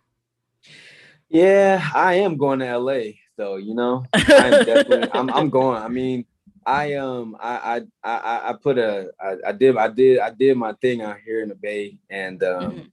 Yeah, 1.29 1.89
I 1.95 2.15
am 2.15 2.37
going 2.37 2.59
to 2.59 2.79
LA 2.79 3.13
though, 3.37 3.57
you 3.57 3.75
know. 3.75 4.05
I'm 4.13 4.65
definitely 4.65 5.09
I'm 5.13 5.31
I'm 5.31 5.51
going. 5.59 5.83
I 5.83 5.89
mean, 5.89 6.27
I 6.65 6.95
um 6.95 7.37
I 7.41 7.83
I 8.05 8.11
I, 8.19 8.51
I 8.51 8.55
put 8.61 8.79
a 8.79 9.11
I, 9.21 9.37
I 9.49 9.53
did 9.53 9.77
I 9.77 9.89
did 9.89 10.19
I 10.19 10.31
did 10.31 10.57
my 10.57 10.75
thing 10.75 11.03
out 11.03 11.19
here 11.25 11.43
in 11.43 11.49
the 11.49 11.55
Bay 11.55 11.99
and 12.11 12.43
um 12.43 12.63
mm-hmm. 12.63 12.87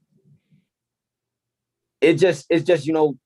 it 2.01 2.13
just 2.15 2.45
it's 2.49 2.65
just 2.65 2.85
you 2.85 2.93
know 2.93 3.17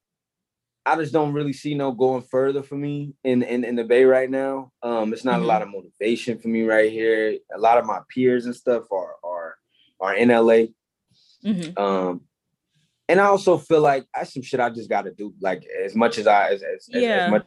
I 0.85 0.95
just 0.97 1.13
don't 1.13 1.33
really 1.33 1.53
see 1.53 1.75
no 1.75 1.91
going 1.91 2.23
further 2.23 2.61
for 2.61 2.75
me 2.75 3.13
in 3.23 3.41
in, 3.43 3.63
in 3.63 3.75
the 3.75 3.85
Bay 3.85 4.03
right 4.03 4.29
now. 4.29 4.71
Um, 4.81 5.13
it's 5.13 5.23
not 5.23 5.35
mm-hmm. 5.35 5.43
a 5.43 5.47
lot 5.47 5.61
of 5.61 5.69
motivation 5.69 6.39
for 6.39 6.49
me 6.49 6.63
right 6.63 6.91
here. 6.91 7.37
A 7.55 7.59
lot 7.59 7.77
of 7.77 7.85
my 7.85 7.99
peers 8.09 8.45
and 8.45 8.55
stuff 8.55 8.91
are 8.91 9.15
are 9.23 9.55
are 10.01 10.15
in 10.15 10.29
LA. 10.29 10.65
Mm-hmm. 11.45 11.77
Um, 11.81 12.21
and 13.09 13.19
I 13.19 13.25
also 13.25 13.57
feel 13.57 13.81
like 13.81 14.05
that's 14.13 14.33
some 14.33 14.43
shit 14.43 14.59
I 14.59 14.69
just 14.69 14.89
got 14.89 15.03
to 15.03 15.11
do. 15.11 15.33
Like 15.41 15.65
as 15.83 15.95
much 15.95 16.17
as 16.17 16.27
I 16.27 16.49
as 16.49 16.63
as, 16.63 16.87
yeah. 16.89 17.25
as, 17.25 17.31
much 17.31 17.45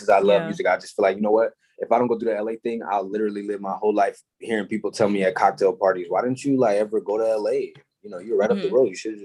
as 0.00 0.08
I 0.08 0.18
love 0.20 0.42
yeah. 0.42 0.46
music, 0.46 0.66
I 0.66 0.76
just 0.76 0.94
feel 0.94 1.02
like 1.04 1.16
you 1.16 1.22
know 1.22 1.32
what. 1.32 1.52
If 1.78 1.90
I 1.90 1.98
don't 1.98 2.06
go 2.06 2.16
do 2.16 2.26
the 2.26 2.40
LA 2.40 2.52
thing, 2.62 2.82
I'll 2.88 3.10
literally 3.10 3.44
live 3.44 3.60
my 3.60 3.72
whole 3.72 3.92
life 3.92 4.16
hearing 4.38 4.68
people 4.68 4.92
tell 4.92 5.08
me 5.08 5.24
at 5.24 5.34
cocktail 5.34 5.72
parties, 5.72 6.06
"Why 6.08 6.22
didn't 6.22 6.44
you 6.44 6.56
like 6.56 6.76
ever 6.76 7.00
go 7.00 7.18
to 7.18 7.36
LA? 7.36 7.72
You 8.02 8.10
know, 8.10 8.18
you're 8.18 8.38
right 8.38 8.48
mm-hmm. 8.48 8.58
up 8.58 8.62
the 8.62 8.68
mm-hmm. 8.68 8.76
road. 8.76 8.88
You 8.90 8.96
should, 8.96 9.18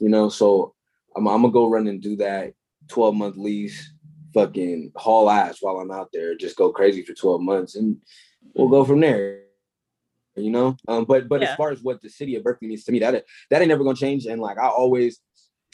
you 0.00 0.08
know." 0.08 0.28
So 0.28 0.74
I'm, 1.14 1.28
I'm 1.28 1.42
gonna 1.42 1.52
go 1.52 1.70
run 1.70 1.86
and 1.86 2.02
do 2.02 2.16
that 2.16 2.54
12 2.88 3.14
month 3.14 3.36
lease, 3.36 3.92
fucking 4.34 4.92
haul 4.96 5.30
ass 5.30 5.58
while 5.60 5.78
I'm 5.78 5.90
out 5.90 6.10
there, 6.12 6.34
just 6.34 6.56
go 6.56 6.72
crazy 6.72 7.02
for 7.02 7.14
12 7.14 7.40
months 7.40 7.76
and 7.76 7.96
we'll 8.54 8.68
go 8.68 8.84
from 8.84 9.00
there. 9.00 9.42
You 10.36 10.50
know? 10.50 10.76
Um, 10.88 11.04
but 11.04 11.28
but 11.28 11.40
yeah. 11.40 11.50
as 11.50 11.56
far 11.56 11.70
as 11.70 11.82
what 11.82 12.00
the 12.02 12.08
city 12.08 12.36
of 12.36 12.44
Berkeley 12.44 12.68
means 12.68 12.84
to 12.84 12.92
me, 12.92 13.00
that 13.00 13.24
that 13.50 13.60
ain't 13.60 13.68
never 13.68 13.84
gonna 13.84 13.96
change. 13.96 14.26
And 14.26 14.40
like 14.40 14.58
I 14.58 14.68
always 14.68 15.20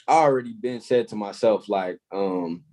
I 0.09 0.14
already 0.14 0.54
been 0.54 0.80
said 0.80 1.09
to 1.09 1.16
myself, 1.16 1.68
like, 1.68 1.98
um, 2.11 2.64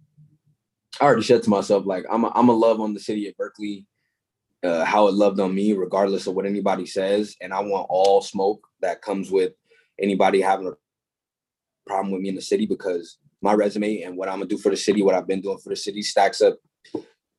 I 1.02 1.06
already 1.06 1.24
said 1.24 1.44
to 1.44 1.50
myself, 1.50 1.86
like, 1.86 2.06
I'm 2.10 2.24
a, 2.24 2.32
I'm 2.34 2.48
a 2.48 2.54
love 2.54 2.80
on 2.80 2.94
the 2.94 3.00
city 3.02 3.28
of 3.28 3.36
Berkeley, 3.36 3.86
uh, 4.64 4.86
how 4.86 5.08
it 5.10 5.14
loved 5.14 5.42
on 5.42 5.54
me, 5.54 5.74
regardless 5.74 6.28
of 6.28 6.34
what 6.34 6.46
anybody 6.46 6.86
says. 6.86 7.36
And 7.42 7.54
I 7.54 7.60
want 7.60 7.88
all 7.90 8.22
smoke 8.22 8.66
that 8.80 9.02
comes 9.02 9.30
with 9.30 9.52
anybody 10.02 10.40
having 10.40 10.68
a 10.68 10.72
problem 11.86 12.14
with 12.14 12.22
me 12.22 12.30
in 12.30 12.36
the 12.36 12.42
city 12.42 12.66
because 12.66 13.18
my 13.42 13.54
resume 13.54 14.02
and 14.04 14.16
what 14.16 14.30
I'm 14.30 14.36
gonna 14.36 14.46
do 14.46 14.58
for 14.58 14.70
the 14.70 14.78
city, 14.78 15.02
what 15.02 15.14
I've 15.14 15.28
been 15.28 15.42
doing 15.42 15.58
for 15.58 15.70
the 15.70 15.76
city 15.76 16.02
stacks 16.02 16.42
up 16.42 16.58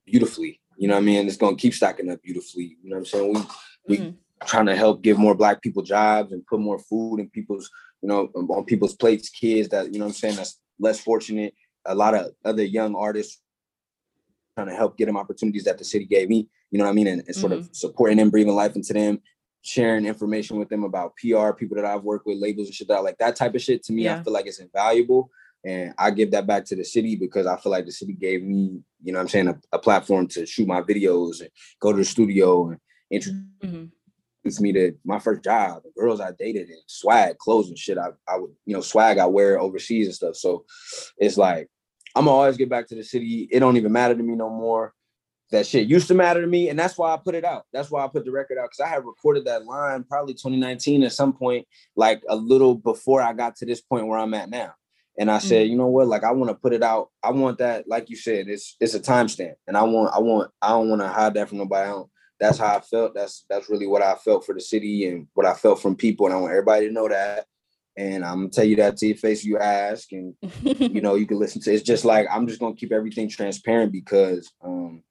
beautifully. 0.05 0.61
You 0.77 0.89
know 0.89 0.95
what 0.95 1.01
I 1.01 1.05
mean? 1.05 1.27
It's 1.27 1.39
gonna 1.39 1.57
keep 1.57 1.73
stacking 1.73 2.11
up 2.11 2.23
beautifully. 2.23 2.77
You 2.83 2.91
know 2.91 2.97
what 2.97 3.01
I'm 3.01 3.07
saying? 3.07 3.33
We 3.33 3.41
we 3.89 3.97
mm-hmm. 3.99 4.17
Trying 4.45 4.67
to 4.67 4.77
help 4.77 5.03
give 5.03 5.19
more 5.19 5.35
black 5.35 5.63
people 5.63 5.83
jobs 5.83 6.33
and 6.33 6.47
put 6.47 6.61
more 6.61 6.79
food 6.79 7.19
in 7.19 7.31
people's, 7.31 7.71
you 8.03 8.09
know, 8.09 8.29
on 8.35 8.65
people's 8.65 8.95
plates, 8.95 9.31
kids 9.31 9.69
that, 9.71 9.93
you 9.93 9.99
know 9.99 10.05
what 10.05 10.11
I'm 10.11 10.15
saying, 10.15 10.37
that's 10.37 10.61
less 10.79 11.01
fortunate. 11.01 11.55
A 11.87 11.95
lot 11.95 12.15
of 12.15 12.33
other 12.45 12.65
young 12.65 12.95
artists 12.95 13.41
trying 14.57 14.69
to 14.69 14.75
help 14.75 14.97
get 14.97 15.07
them 15.07 15.17
opportunities 15.17 15.65
that 15.65 15.79
the 15.79 15.85
city 15.85 16.05
gave 16.05 16.29
me, 16.29 16.49
you 16.71 16.79
know 16.79 16.85
what 16.85 16.91
I 16.91 16.95
mean? 16.95 17.07
And, 17.07 17.23
and 17.27 17.35
sort 17.35 17.53
mm-hmm. 17.53 17.61
of 17.63 17.77
supporting 17.77 18.19
them, 18.19 18.31
breathing 18.31 18.55
life 18.55 18.77
into 18.77 18.93
them, 18.93 19.21
sharing 19.63 20.07
information 20.07 20.59
with 20.59 20.69
them 20.69 20.85
about 20.85 21.15
PR, 21.17 21.51
people 21.53 21.77
that 21.77 21.85
I've 21.85 22.03
worked 22.03 22.27
with, 22.27 22.39
labels 22.39 22.69
and 22.69 22.75
shit 22.75 22.89
that 22.89 23.03
like 23.03 23.19
that 23.19 23.37
type 23.37 23.55
of 23.55 23.63
shit 23.63 23.83
to 23.85 23.93
me, 23.93 24.05
yeah. 24.05 24.19
I 24.19 24.23
feel 24.23 24.33
like 24.33 24.47
it's 24.47 24.61
invaluable. 24.61 25.31
And 25.65 25.95
I 25.99 26.13
give 26.13 26.31
that 26.31 26.47
back 26.47 26.65
to 26.67 26.77
the 26.77 26.85
city 26.85 27.17
because 27.17 27.47
I 27.47 27.57
feel 27.57 27.73
like 27.73 27.87
the 27.87 27.93
city 27.93 28.13
gave 28.13 28.43
me, 28.43 28.81
you 29.03 29.13
know 29.13 29.19
I'm 29.19 29.29
saying, 29.29 29.49
a, 29.49 29.59
a, 29.73 29.79
platform 29.79 30.29
to 30.29 30.47
shoot 30.47 30.69
my 30.69 30.81
videos 30.81 31.41
and 31.41 31.51
go 31.81 31.91
to 31.91 31.99
the 31.99 32.05
studio 32.05 32.69
and 32.69 32.79
introduce 33.11 33.41
mm-hmm. 33.65 33.85
Me 34.61 34.73
to 34.73 34.93
my 35.05 35.19
first 35.19 35.43
job, 35.43 35.83
the 35.83 35.91
girls 36.01 36.21
I 36.21 36.31
dated 36.39 36.69
and 36.69 36.81
swag, 36.87 37.39
clothes 37.39 37.69
and 37.69 37.79
shit. 37.79 37.99
I, 37.99 38.09
I 38.29 38.37
would, 38.37 38.51
you 38.65 38.75
know, 38.75 38.81
swag 38.81 39.19
I 39.19 39.27
wear 39.27 39.61
overseas 39.61 40.07
and 40.07 40.15
stuff. 40.15 40.37
So 40.37 40.65
it's 41.19 41.37
like, 41.37 41.69
I'm 42.15 42.25
gonna 42.25 42.37
always 42.37 42.57
get 42.57 42.71
back 42.71 42.87
to 42.89 42.95
the 42.95 43.05
city. 43.05 43.49
It 43.51 43.61
don't 43.61 43.77
even 43.77 43.93
matter 43.93 44.15
to 44.15 44.23
me 44.23 44.35
no 44.35 44.49
more. 44.49 44.93
That 45.53 45.67
shit 45.67 45.87
used 45.87 46.09
to 46.09 46.15
matter 46.15 46.41
to 46.41 46.47
me, 46.47 46.71
and 46.71 46.79
that's 46.79 46.99
why 46.99 47.13
I 47.13 47.19
put 47.19 47.37
it 47.37 47.45
out. 47.45 47.67
That's 47.73 47.91
why 47.91 48.05
I 48.05 48.09
put 48.09 48.25
the 48.25 48.33
record 48.33 48.59
out 48.59 48.71
because 48.71 48.81
I 48.81 48.89
had 48.89 49.05
recorded 49.05 49.45
that 49.45 49.65
line 49.65 50.03
probably 50.03 50.35
2019 50.35 51.05
at 51.05 51.13
some 51.13 51.33
point, 51.33 51.67
like 51.95 52.23
a 52.29 52.35
little 52.35 52.75
before 52.75 53.23
I 53.23 53.33
got 53.33 53.55
to 53.57 53.67
this 53.67 53.81
point 53.81 54.09
where 54.09 54.19
I'm 54.19 54.35
at 54.35 54.51
now. 54.51 54.75
And 55.19 55.31
I 55.31 55.39
said, 55.39 55.65
mm-hmm. 55.65 55.73
you 55.73 55.79
know 55.79 55.87
what? 55.87 56.09
Like 56.09 56.25
I 56.25 56.33
want 56.33 56.51
to 56.51 56.55
put 56.55 56.73
it 56.73 56.83
out. 56.83 57.11
I 57.23 57.31
want 57.31 57.59
that, 57.59 57.89
like 57.89 58.11
you 58.11 58.17
said, 58.17 58.49
it's 58.49 58.77
it's 58.81 58.95
a 58.95 59.01
timestamp. 59.01 59.55
And 59.67 59.77
I 59.77 59.83
want, 59.83 60.15
I 60.15 60.19
want, 60.19 60.51
I 60.61 60.71
don't 60.71 60.89
want 60.89 61.03
to 61.03 61.09
hide 61.09 61.35
that 61.35 61.49
from 61.49 61.59
nobody. 61.59 61.89
else. 61.89 62.11
That's 62.39 62.59
how 62.59 62.77
I 62.77 62.81
felt. 62.81 63.15
That's 63.15 63.45
that's 63.49 63.71
really 63.71 63.87
what 63.87 64.03
I 64.03 64.15
felt 64.17 64.45
for 64.45 64.55
the 64.55 64.61
city 64.61 65.07
and 65.07 65.27
what 65.35 65.47
I 65.47 65.55
felt 65.55 65.81
from 65.81 65.97
people. 65.97 66.27
And 66.27 66.35
I 66.35 66.39
want 66.39 66.53
everybody 66.53 66.87
to 66.87 66.93
know 66.93 67.09
that. 67.09 67.47
And 67.97 68.25
I'm 68.25 68.41
gonna 68.41 68.49
tell 68.51 68.65
you 68.65 68.77
that 68.77 68.97
to 68.99 69.07
your 69.07 69.17
face 69.17 69.45
you 69.45 69.59
ask. 69.59 70.13
And 70.13 70.35
you 70.63 71.01
know, 71.01 71.15
you 71.15 71.27
can 71.27 71.39
listen 71.39 71.63
to 71.63 71.73
it's 71.73 71.83
just 71.83 72.05
like 72.05 72.27
I'm 72.31 72.47
just 72.47 72.61
gonna 72.61 72.75
keep 72.75 72.93
everything 72.93 73.29
transparent 73.29 73.93
because 73.93 74.53
um 74.63 75.03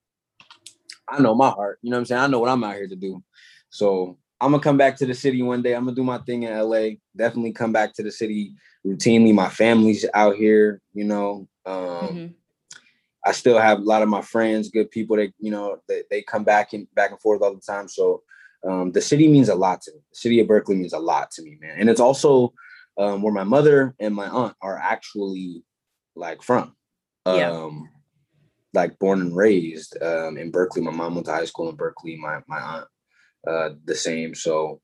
I 1.07 1.19
know 1.19 1.36
my 1.36 1.49
heart. 1.49 1.80
You 1.82 1.91
know 1.91 1.97
what 1.97 2.01
I'm 2.01 2.05
saying? 2.05 2.21
I 2.21 2.28
know 2.28 2.39
what 2.39 2.49
I'm 2.49 2.63
out 2.63 2.76
here 2.76 2.88
to 2.88 2.95
do. 2.95 3.23
So 3.69 4.17
I'm 4.39 4.51
gonna 4.51 4.61
come 4.61 4.78
back 4.78 4.97
to 4.97 5.05
the 5.05 5.13
city 5.13 5.41
one 5.41 5.61
day. 5.61 5.73
I'm 5.73 5.86
gonna 5.86 5.95
do 5.95 6.03
my 6.03 6.19
thing 6.19 6.43
in 6.43 6.57
LA. 6.57 6.97
Definitely 7.15 7.53
come 7.53 7.71
back 7.71 7.93
to 7.95 8.03
the 8.03 8.11
city 8.11 8.53
routinely. 8.86 9.34
My 9.34 9.49
family's 9.49 10.05
out 10.13 10.36
here, 10.36 10.82
you 10.93 11.05
know. 11.05 11.47
Um, 11.65 11.76
mm-hmm. 11.76 12.28
I 13.26 13.32
still 13.32 13.57
have 13.57 13.80
a 13.80 13.84
lot 13.84 14.03
of 14.03 14.09
my 14.09 14.21
friends, 14.21 14.69
good 14.69 14.91
people 14.91 15.17
that 15.17 15.34
you 15.39 15.51
know 15.51 15.78
they, 15.88 16.03
they 16.09 16.21
come 16.21 16.43
back 16.43 16.73
and 16.73 16.88
back 16.93 17.11
and 17.11 17.19
forth 17.19 17.41
all 17.41 17.55
the 17.55 17.61
time. 17.61 17.88
So 17.88 18.21
um, 18.67 18.91
the 18.91 19.01
city 19.01 19.28
means 19.28 19.49
a 19.49 19.55
lot 19.55 19.82
to 19.82 19.91
me. 19.93 19.99
The 20.11 20.17
city 20.17 20.39
of 20.39 20.47
Berkeley 20.47 20.76
means 20.76 20.93
a 20.93 20.99
lot 20.99 21.32
to 21.32 21.43
me, 21.43 21.57
man. 21.59 21.78
And 21.80 21.89
it's 21.89 21.99
also 21.99 22.53
um, 22.97 23.21
where 23.21 23.34
my 23.34 23.43
mother 23.43 23.95
and 23.99 24.13
my 24.13 24.28
aunt 24.28 24.55
are 24.61 24.78
actually 24.78 25.63
like 26.15 26.41
from. 26.41 26.76
Yeah. 27.26 27.51
Um, 27.51 27.89
like 28.73 28.99
born 28.99 29.21
and 29.21 29.36
raised 29.36 30.01
um, 30.03 30.38
in 30.38 30.51
Berkeley. 30.51 30.82
My 30.82 30.91
mom 30.91 31.15
went 31.15 31.26
to 31.28 31.32
high 31.32 31.45
school 31.45 31.69
in 31.69 31.76
Berkeley. 31.76 32.17
My 32.17 32.41
my 32.47 32.59
aunt 32.59 32.88
uh, 33.47 33.69
the 33.86 33.95
same. 33.95 34.36
So 34.36 34.82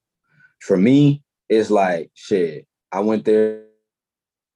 for 0.62 0.78
me, 0.78 1.24
it's 1.50 1.70
like 1.70 2.10
shit. 2.14 2.68
I 2.92 3.02
went 3.02 3.26
there 3.26 3.64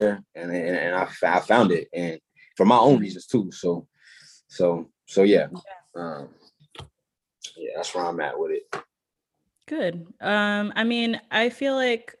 and 0.00 0.22
and, 0.34 0.52
and 0.52 0.94
I, 0.96 1.08
I 1.22 1.40
found 1.40 1.72
it, 1.72 1.88
and 1.92 2.18
for 2.56 2.66
my 2.66 2.78
own 2.78 2.98
reasons 2.98 3.26
too. 3.26 3.50
So 3.52 3.86
so 4.48 4.90
so 5.06 5.22
yeah, 5.22 5.46
um, 5.94 6.28
yeah, 7.56 7.70
that's 7.76 7.94
where 7.94 8.04
I'm 8.04 8.20
at 8.20 8.38
with 8.38 8.52
it. 8.52 8.82
Good. 9.66 10.06
Um, 10.20 10.72
I 10.76 10.84
mean, 10.84 11.20
I 11.30 11.50
feel 11.50 11.74
like 11.74 12.14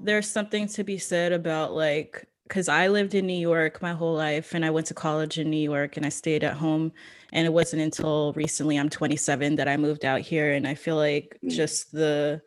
there's 0.00 0.28
something 0.28 0.68
to 0.68 0.84
be 0.84 0.98
said 0.98 1.32
about 1.32 1.74
like 1.74 2.26
because 2.48 2.68
I 2.68 2.88
lived 2.88 3.14
in 3.14 3.26
New 3.26 3.38
York 3.38 3.82
my 3.82 3.92
whole 3.92 4.14
life 4.14 4.54
and 4.54 4.64
I 4.64 4.70
went 4.70 4.86
to 4.86 4.94
college 4.94 5.38
in 5.38 5.50
New 5.50 5.56
York 5.56 5.96
and 5.96 6.06
I 6.06 6.10
stayed 6.10 6.44
at 6.44 6.54
home. 6.54 6.92
And 7.32 7.44
it 7.44 7.52
wasn't 7.52 7.82
until 7.82 8.32
recently, 8.34 8.76
I'm 8.76 8.88
27, 8.88 9.56
that 9.56 9.66
I 9.66 9.76
moved 9.76 10.04
out 10.04 10.20
here. 10.20 10.52
And 10.52 10.66
I 10.66 10.74
feel 10.74 10.96
like 10.96 11.38
mm. 11.44 11.50
just 11.50 11.90
the, 11.90 12.40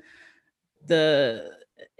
the, 0.87 1.51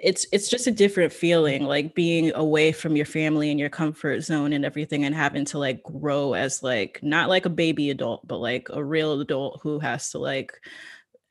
it's 0.01 0.25
it's 0.31 0.49
just 0.49 0.67
a 0.67 0.71
different 0.71 1.11
feeling 1.11 1.65
like 1.65 1.93
being 1.93 2.33
away 2.35 2.71
from 2.71 2.95
your 2.95 3.05
family 3.05 3.51
and 3.51 3.59
your 3.59 3.69
comfort 3.69 4.21
zone 4.21 4.53
and 4.53 4.63
everything 4.63 5.03
and 5.03 5.13
having 5.13 5.45
to 5.45 5.59
like 5.59 5.83
grow 5.83 6.33
as 6.33 6.63
like 6.63 6.99
not 7.03 7.29
like 7.29 7.45
a 7.45 7.49
baby 7.49 7.89
adult 7.89 8.25
but 8.27 8.37
like 8.37 8.67
a 8.71 8.83
real 8.83 9.19
adult 9.19 9.59
who 9.61 9.79
has 9.79 10.09
to 10.11 10.17
like 10.17 10.53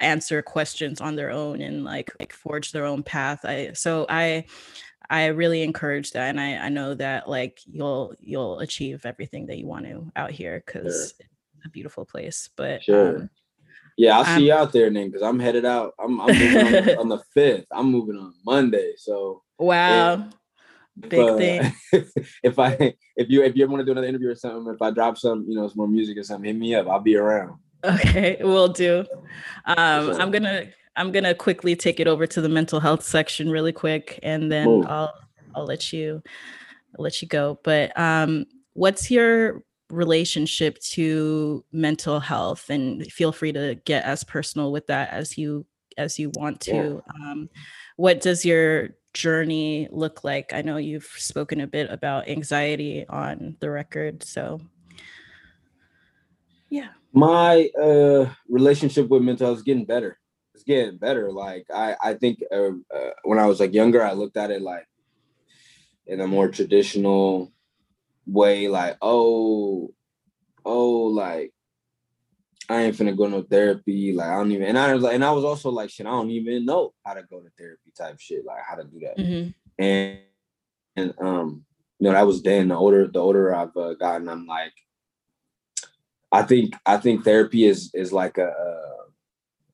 answer 0.00 0.42
questions 0.42 1.00
on 1.00 1.16
their 1.16 1.30
own 1.30 1.60
and 1.60 1.84
like 1.84 2.10
like 2.20 2.32
forge 2.32 2.72
their 2.72 2.84
own 2.84 3.02
path 3.02 3.40
i 3.44 3.72
so 3.72 4.06
i 4.08 4.44
i 5.10 5.26
really 5.26 5.62
encourage 5.62 6.12
that 6.12 6.28
and 6.28 6.40
i 6.40 6.56
i 6.56 6.68
know 6.68 6.94
that 6.94 7.28
like 7.28 7.60
you'll 7.64 8.14
you'll 8.20 8.60
achieve 8.60 9.04
everything 9.06 9.46
that 9.46 9.58
you 9.58 9.66
want 9.66 9.84
to 9.84 10.10
out 10.14 10.30
here 10.30 10.62
because 10.64 11.14
sure. 11.18 11.26
it's 11.56 11.66
a 11.66 11.70
beautiful 11.70 12.04
place 12.04 12.50
but 12.56 12.82
sure 12.82 13.16
um, 13.16 13.30
yeah 13.98 14.18
i'll 14.18 14.24
see 14.24 14.46
you 14.46 14.52
out 14.52 14.72
there 14.72 14.90
then 14.90 15.08
because 15.08 15.22
i'm 15.22 15.38
headed 15.38 15.66
out 15.66 15.92
i'm, 15.98 16.18
I'm 16.20 16.28
moving 16.28 16.66
on, 16.66 16.72
the, 16.72 16.98
on 17.00 17.08
the 17.08 17.22
5th 17.36 17.66
i'm 17.72 17.90
moving 17.90 18.16
on 18.16 18.32
monday 18.46 18.94
so 18.96 19.42
wow 19.58 19.88
yeah 19.88 20.24
big 21.00 21.26
but, 21.26 21.38
thing. 21.38 21.72
if 22.42 22.58
I 22.58 22.94
if 23.16 23.28
you 23.28 23.42
if 23.42 23.56
you 23.56 23.64
ever 23.64 23.72
want 23.72 23.80
to 23.80 23.84
do 23.84 23.92
another 23.92 24.06
interview 24.06 24.30
or 24.30 24.34
something, 24.34 24.72
if 24.72 24.82
I 24.82 24.90
drop 24.90 25.18
some, 25.18 25.44
you 25.48 25.54
know, 25.54 25.68
some 25.68 25.76
more 25.76 25.88
music 25.88 26.18
or 26.18 26.22
something, 26.22 26.46
hit 26.46 26.56
me 26.56 26.74
up. 26.74 26.88
I'll 26.88 27.00
be 27.00 27.16
around. 27.16 27.58
Okay, 27.84 28.38
we'll 28.40 28.68
do. 28.68 29.04
Um, 29.66 30.10
I'm 30.20 30.30
gonna 30.30 30.66
I'm 30.96 31.12
gonna 31.12 31.34
quickly 31.34 31.76
take 31.76 32.00
it 32.00 32.08
over 32.08 32.26
to 32.26 32.40
the 32.40 32.48
mental 32.48 32.80
health 32.80 33.04
section 33.04 33.50
really 33.50 33.72
quick, 33.72 34.18
and 34.22 34.50
then 34.50 34.68
Ooh. 34.68 34.84
I'll 34.84 35.14
I'll 35.54 35.64
let 35.64 35.92
you 35.92 36.22
I'll 36.98 37.04
let 37.04 37.22
you 37.22 37.28
go. 37.28 37.60
But 37.62 37.98
um, 37.98 38.46
what's 38.72 39.10
your 39.10 39.62
relationship 39.90 40.78
to 40.80 41.64
mental 41.72 42.20
health? 42.20 42.70
And 42.70 43.06
feel 43.12 43.32
free 43.32 43.52
to 43.52 43.76
get 43.84 44.04
as 44.04 44.24
personal 44.24 44.72
with 44.72 44.86
that 44.88 45.10
as 45.10 45.38
you 45.38 45.66
as 45.96 46.18
you 46.18 46.30
want 46.34 46.60
to. 46.62 47.02
Yeah. 47.06 47.30
Um, 47.30 47.50
what 47.96 48.20
does 48.20 48.44
your 48.44 48.90
journey 49.14 49.88
look 49.90 50.22
like? 50.22 50.52
I 50.52 50.62
know 50.62 50.76
you've 50.76 51.10
spoken 51.16 51.60
a 51.60 51.66
bit 51.66 51.90
about 51.90 52.28
anxiety 52.28 53.04
on 53.08 53.56
the 53.60 53.70
record, 53.70 54.22
so 54.22 54.60
yeah 56.70 56.88
my 57.12 57.68
uh 57.80 58.28
relationship 58.48 59.08
with 59.08 59.22
mental 59.22 59.46
health 59.46 59.58
is 59.58 59.62
getting 59.62 59.84
better 59.84 60.18
it's 60.54 60.64
getting 60.64 60.98
better 60.98 61.32
like 61.32 61.66
i 61.74 61.96
i 62.02 62.14
think 62.14 62.42
uh, 62.52 62.70
uh, 62.94 63.10
when 63.24 63.38
i 63.38 63.46
was 63.46 63.60
like 63.60 63.72
younger 63.72 64.02
i 64.02 64.12
looked 64.12 64.36
at 64.36 64.50
it 64.50 64.62
like 64.62 64.86
in 66.06 66.20
a 66.20 66.26
more 66.26 66.48
traditional 66.48 67.52
way 68.28 68.68
like 68.68 68.96
oh 69.00 69.90
oh 70.64 71.02
like 71.04 71.52
I 72.68 72.82
ain't 72.82 72.96
finna 72.96 73.16
go 73.16 73.26
no 73.26 73.42
therapy. 73.42 74.12
Like 74.12 74.28
I 74.28 74.36
don't 74.36 74.52
even, 74.52 74.66
and 74.66 74.78
I 74.78 74.92
was 74.92 75.02
like, 75.02 75.14
and 75.14 75.24
I 75.24 75.30
was 75.30 75.44
also 75.44 75.70
like, 75.70 75.88
shit, 75.88 76.06
I 76.06 76.10
don't 76.10 76.30
even 76.30 76.66
know 76.66 76.92
how 77.04 77.14
to 77.14 77.22
go 77.22 77.40
to 77.40 77.48
therapy 77.58 77.92
type 77.96 78.20
shit, 78.20 78.44
like 78.44 78.62
how 78.62 78.76
to 78.76 78.84
do 78.84 79.00
that. 79.00 79.16
Mm-hmm. 79.16 79.82
And 79.82 80.18
and 80.96 81.14
um, 81.18 81.64
you 81.98 82.06
know, 82.06 82.12
that 82.12 82.26
was 82.26 82.42
then. 82.42 82.68
The 82.68 82.74
older 82.74 83.06
the 83.06 83.20
older 83.20 83.54
I've 83.54 83.76
uh, 83.76 83.94
gotten, 83.94 84.28
I'm 84.28 84.46
like, 84.46 84.74
I 86.30 86.42
think 86.42 86.74
I 86.84 86.98
think 86.98 87.24
therapy 87.24 87.64
is 87.64 87.90
is 87.94 88.12
like 88.12 88.36
a 88.36 88.48
uh, 88.48 89.04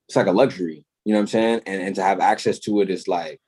it's 0.07 0.17
like 0.17 0.29
a 0.29 0.33
luxury. 0.33 0.85
You 1.05 1.13
know 1.13 1.19
what 1.19 1.23
I'm 1.23 1.29
saying? 1.29 1.63
And 1.67 1.83
and 1.83 1.95
to 1.97 2.03
have 2.03 2.21
access 2.21 2.61
to 2.61 2.81
it 2.81 2.91
is 2.91 3.09
like 3.09 3.41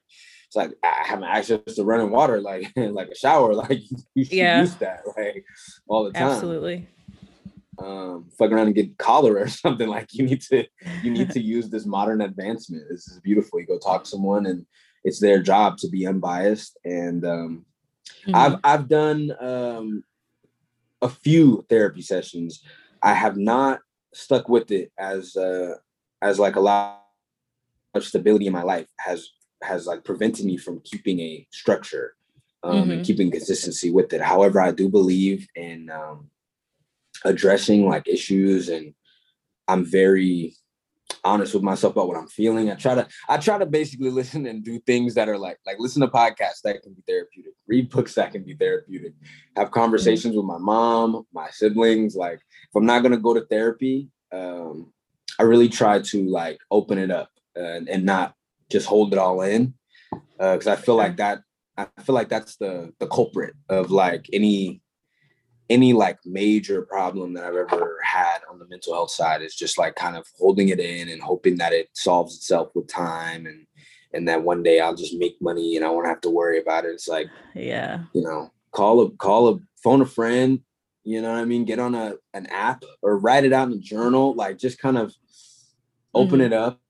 it's 0.46 0.56
like 0.56 0.72
I 0.82 1.04
have 1.06 1.22
access 1.22 1.60
to 1.74 1.84
running 1.84 2.10
water, 2.10 2.40
like 2.40 2.72
like 2.76 3.08
a 3.08 3.14
shower. 3.14 3.54
Like 3.54 3.82
you 4.14 4.24
should 4.24 4.32
yeah. 4.32 4.60
use 4.60 4.74
that 4.76 5.02
like 5.16 5.44
all 5.88 6.04
the 6.04 6.12
time. 6.12 6.30
Absolutely. 6.30 6.88
Um, 7.78 8.30
fuck 8.38 8.50
around 8.50 8.66
and 8.66 8.74
get 8.74 8.96
cholera 8.96 9.42
or 9.42 9.48
something. 9.48 9.88
Like 9.88 10.08
you 10.12 10.24
need 10.24 10.40
to 10.42 10.64
you 11.02 11.10
need 11.10 11.30
to 11.30 11.40
use 11.40 11.68
this 11.68 11.86
modern 11.86 12.22
advancement. 12.22 12.84
This 12.90 13.08
is 13.08 13.20
beautiful. 13.20 13.60
You 13.60 13.66
go 13.66 13.78
talk 13.78 14.04
to 14.04 14.10
someone 14.10 14.46
and 14.46 14.66
it's 15.04 15.20
their 15.20 15.42
job 15.42 15.78
to 15.78 15.88
be 15.88 16.06
unbiased. 16.06 16.78
And 16.84 17.24
um, 17.24 17.66
mm-hmm. 18.26 18.34
I've 18.34 18.58
I've 18.64 18.88
done 18.88 19.32
um, 19.40 20.04
a 21.02 21.08
few 21.08 21.64
therapy 21.68 22.02
sessions 22.02 22.62
I 23.02 23.14
have 23.14 23.36
not 23.36 23.80
stuck 24.12 24.48
with 24.48 24.70
it 24.70 24.90
as 24.98 25.36
uh, 25.36 25.74
as 26.22 26.38
like 26.38 26.56
a 26.56 26.60
lot 26.60 27.02
of 27.94 28.04
stability 28.04 28.46
in 28.46 28.52
my 28.52 28.62
life 28.62 28.88
has 28.98 29.28
has 29.62 29.86
like 29.86 30.04
prevented 30.04 30.44
me 30.44 30.56
from 30.56 30.80
keeping 30.84 31.20
a 31.20 31.46
structure 31.50 32.14
um, 32.62 32.82
mm-hmm. 32.82 32.90
and 32.90 33.06
keeping 33.06 33.30
consistency 33.30 33.90
with 33.90 34.12
it. 34.12 34.20
However, 34.20 34.60
I 34.60 34.72
do 34.72 34.88
believe 34.88 35.46
in 35.54 35.90
um, 35.90 36.30
addressing 37.24 37.88
like 37.88 38.08
issues, 38.08 38.68
and 38.68 38.94
I'm 39.68 39.84
very 39.84 40.54
honest 41.24 41.54
with 41.54 41.62
myself 41.62 41.92
about 41.92 42.08
what 42.08 42.16
I'm 42.16 42.28
feeling. 42.28 42.70
I 42.70 42.74
try 42.74 42.94
to 42.94 43.06
I 43.28 43.36
try 43.38 43.58
to 43.58 43.66
basically 43.66 44.10
listen 44.10 44.46
and 44.46 44.64
do 44.64 44.80
things 44.80 45.14
that 45.14 45.28
are 45.28 45.38
like 45.38 45.58
like 45.66 45.78
listen 45.78 46.02
to 46.02 46.08
podcasts 46.08 46.62
that 46.64 46.82
can 46.82 46.94
be 46.94 47.02
therapeutic, 47.06 47.52
read 47.66 47.90
books 47.90 48.14
that 48.14 48.32
can 48.32 48.42
be 48.42 48.54
therapeutic, 48.54 49.14
have 49.56 49.70
conversations 49.70 50.34
mm-hmm. 50.34 50.48
with 50.48 50.60
my 50.60 50.64
mom, 50.64 51.26
my 51.32 51.48
siblings. 51.50 52.16
Like 52.16 52.38
if 52.38 52.74
I'm 52.74 52.86
not 52.86 53.02
gonna 53.02 53.18
go 53.18 53.34
to 53.34 53.46
therapy, 53.46 54.08
um, 54.32 54.92
I 55.38 55.42
really 55.42 55.68
try 55.68 56.00
to 56.00 56.28
like 56.28 56.58
open 56.70 56.98
it 56.98 57.10
up 57.10 57.30
and, 57.54 57.88
and 57.88 58.04
not 58.04 58.34
just 58.70 58.86
hold 58.86 59.12
it 59.12 59.18
all 59.18 59.42
in 59.42 59.74
because 60.38 60.66
uh, 60.66 60.72
I 60.72 60.76
feel 60.76 60.96
like 60.96 61.16
that 61.16 61.40
I 61.76 61.86
feel 62.02 62.14
like 62.14 62.28
that's 62.28 62.56
the 62.56 62.92
the 62.98 63.06
culprit 63.06 63.54
of 63.68 63.90
like 63.90 64.28
any 64.32 64.80
any 65.68 65.92
like 65.92 66.18
major 66.24 66.82
problem 66.82 67.34
that 67.34 67.44
I've 67.44 67.56
ever 67.56 67.98
had 68.02 68.38
on 68.50 68.58
the 68.58 68.68
mental 68.68 68.94
health 68.94 69.10
side 69.10 69.42
is 69.42 69.54
just 69.54 69.78
like 69.78 69.96
kind 69.96 70.16
of 70.16 70.26
holding 70.38 70.68
it 70.68 70.78
in 70.78 71.08
and 71.08 71.20
hoping 71.20 71.56
that 71.58 71.72
it 71.72 71.88
solves 71.92 72.36
itself 72.36 72.70
with 72.74 72.88
time 72.88 73.46
and 73.46 73.66
and 74.12 74.28
that 74.28 74.42
one 74.42 74.62
day 74.62 74.80
I'll 74.80 74.94
just 74.94 75.18
make 75.18 75.36
money 75.40 75.76
and 75.76 75.84
I 75.84 75.90
won't 75.90 76.06
have 76.06 76.20
to 76.22 76.30
worry 76.30 76.58
about 76.60 76.84
it. 76.84 76.90
It's 76.90 77.08
like 77.08 77.28
yeah, 77.54 78.04
you 78.14 78.22
know, 78.22 78.52
call 78.70 79.02
a 79.02 79.10
call 79.10 79.48
a 79.48 79.58
phone 79.82 80.00
a 80.00 80.06
friend, 80.06 80.60
you 81.04 81.20
know 81.20 81.30
what 81.30 81.40
I 81.40 81.44
mean? 81.44 81.64
Get 81.64 81.78
on 81.78 81.94
a 81.94 82.14
an 82.32 82.46
app 82.46 82.84
or 83.02 83.18
write 83.18 83.44
it 83.44 83.52
out 83.52 83.68
in 83.68 83.74
a 83.74 83.78
journal, 83.78 84.34
like 84.34 84.58
just 84.58 84.78
kind 84.78 84.96
of 84.96 85.12
open 86.14 86.40
mm-hmm. 86.40 86.46
it 86.46 86.52
up. 86.52 86.80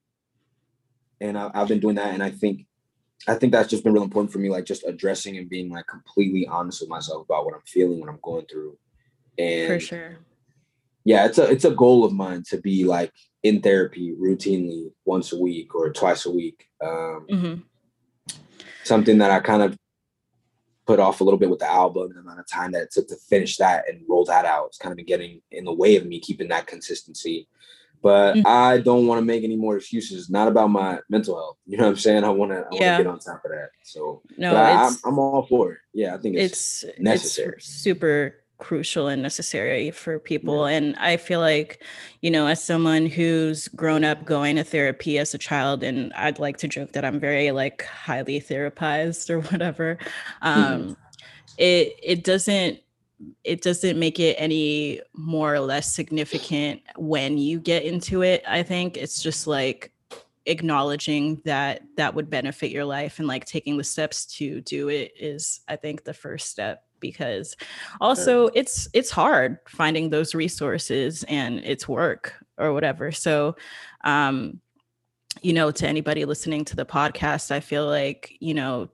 And 1.21 1.39
I, 1.39 1.51
I've 1.55 1.69
been 1.69 1.81
doing 1.81 1.97
that, 1.97 2.13
and 2.13 2.23
I 2.23 2.31
think 2.31 2.67
I 3.29 3.35
think 3.35 3.53
that's 3.53 3.69
just 3.69 3.83
been 3.83 3.93
really 3.93 4.05
important 4.05 4.33
for 4.33 4.39
me, 4.39 4.49
like 4.49 4.65
just 4.65 4.87
addressing 4.87 5.37
and 5.37 5.49
being 5.49 5.71
like 5.71 5.87
completely 5.87 6.47
honest 6.47 6.81
with 6.81 6.91
myself 6.91 7.25
about 7.25 7.45
what 7.45 7.55
I'm 7.55 7.63
feeling, 7.67 8.01
what 8.01 8.09
I'm 8.09 8.21
going 8.23 8.47
through. 8.47 8.79
And 9.39 9.69
for 9.69 9.81
sure. 9.81 10.19
Yeah, 11.05 11.27
it's 11.27 11.39
a 11.39 11.51
it's 11.51 11.65
a 11.65 11.71
goal 11.71 12.05
of 12.05 12.13
mine 12.13 12.43
to 12.49 12.59
be 12.59 12.85
like 12.85 13.13
in 13.43 13.63
therapy 13.63 14.15
routinely 14.21 14.91
once 15.05 15.33
a 15.33 15.41
week 15.41 15.75
or 15.75 15.93
twice 15.93 16.27
a 16.27 16.31
week. 16.31 16.67
Um, 16.81 17.27
mm-hmm. 17.31 17.55
Something 18.85 19.19
that 19.19 19.31
I 19.31 19.41
kind 19.41 19.63
of 19.63 19.77
put 20.87 21.01
off 21.01 21.21
a 21.21 21.25
little 21.25 21.39
bit 21.39 21.51
with 21.51 21.59
the 21.59 21.71
album, 21.71 22.13
the 22.13 22.21
amount 22.21 22.41
of 22.41 22.49
time 22.49 22.73
that 22.73 22.83
it 22.83 22.91
took 22.93 23.09
to 23.09 23.17
finish 23.17 23.57
that 23.57 23.89
and 23.89 24.05
roll 24.09 24.25
that 24.25 24.45
out. 24.45 24.67
It's 24.67 24.79
kind 24.79 24.93
of 24.93 24.97
been 24.97 25.07
getting 25.07 25.41
in 25.51 25.65
the 25.65 25.73
way 25.73 25.97
of 25.97 26.07
me 26.07 26.21
keeping 26.21 26.49
that 26.49 26.67
consistency 26.67 27.49
but 28.07 28.37
mm-hmm. 28.37 28.47
I 28.47 28.79
don't 28.79 29.09
want 29.09 29.19
to 29.19 29.25
make 29.25 29.43
any 29.43 29.57
more 29.57 29.79
excuses. 29.79 30.31
Not 30.31 30.47
about 30.47 30.69
my 30.69 31.01
mental 31.11 31.35
health. 31.35 31.57
You 31.67 31.77
know 31.77 31.87
what 31.87 31.91
I'm 31.91 31.97
saying? 31.97 32.23
I 32.23 32.29
want 32.29 32.53
to. 32.53 32.59
I 32.59 32.61
yeah. 32.61 32.69
want 32.69 32.79
to 32.79 33.03
get 33.03 33.07
on 33.07 33.19
top 33.19 33.45
of 33.45 33.51
that. 33.51 33.71
So 33.83 34.23
no, 34.39 34.55
I, 34.55 34.87
am 34.87 34.97
I'm 35.05 35.19
all 35.19 35.45
for 35.49 35.73
it. 35.73 35.79
Yeah, 35.93 36.15
I 36.15 36.19
think 36.19 36.37
it's, 36.37 36.85
it's 36.85 37.01
necessary. 37.01 37.55
It's 37.57 37.67
super 37.67 38.37
crucial 38.59 39.09
and 39.09 39.23
necessary 39.25 39.91
for 39.91 40.21
people. 40.21 40.71
Yeah. 40.71 40.77
And 40.77 40.97
I 41.01 41.17
feel 41.17 41.41
like, 41.41 41.83
you 42.21 42.31
know, 42.31 42.47
as 42.47 42.63
someone 42.63 43.07
who's 43.07 43.67
grown 43.67 44.05
up 44.05 44.25
going 44.25 44.55
to 44.55 44.63
therapy 44.63 45.19
as 45.19 45.35
a 45.35 45.39
child, 45.39 45.83
and 45.83 46.13
I'd 46.13 46.39
like 46.39 46.59
to 46.59 46.69
joke 46.69 46.93
that 46.93 47.05
I'm 47.05 47.19
very 47.19 47.51
like 47.51 47.83
highly 47.87 48.41
therapized 48.41 49.31
or 49.31 49.41
whatever. 49.51 49.99
Um, 50.43 50.63
mm-hmm. 50.63 50.93
It 51.59 51.97
it 52.05 52.23
doesn't 52.23 52.79
it 53.45 53.63
doesn't 53.63 53.99
make 53.99 54.21
it 54.21 54.37
any 54.39 55.01
more 55.15 55.55
or 55.55 55.61
less 55.61 55.95
significant 55.95 56.83
when 56.97 57.39
you 57.39 57.59
get 57.59 57.85
into 57.85 58.23
it. 58.23 58.43
I 58.47 58.63
think 58.63 58.97
it's 58.97 59.23
just 59.23 59.47
like 59.47 59.93
acknowledging 60.47 61.41
that 61.45 61.83
that 61.97 62.15
would 62.15 62.31
benefit 62.31 62.71
your 62.71 62.85
life 62.85 63.19
and 63.19 63.27
like 63.27 63.45
taking 63.45 63.77
the 63.77 63.85
steps 63.85 64.27
to 64.27 64.61
do 64.61 64.89
it 64.89 65.13
is 65.19 65.61
I 65.67 65.77
think 65.77 66.05
the 66.05 66.15
first 66.15 66.49
step 66.49 66.85
because 67.01 67.57
also 68.01 68.47
it's 68.55 68.89
it's 68.95 69.11
hard 69.11 69.59
finding 69.69 70.09
those 70.09 70.35
resources 70.35 71.25
and 71.25 71.59
it's 71.61 71.89
work 71.89 72.35
or 72.59 72.73
whatever. 72.73 73.13
So 73.13 73.57
um 74.05 74.61
you 75.43 75.53
know 75.53 75.71
to 75.71 75.89
anybody 75.89 76.25
listening 76.25 76.65
to 76.67 76.77
the 76.77 76.87
podcast 76.87 77.51
I 77.51 77.61
feel 77.61 77.87
like 77.87 78.37
you 78.41 78.55
know 78.55 78.89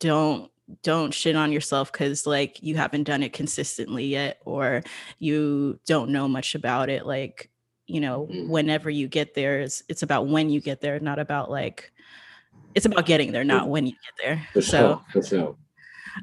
don't 0.00 0.50
don't 0.82 1.14
shit 1.14 1.36
on 1.36 1.52
yourself 1.52 1.90
because 1.90 2.26
like 2.26 2.62
you 2.62 2.76
haven't 2.76 3.04
done 3.04 3.22
it 3.22 3.32
consistently 3.32 4.04
yet 4.04 4.38
or 4.44 4.82
you 5.18 5.78
don't 5.86 6.10
know 6.10 6.28
much 6.28 6.54
about 6.54 6.90
it 6.90 7.06
like 7.06 7.50
you 7.86 8.00
know 8.00 8.28
mm-hmm. 8.30 8.48
whenever 8.50 8.90
you 8.90 9.08
get 9.08 9.34
there 9.34 9.60
it's, 9.60 9.82
it's 9.88 10.02
about 10.02 10.26
when 10.26 10.50
you 10.50 10.60
get 10.60 10.80
there 10.80 11.00
not 11.00 11.18
about 11.18 11.50
like 11.50 11.92
it's 12.74 12.86
about 12.86 13.06
getting 13.06 13.32
there 13.32 13.44
not 13.44 13.68
when 13.68 13.86
you 13.86 13.92
get 13.92 14.24
there 14.24 14.46
for 14.52 14.60
so 14.60 15.02
sure, 15.12 15.22
sure. 15.22 15.56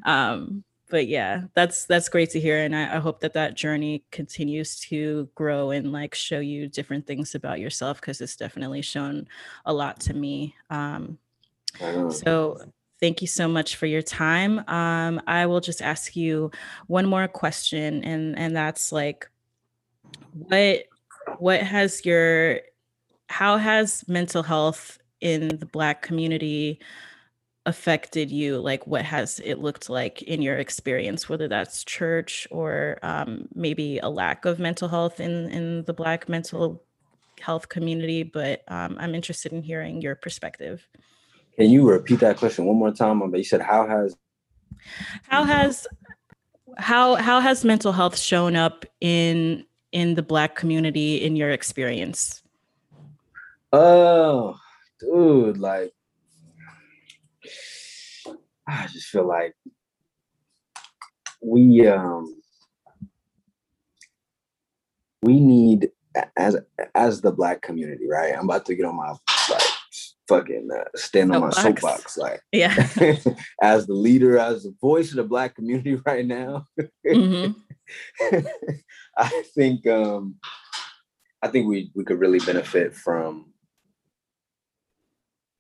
um 0.06 0.64
but 0.90 1.08
yeah 1.08 1.42
that's 1.56 1.86
that's 1.86 2.08
great 2.08 2.30
to 2.30 2.40
hear 2.40 2.60
and 2.60 2.76
I, 2.76 2.98
I 2.98 3.00
hope 3.00 3.20
that 3.22 3.34
that 3.34 3.56
journey 3.56 4.04
continues 4.12 4.80
to 4.82 5.28
grow 5.34 5.72
and 5.72 5.92
like 5.92 6.14
show 6.14 6.40
you 6.40 6.68
different 6.68 7.08
things 7.08 7.34
about 7.34 7.60
yourself 7.60 8.00
because 8.00 8.22
it's 8.22 8.36
definitely 8.36 8.84
shown 8.84 9.28
a 9.66 9.74
lot 9.74 10.00
to 10.02 10.14
me 10.14 10.56
um 10.70 11.18
so 12.12 12.60
Thank 13.06 13.22
you 13.22 13.28
so 13.28 13.48
much 13.48 13.76
for 13.76 13.86
your 13.86 14.02
time. 14.02 14.68
Um, 14.68 15.22
I 15.28 15.46
will 15.46 15.62
just 15.62 15.80
ask 15.80 16.16
you 16.16 16.50
one 16.88 17.06
more 17.06 17.28
question, 17.28 18.04
and 18.04 18.36
and 18.36 18.56
that's 18.56 18.92
like, 18.92 19.30
what 20.34 20.86
what 21.38 21.62
has 21.62 22.04
your 22.04 22.62
how 23.30 23.58
has 23.58 24.04
mental 24.08 24.42
health 24.42 24.98
in 25.22 25.50
the 25.50 25.68
black 25.68 26.02
community 26.02 26.80
affected 27.68 28.32
you? 28.32 28.58
Like 28.58 28.88
what 28.88 29.06
has 29.06 29.40
it 29.46 29.60
looked 29.60 29.88
like 29.88 30.24
in 30.24 30.42
your 30.42 30.58
experience 30.58 31.30
whether 31.30 31.48
that's 31.48 31.84
church 31.84 32.48
or 32.50 32.98
um, 33.04 33.48
maybe 33.54 34.00
a 34.00 34.10
lack 34.10 34.46
of 34.46 34.58
mental 34.58 34.88
health 34.88 35.20
in 35.20 35.52
in 35.52 35.84
the 35.84 35.94
black 35.94 36.28
mental 36.28 36.82
health 37.40 37.70
community? 37.70 38.24
But 38.24 38.64
um, 38.68 38.98
i'm 39.00 39.14
interested 39.14 39.54
in 39.54 39.62
hearing 39.62 40.02
your 40.02 40.16
perspective 40.16 40.88
can 41.56 41.70
you 41.70 41.90
repeat 41.90 42.20
that 42.20 42.38
question 42.38 42.66
one 42.66 42.78
more 42.78 42.92
time 42.92 43.20
But 43.32 43.38
you 43.38 43.44
said 43.44 43.62
how 43.62 43.88
has 43.88 44.16
how 45.24 45.44
has 45.44 45.88
how 46.78 47.16
how 47.16 47.40
has 47.40 47.64
mental 47.64 47.92
health 47.92 48.18
shown 48.18 48.56
up 48.56 48.86
in 49.02 49.66
in 49.92 50.16
the 50.16 50.24
black 50.24 50.56
community 50.56 51.24
in 51.24 51.36
your 51.36 51.52
experience 51.52 52.44
oh 53.72 54.58
dude 55.00 55.58
like 55.58 55.94
I 58.68 58.88
just 58.88 59.08
feel 59.08 59.28
like 59.28 59.56
we 61.42 61.88
um 61.88 62.36
we 65.22 65.40
need 65.40 65.92
as 66.36 66.58
as 66.94 67.22
the 67.22 67.32
black 67.32 67.62
community, 67.62 68.08
right? 68.08 68.34
I'm 68.34 68.46
about 68.46 68.66
to 68.68 68.76
get 68.76 68.86
on 68.86 68.96
my 68.96 69.10
like 69.10 69.62
fucking 70.28 70.70
uh, 70.76 70.84
stand 70.96 71.34
on 71.34 71.42
my 71.42 71.50
soapbox, 71.50 72.18
like 72.18 72.42
yeah. 72.52 72.76
as 73.62 73.88
the 73.88 73.94
leader, 73.94 74.38
as 74.38 74.64
the 74.64 74.76
voice 74.82 75.12
of 75.12 75.18
the 75.18 75.24
black 75.24 75.56
community 75.56 75.96
right 76.06 76.26
now. 76.26 76.68
Mm-hmm. 77.06 77.52
I 79.18 79.44
think 79.54 79.88
um 79.88 80.36
I 81.42 81.48
think 81.48 81.68
we 81.68 81.92
we 81.94 82.04
could 82.04 82.20
really 82.20 82.40
benefit 82.40 82.96
from. 82.96 83.52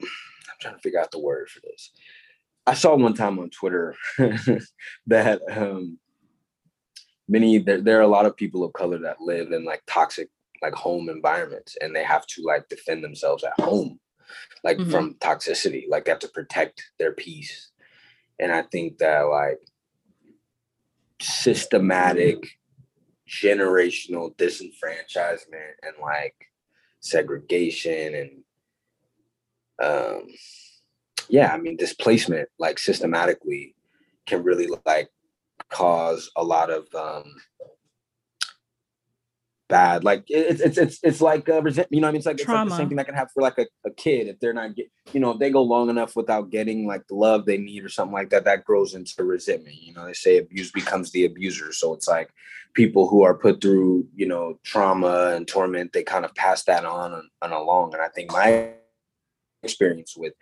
I'm 0.01 0.59
trying 0.59 0.76
to 0.76 0.82
figure 0.82 0.99
out 0.99 1.11
the 1.11 1.20
word 1.20 1.49
for 1.49 1.61
this. 1.61 1.91
I 2.66 2.74
saw 2.74 2.95
one 2.95 3.13
time 3.13 3.38
on 3.38 3.49
Twitter 3.51 3.95
that 5.07 5.41
um, 5.51 5.99
many 7.28 7.59
there, 7.59 7.82
there 7.82 7.99
are 7.99 8.03
a 8.03 8.07
lot 8.07 8.26
of 8.26 8.36
people 8.36 8.63
of 8.63 8.74
color 8.74 8.97
that 8.99 9.22
live 9.22 9.51
in 9.51 9.66
like 9.66 9.84
toxic 9.86 10.30
like 10.61 10.74
home 10.74 11.09
environments 11.09 11.78
and 11.82 11.95
they 11.95 12.03
have 12.03 12.26
to 12.26 12.41
like 12.41 12.68
defend 12.70 13.03
themselves 13.03 13.43
at 13.43 13.59
home 13.63 13.99
like 14.63 14.78
mm-hmm. 14.78 14.91
from 14.91 15.13
toxicity 15.15 15.84
like 15.89 16.05
they 16.05 16.11
have 16.11 16.19
to 16.19 16.28
protect 16.28 16.84
their 16.99 17.11
peace 17.11 17.71
and 18.39 18.51
i 18.51 18.61
think 18.61 18.97
that 18.97 19.21
like 19.21 19.59
systematic 21.21 22.57
generational 23.28 24.36
disenfranchisement 24.38 25.73
and 25.84 25.95
like 26.01 26.36
segregation 26.99 28.15
and 28.15 28.32
um 29.84 30.28
yeah, 31.30 31.51
I 31.51 31.57
mean, 31.57 31.78
displacement 31.78 32.49
like 32.59 32.80
systematically 32.80 33.76
can 34.26 34.43
really 34.43 34.67
like 34.86 35.09
cause 35.69 36.30
a 36.36 36.43
lot 36.43 36.69
of 36.69 36.88
um 36.93 37.23
bad. 39.68 40.03
Like 40.03 40.24
it's 40.28 40.61
it's 40.61 40.78
it's 40.78 40.99
it's 41.03 41.22
like 41.22 41.49
uh, 41.49 41.61
resent 41.61 41.88
you 41.91 42.01
know 42.01 42.07
I 42.07 42.11
mean? 42.11 42.18
It's 42.18 42.26
like 42.26 42.39
it's 42.39 42.47
like 42.47 42.70
the 42.70 42.78
same 42.78 42.88
thing 42.88 42.97
that 42.97 43.05
can 43.05 43.16
happen 43.16 43.32
for 43.34 43.41
like 43.41 43.57
a, 43.57 43.66
a 43.86 43.91
kid 43.91 44.28
if 44.28 44.39
they're 44.39 44.53
not 44.53 44.76
get 44.76 44.91
you 45.13 45.20
know 45.20 45.32
if 45.32 45.39
they 45.39 45.49
go 45.49 45.63
long 45.63 45.89
enough 45.89 46.16
without 46.16 46.49
getting 46.49 46.88
like 46.88 47.07
the 47.07 47.16
love 47.16 47.45
they 47.45 47.57
need 47.57 47.84
or 47.84 47.89
something 47.89 48.13
like 48.13 48.30
that 48.30 48.45
that 48.45 48.63
grows 48.63 48.93
into 48.93 49.24
resentment 49.24 49.76
you 49.82 49.93
know? 49.93 50.05
They 50.05 50.13
say 50.13 50.38
abuse 50.38 50.72
becomes 50.72 51.11
the 51.11 51.26
abuser. 51.26 51.72
So 51.72 51.93
it's 51.93 52.07
like 52.07 52.30
people 52.74 53.07
who 53.07 53.24
are 53.24 53.38
put 53.38 53.61
through 53.61 54.07
you 54.16 54.28
know 54.28 54.59
trauma 54.63 55.34
and 55.36 55.47
torment 55.47 55.93
they 55.93 56.03
kind 56.03 56.26
of 56.26 56.36
pass 56.36 56.63
that 56.63 56.86
on 56.86 57.13
and, 57.13 57.30
and 57.41 57.53
along. 57.53 57.93
And 57.93 58.01
I 58.01 58.09
think 58.09 58.32
my 58.32 58.72
experience 59.63 60.16
with 60.16 60.34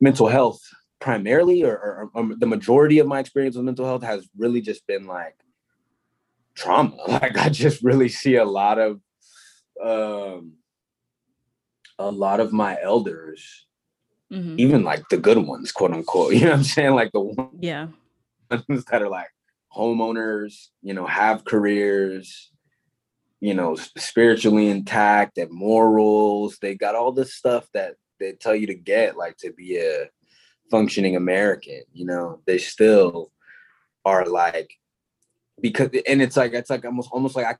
mental 0.00 0.28
health 0.28 0.60
primarily 1.00 1.62
or, 1.64 1.72
or, 1.72 2.10
or, 2.14 2.34
the 2.36 2.46
majority 2.46 2.98
of 2.98 3.06
my 3.06 3.18
experience 3.18 3.56
with 3.56 3.64
mental 3.64 3.84
health 3.84 4.02
has 4.02 4.26
really 4.38 4.60
just 4.60 4.86
been 4.86 5.06
like 5.06 5.34
trauma. 6.54 6.96
Like 7.08 7.36
i 7.36 7.48
just 7.48 7.82
really 7.82 8.08
see 8.08 8.36
a 8.36 8.44
lot 8.44 8.78
of 8.78 9.00
um 9.82 10.54
a 11.98 12.10
lot 12.10 12.40
of 12.40 12.52
my 12.52 12.78
elders 12.80 13.66
mm-hmm. 14.32 14.58
even 14.58 14.82
like 14.82 15.08
the 15.08 15.16
good 15.16 15.38
ones 15.38 15.72
quote 15.72 15.92
unquote 15.92 16.34
you 16.34 16.40
know 16.40 16.50
what 16.50 16.58
i'm 16.58 16.64
saying? 16.64 16.94
Like 16.94 17.12
the 17.12 17.20
ones 17.20 17.58
yeah 17.60 17.88
that 18.50 19.02
are 19.02 19.08
like 19.08 19.30
homeowners 19.74 20.68
you 20.82 20.94
know 20.94 21.06
have 21.06 21.44
careers 21.44 22.52
you 23.40 23.54
know 23.54 23.74
spiritually 23.74 24.68
intact 24.68 25.38
and 25.38 25.50
morals 25.50 26.58
they 26.62 26.74
got 26.74 26.94
all 26.94 27.10
this 27.10 27.34
stuff 27.34 27.68
that 27.74 27.94
they 28.20 28.32
tell 28.32 28.54
you 28.54 28.68
to 28.68 28.74
get 28.74 29.16
like 29.16 29.36
to 29.38 29.52
be 29.52 29.76
a 29.78 30.08
functioning 30.70 31.16
American, 31.16 31.82
you 31.92 32.04
know, 32.04 32.40
they 32.46 32.58
still 32.58 33.30
are 34.04 34.26
like 34.26 34.74
because 35.60 35.90
and 36.06 36.20
it's 36.20 36.36
like 36.36 36.52
it's 36.52 36.70
like 36.70 36.84
almost 36.84 37.10
almost 37.12 37.36
like 37.36 37.46
I 37.46 37.56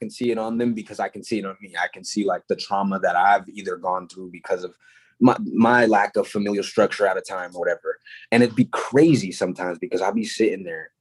can 0.00 0.10
see 0.10 0.30
it 0.30 0.38
on 0.38 0.58
them 0.58 0.74
because 0.74 1.00
I 1.00 1.08
can 1.08 1.22
see 1.22 1.38
it 1.38 1.44
on 1.44 1.56
me. 1.60 1.74
I 1.80 1.88
can 1.92 2.04
see 2.04 2.24
like 2.24 2.42
the 2.48 2.56
trauma 2.56 2.98
that 3.00 3.16
I've 3.16 3.48
either 3.48 3.76
gone 3.76 4.08
through 4.08 4.30
because 4.30 4.64
of 4.64 4.74
my, 5.20 5.36
my 5.52 5.86
lack 5.86 6.16
of 6.16 6.28
familial 6.28 6.62
structure 6.62 7.06
at 7.06 7.16
a 7.16 7.20
time 7.20 7.50
or 7.54 7.60
whatever. 7.60 7.98
And 8.30 8.42
it'd 8.42 8.54
be 8.54 8.66
crazy 8.66 9.32
sometimes 9.32 9.78
because 9.78 10.00
I'd 10.00 10.14
be 10.14 10.24
sitting 10.24 10.64
there 10.64 10.92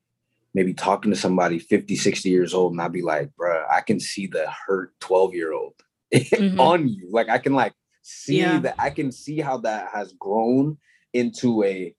maybe 0.54 0.74
talking 0.74 1.12
to 1.12 1.18
somebody 1.18 1.60
50, 1.60 1.96
60 1.96 2.30
years 2.30 2.54
old 2.54 2.72
and 2.72 2.82
I'd 2.82 2.92
be 2.92 3.04
like, 3.04 3.30
bruh, 3.40 3.64
I 3.72 3.82
can 3.82 4.00
see 4.00 4.26
the 4.26 4.48
hurt 4.66 5.00
12 5.02 5.36
year 5.36 5.54
old 5.54 5.76
mm-hmm. 6.14 6.60
on 6.60 6.88
you. 6.88 7.10
Like 7.12 7.30
I 7.30 7.38
can 7.38 7.54
like 7.54 7.74
see 8.02 8.40
yeah. 8.40 8.60
that 8.62 8.76
I 8.80 8.90
can 8.90 9.12
see 9.12 9.40
how 9.40 9.58
that 9.60 9.90
has 9.94 10.14
grown 10.14 10.78
into 11.14 11.64
a 11.64 11.94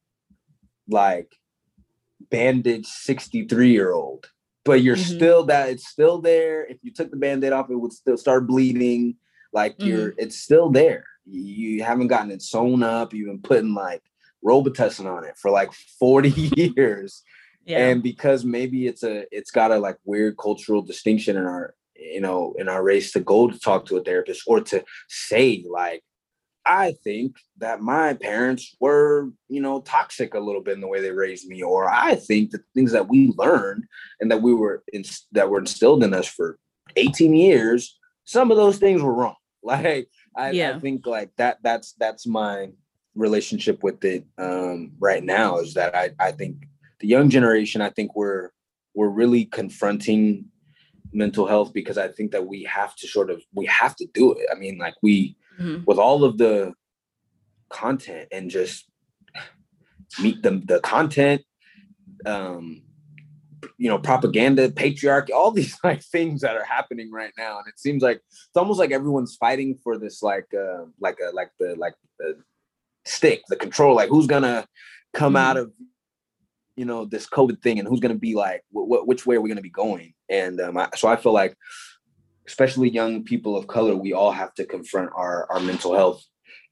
like 0.88 1.32
bandage 2.30 2.86
63 2.86 3.70
year 3.70 3.92
old 3.92 4.30
but 4.64 4.82
you're 4.82 4.96
mm-hmm. 4.96 5.16
still 5.16 5.44
that 5.44 5.70
it's 5.70 5.88
still 5.88 6.20
there 6.20 6.66
if 6.66 6.78
you 6.82 6.92
took 6.92 7.10
the 7.10 7.16
band-aid 7.16 7.52
off 7.52 7.70
it 7.70 7.76
would 7.76 7.92
still 7.92 8.16
start 8.16 8.46
bleeding 8.46 9.14
like 9.52 9.76
mm-hmm. 9.78 9.88
you're 9.88 10.14
it's 10.18 10.38
still 10.38 10.70
there 10.70 11.04
you 11.24 11.82
haven't 11.82 12.08
gotten 12.08 12.30
it 12.30 12.42
sewn 12.42 12.82
up 12.82 13.12
you've 13.12 13.28
been 13.28 13.40
putting 13.40 13.74
like 13.74 14.02
robitussin 14.44 15.06
on 15.06 15.24
it 15.24 15.36
for 15.36 15.50
like 15.50 15.72
40 15.98 16.30
years 16.76 17.22
yeah. 17.64 17.88
and 17.88 18.02
because 18.02 18.44
maybe 18.44 18.86
it's 18.86 19.02
a 19.02 19.24
it's 19.30 19.50
got 19.50 19.72
a 19.72 19.78
like 19.78 19.98
weird 20.04 20.36
cultural 20.38 20.82
distinction 20.82 21.36
in 21.36 21.44
our 21.44 21.74
you 21.98 22.20
know, 22.20 22.54
in 22.58 22.68
our 22.68 22.82
race 22.82 23.12
to 23.12 23.20
go 23.20 23.48
to 23.48 23.58
talk 23.58 23.86
to 23.86 23.96
a 23.96 24.02
therapist 24.02 24.42
or 24.46 24.60
to 24.60 24.84
say 25.08 25.64
like, 25.68 26.02
I 26.68 26.92
think 27.02 27.36
that 27.56 27.80
my 27.80 28.12
parents 28.12 28.76
were, 28.78 29.30
you 29.48 29.62
know, 29.62 29.80
toxic 29.80 30.34
a 30.34 30.38
little 30.38 30.60
bit 30.60 30.74
in 30.74 30.82
the 30.82 30.86
way 30.86 31.00
they 31.00 31.10
raised 31.10 31.48
me, 31.48 31.62
or 31.62 31.88
I 31.90 32.14
think 32.14 32.50
the 32.50 32.60
things 32.74 32.92
that 32.92 33.08
we 33.08 33.32
learned 33.38 33.84
and 34.20 34.30
that 34.30 34.42
we 34.42 34.52
were 34.52 34.84
in, 34.92 35.02
that 35.32 35.48
were 35.48 35.60
instilled 35.60 36.04
in 36.04 36.12
us 36.12 36.28
for 36.28 36.58
18 36.96 37.34
years, 37.34 37.98
some 38.24 38.50
of 38.50 38.58
those 38.58 38.76
things 38.78 39.02
were 39.02 39.14
wrong. 39.14 39.34
Like 39.60 40.08
I, 40.36 40.52
yeah. 40.52 40.76
I 40.76 40.78
think 40.78 41.04
like 41.04 41.30
that 41.36 41.58
that's 41.62 41.92
that's 41.98 42.26
my 42.26 42.70
relationship 43.16 43.82
with 43.82 44.02
it 44.04 44.24
um, 44.38 44.92
right 45.00 45.22
now 45.22 45.58
is 45.58 45.74
that 45.74 45.96
I 45.96 46.10
I 46.18 46.30
think 46.30 46.68
the 47.00 47.08
young 47.08 47.28
generation 47.28 47.82
I 47.82 47.90
think 47.90 48.14
we're 48.14 48.50
we're 48.94 49.08
really 49.08 49.46
confronting 49.46 50.46
mental 51.12 51.46
health 51.46 51.72
because 51.72 51.98
I 51.98 52.08
think 52.08 52.30
that 52.32 52.46
we 52.46 52.62
have 52.64 52.94
to 52.96 53.08
sort 53.08 53.30
of 53.30 53.42
we 53.52 53.66
have 53.66 53.96
to 53.96 54.06
do 54.14 54.32
it. 54.32 54.46
I 54.50 54.54
mean, 54.54 54.78
like 54.78 54.94
we 55.02 55.36
mm-hmm. 55.58 55.84
with 55.86 55.98
all 55.98 56.24
of 56.24 56.38
the 56.38 56.74
content 57.68 58.28
and 58.32 58.50
just 58.50 58.88
meet 60.20 60.42
the 60.42 60.62
the 60.64 60.80
content, 60.80 61.42
um, 62.26 62.82
you 63.76 63.88
know, 63.88 63.98
propaganda, 63.98 64.68
patriarchy, 64.68 65.30
all 65.30 65.50
these 65.50 65.76
like 65.84 66.02
things 66.02 66.40
that 66.40 66.56
are 66.56 66.64
happening 66.64 67.10
right 67.10 67.32
now, 67.36 67.58
and 67.58 67.68
it 67.68 67.78
seems 67.78 68.02
like 68.02 68.20
it's 68.30 68.56
almost 68.56 68.78
like 68.78 68.92
everyone's 68.92 69.36
fighting 69.36 69.78
for 69.82 69.98
this 69.98 70.22
like 70.22 70.46
uh, 70.54 70.84
like 71.00 71.18
a 71.20 71.34
like 71.34 71.50
the 71.58 71.74
like 71.76 71.94
the 72.18 72.36
stick, 73.04 73.42
the 73.48 73.56
control, 73.56 73.94
like 73.94 74.08
who's 74.08 74.26
gonna 74.26 74.66
come 75.14 75.34
mm-hmm. 75.34 75.50
out 75.50 75.56
of 75.56 75.72
you 76.76 76.84
know 76.84 77.04
this 77.04 77.26
COVID 77.26 77.60
thing 77.60 77.78
and 77.78 77.88
who's 77.88 78.00
to 78.14 78.20
be 78.20 78.34
like, 78.34 78.62
wh- 78.70 79.06
which 79.06 79.26
way 79.26 79.36
are 79.36 79.40
we 79.40 79.48
to 79.56 79.62
be 79.62 79.70
going? 79.70 80.14
And 80.28 80.60
um, 80.60 80.76
I, 80.78 80.88
so 80.94 81.08
I 81.08 81.16
feel 81.16 81.32
like, 81.32 81.56
especially 82.48 82.88
young 82.88 83.22
people 83.22 83.56
of 83.56 83.66
color, 83.66 83.94
we 83.94 84.14
all 84.14 84.32
have 84.32 84.54
to 84.54 84.64
confront 84.64 85.10
our 85.14 85.46
our 85.52 85.60
mental 85.60 85.94
health 85.94 86.24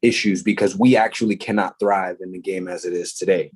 issues 0.03 0.43
because 0.43 0.77
we 0.77 0.97
actually 0.97 1.37
cannot 1.37 1.79
thrive 1.79 2.17
in 2.21 2.33
the 2.33 2.41
game 2.41 2.67
as 2.67 2.85
it 2.85 2.95
is 2.95 3.13
today 3.13 3.53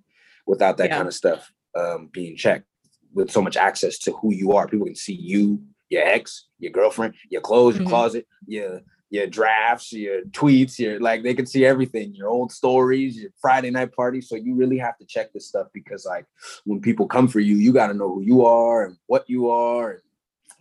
without 0.47 0.77
that 0.77 0.91
yeah. 0.91 0.97
kind 0.97 1.09
of 1.09 1.15
stuff 1.15 1.51
um, 1.77 2.11
being 2.13 2.37
checked. 2.37 2.67
With 3.13 3.31
so 3.31 3.43
much 3.43 3.57
access 3.57 3.99
to 4.01 4.13
who 4.13 4.33
you 4.33 4.53
are, 4.53 4.69
people 4.69 4.87
can 4.87 4.95
see 4.95 5.15
you, 5.15 5.61
your 5.89 6.05
ex, 6.05 6.47
your 6.61 6.71
girlfriend, 6.71 7.15
your 7.29 7.41
clothes, 7.41 7.75
your 7.75 7.83
mm-hmm. 7.83 7.91
closet, 7.91 8.27
your 8.47 8.83
your 9.11 9.27
drafts, 9.27 9.93
your 9.93 10.23
tweets, 10.27 10.79
your 10.79 11.01
like 11.01 11.25
they 11.25 11.35
can 11.35 11.47
see 11.47 11.65
everything, 11.65 12.15
your 12.15 12.29
old 12.29 12.53
stories, 12.53 13.17
your 13.17 13.31
Friday 13.41 13.71
night 13.71 13.93
parties. 13.93 14.29
So 14.29 14.37
you 14.37 14.55
really 14.55 14.79
have 14.79 14.97
to 14.99 15.07
check 15.07 15.33
this 15.33 15.49
stuff 15.49 15.67
because 15.73 16.05
like 16.07 16.27
when 16.65 16.81
people 16.81 17.09
come 17.09 17.27
for 17.27 17.41
you, 17.41 17.57
you 17.57 17.73
got 17.73 17.89
to 17.89 17.95
know 17.95 18.15
who 18.15 18.23
you 18.23 18.45
are 18.45 18.85
and 18.85 18.97
what 19.07 19.25
you 19.29 19.51
are 19.51 19.91
and 19.93 20.01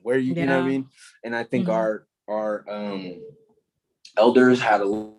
where 0.01 0.17
you, 0.17 0.33
yeah. 0.33 0.41
you 0.41 0.47
know 0.47 0.59
what 0.59 0.65
I 0.65 0.69
mean? 0.69 0.87
And 1.23 1.35
I 1.35 1.43
think 1.43 1.63
mm-hmm. 1.65 1.73
our 1.73 2.07
our 2.27 2.65
um 2.69 3.21
elders 4.17 4.59
had 4.59 4.81
a 4.81 4.85
little 4.85 5.15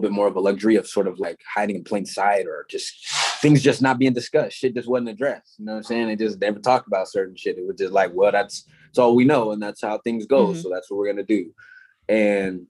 bit 0.00 0.12
more 0.12 0.26
of 0.26 0.36
a 0.36 0.40
luxury 0.40 0.76
of 0.76 0.86
sort 0.86 1.06
of 1.06 1.18
like 1.18 1.40
hiding 1.54 1.76
in 1.76 1.84
plain 1.84 2.06
sight 2.06 2.46
or 2.46 2.66
just 2.68 3.08
things 3.40 3.62
just 3.62 3.82
not 3.82 3.98
being 3.98 4.12
discussed. 4.12 4.56
Shit 4.56 4.74
just 4.74 4.88
wasn't 4.88 5.10
addressed. 5.10 5.58
You 5.58 5.64
know 5.64 5.72
what 5.72 5.78
I'm 5.78 5.84
saying? 5.84 6.08
They 6.08 6.16
just 6.16 6.40
never 6.40 6.58
talked 6.58 6.86
about 6.86 7.08
certain 7.08 7.36
shit. 7.36 7.58
It 7.58 7.66
was 7.66 7.76
just 7.76 7.92
like, 7.92 8.12
well, 8.14 8.32
that's 8.32 8.64
that's 8.86 8.98
all 8.98 9.14
we 9.14 9.24
know, 9.24 9.52
and 9.52 9.62
that's 9.62 9.82
how 9.82 9.98
things 9.98 10.26
go. 10.26 10.48
Mm-hmm. 10.48 10.60
So 10.60 10.70
that's 10.70 10.90
what 10.90 10.98
we're 10.98 11.08
gonna 11.08 11.24
do. 11.24 11.52
And 12.08 12.66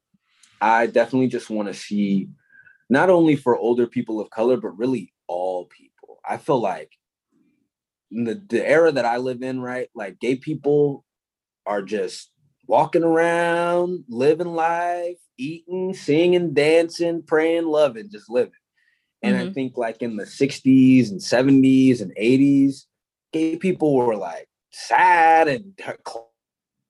I 0.60 0.86
definitely 0.86 1.28
just 1.28 1.50
want 1.50 1.68
to 1.68 1.74
see 1.74 2.28
not 2.88 3.10
only 3.10 3.36
for 3.36 3.56
older 3.56 3.86
people 3.86 4.20
of 4.20 4.30
color, 4.30 4.56
but 4.56 4.78
really 4.78 5.12
all 5.26 5.66
people. 5.66 6.20
I 6.28 6.36
feel 6.36 6.60
like 6.60 6.92
the, 8.12 8.42
the 8.48 8.66
era 8.66 8.92
that 8.92 9.04
I 9.04 9.16
live 9.16 9.42
in, 9.42 9.60
right? 9.60 9.88
Like 9.94 10.20
gay 10.20 10.36
people 10.36 11.04
are 11.66 11.82
just 11.82 12.30
walking 12.66 13.02
around, 13.02 14.04
living 14.08 14.54
life, 14.54 15.18
eating, 15.38 15.94
singing, 15.94 16.54
dancing, 16.54 17.22
praying, 17.22 17.66
loving, 17.66 18.10
just 18.10 18.30
living. 18.30 18.52
And 19.22 19.36
mm-hmm. 19.36 19.50
I 19.50 19.52
think 19.52 19.76
like 19.76 20.02
in 20.02 20.16
the 20.16 20.24
60s 20.24 21.10
and 21.10 21.20
70s 21.20 22.00
and 22.00 22.14
80s, 22.16 22.84
gay 23.32 23.56
people 23.56 23.94
were 23.94 24.16
like 24.16 24.48
sad 24.72 25.48
and 25.48 25.78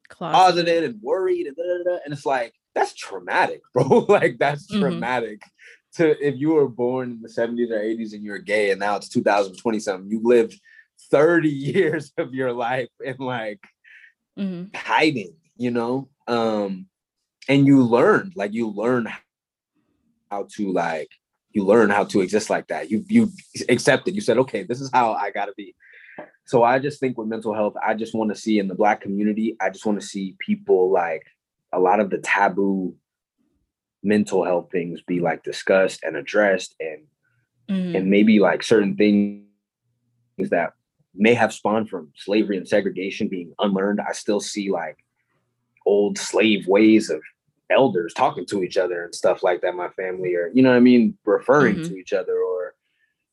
closeted 0.09 0.85
and 0.85 1.01
worried 1.03 1.47
and, 1.47 1.57
da, 1.57 1.63
da, 1.63 1.91
da. 1.91 1.99
and 2.05 2.13
it's 2.13 2.27
like 2.27 2.55
that's 2.75 2.95
traumatic, 2.95 3.61
bro. 3.75 4.07
like 4.09 4.39
that's 4.39 4.71
mm-hmm. 4.71 4.81
traumatic. 4.81 5.43
To 5.97 6.27
if 6.27 6.37
you 6.39 6.55
were 6.55 6.69
born 6.69 7.11
in 7.11 7.21
the 7.21 7.29
70s 7.29 7.71
or 7.71 7.79
80s 7.79 8.15
and 8.15 8.25
you're 8.25 8.39
gay 8.39 8.71
and 8.71 8.81
now 8.81 8.97
it's 8.97 9.11
2020 9.11 9.79
something, 9.79 10.11
you 10.11 10.21
lived 10.23 10.59
30 11.11 11.49
years 11.49 12.13
of 12.19 12.35
your 12.35 12.53
life 12.53 12.91
in 13.05 13.17
like 13.19 13.61
mm-hmm. 14.39 14.75
hiding, 14.75 15.35
you 15.57 15.71
know? 15.71 16.09
Um, 16.27 16.87
and 17.49 17.67
you 17.67 17.83
learned, 17.83 18.35
like 18.37 18.53
you 18.53 18.69
learn 18.69 19.09
how 20.31 20.47
to 20.57 20.73
like 20.73 21.11
you 21.53 21.65
learn 21.65 21.91
how 21.91 22.05
to 22.05 22.21
exist 22.21 22.51
like 22.51 22.69
that. 22.69 22.91
You 22.91 23.05
you 23.09 23.31
accepted. 23.69 24.15
You 24.15 24.21
said, 24.21 24.39
okay, 24.39 24.63
this 24.63 24.81
is 24.81 24.91
how 24.93 25.13
I 25.13 25.31
gotta 25.31 25.53
be. 25.57 25.75
So 26.47 26.63
I 26.63 26.79
just 26.79 26.99
think 26.99 27.17
with 27.17 27.29
mental 27.29 27.55
health, 27.55 27.75
I 27.85 27.95
just 27.95 28.15
want 28.15 28.35
to 28.35 28.41
see 28.41 28.59
in 28.59 28.69
the 28.69 28.75
black 28.75 29.01
community, 29.01 29.57
I 29.61 29.71
just 29.71 29.87
want 29.87 30.01
to 30.01 30.07
see 30.07 30.37
people 30.39 30.91
like 30.91 31.25
a 31.73 31.79
lot 31.79 32.01
of 32.01 32.11
the 32.11 32.19
taboo 32.19 32.95
mental 34.03 34.45
health 34.45 34.69
things 34.73 35.01
be 35.03 35.21
like 35.21 35.45
discussed 35.45 36.03
and 36.03 36.17
addressed 36.17 36.75
and 36.81 37.07
mm-hmm. 37.71 37.97
and 37.97 38.11
maybe 38.11 38.41
like 38.41 38.63
certain 38.63 38.97
things 38.97 39.45
that 40.51 40.73
may 41.15 41.35
have 41.35 41.53
spawned 41.53 41.89
from 41.89 42.13
slavery 42.17 42.57
and 42.57 42.69
segregation 42.69 43.29
being 43.29 43.53
unlearned. 43.59 44.01
I 44.01 44.13
still 44.13 44.41
see 44.41 44.71
like 44.71 44.99
old 45.85 46.19
slave 46.19 46.67
ways 46.67 47.11
of 47.11 47.21
elders 47.71 48.15
talking 48.15 48.47
to 48.47 48.63
each 48.63 48.77
other 48.77 49.05
and 49.05 49.15
stuff 49.15 49.43
like 49.43 49.61
that. 49.63 49.75
My 49.75 49.89
family, 49.91 50.35
or 50.35 50.51
you 50.53 50.63
know 50.63 50.71
what 50.71 50.77
I 50.77 50.81
mean, 50.81 51.17
referring 51.25 51.77
mm-hmm. 51.77 51.89
to 51.89 51.99
each 51.99 52.13
other, 52.13 52.37
or 52.37 52.75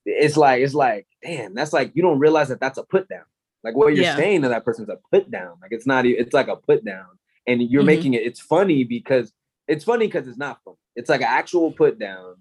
it's 0.05 0.37
like 0.37 0.61
it's 0.61 0.73
like, 0.73 1.07
damn, 1.23 1.53
that's 1.53 1.73
like 1.73 1.91
you 1.93 2.01
don't 2.01 2.19
realize 2.19 2.49
that 2.49 2.59
that's 2.59 2.77
a 2.77 2.83
put 2.83 3.07
down. 3.07 3.25
Like 3.63 3.75
what 3.75 3.95
you're 3.95 4.05
yeah. 4.05 4.15
saying 4.15 4.43
to 4.43 4.49
that 4.49 4.65
person's 4.65 4.89
a 4.89 4.97
put 5.11 5.29
down. 5.29 5.57
Like 5.61 5.71
it's 5.71 5.87
not. 5.87 6.05
It's 6.05 6.33
like 6.33 6.47
a 6.47 6.55
put 6.55 6.85
down, 6.85 7.07
and 7.47 7.61
you're 7.61 7.81
mm-hmm. 7.81 7.87
making 7.87 8.13
it. 8.13 8.23
It's 8.23 8.39
funny 8.39 8.83
because 8.83 9.33
it's 9.67 9.83
funny 9.83 10.07
because 10.07 10.27
it's 10.27 10.37
not 10.37 10.59
funny. 10.63 10.77
It's 10.95 11.09
like 11.09 11.21
an 11.21 11.27
actual 11.29 11.71
put 11.71 11.99
down 11.99 12.35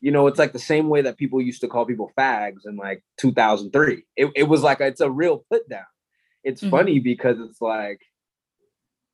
you 0.00 0.10
know, 0.10 0.26
it's 0.26 0.38
like 0.38 0.52
the 0.52 0.58
same 0.58 0.88
way 0.88 1.02
that 1.02 1.18
people 1.18 1.40
used 1.40 1.60
to 1.60 1.68
call 1.68 1.84
people 1.84 2.10
fags 2.18 2.66
in 2.66 2.76
like 2.76 3.04
2003. 3.18 4.04
It, 4.16 4.30
it 4.34 4.44
was 4.44 4.62
like, 4.62 4.80
it's 4.80 5.00
a 5.00 5.10
real 5.10 5.44
put 5.50 5.68
down. 5.68 5.84
It's 6.42 6.62
mm-hmm. 6.62 6.70
funny 6.70 6.98
because 7.00 7.38
it's 7.38 7.60
like, 7.60 8.00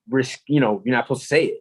risk, 0.08 0.40
you 0.46 0.60
know, 0.60 0.80
you're 0.84 0.94
not 0.94 1.06
supposed 1.06 1.22
to 1.22 1.26
say 1.26 1.46
it, 1.46 1.58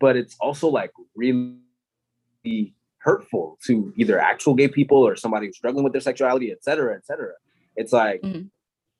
but 0.00 0.16
it's 0.16 0.36
also 0.40 0.68
like 0.68 0.90
really 1.14 2.74
hurtful 2.98 3.58
to 3.66 3.92
either 3.96 4.18
actual 4.18 4.54
gay 4.54 4.68
people 4.68 5.06
or 5.06 5.16
somebody 5.16 5.46
who's 5.46 5.56
struggling 5.56 5.84
with 5.84 5.92
their 5.92 6.00
sexuality, 6.00 6.50
et 6.50 6.64
cetera, 6.64 6.96
et 6.96 7.04
cetera. 7.04 7.32
It's 7.76 7.92
like 7.92 8.22
mm-hmm. 8.22 8.44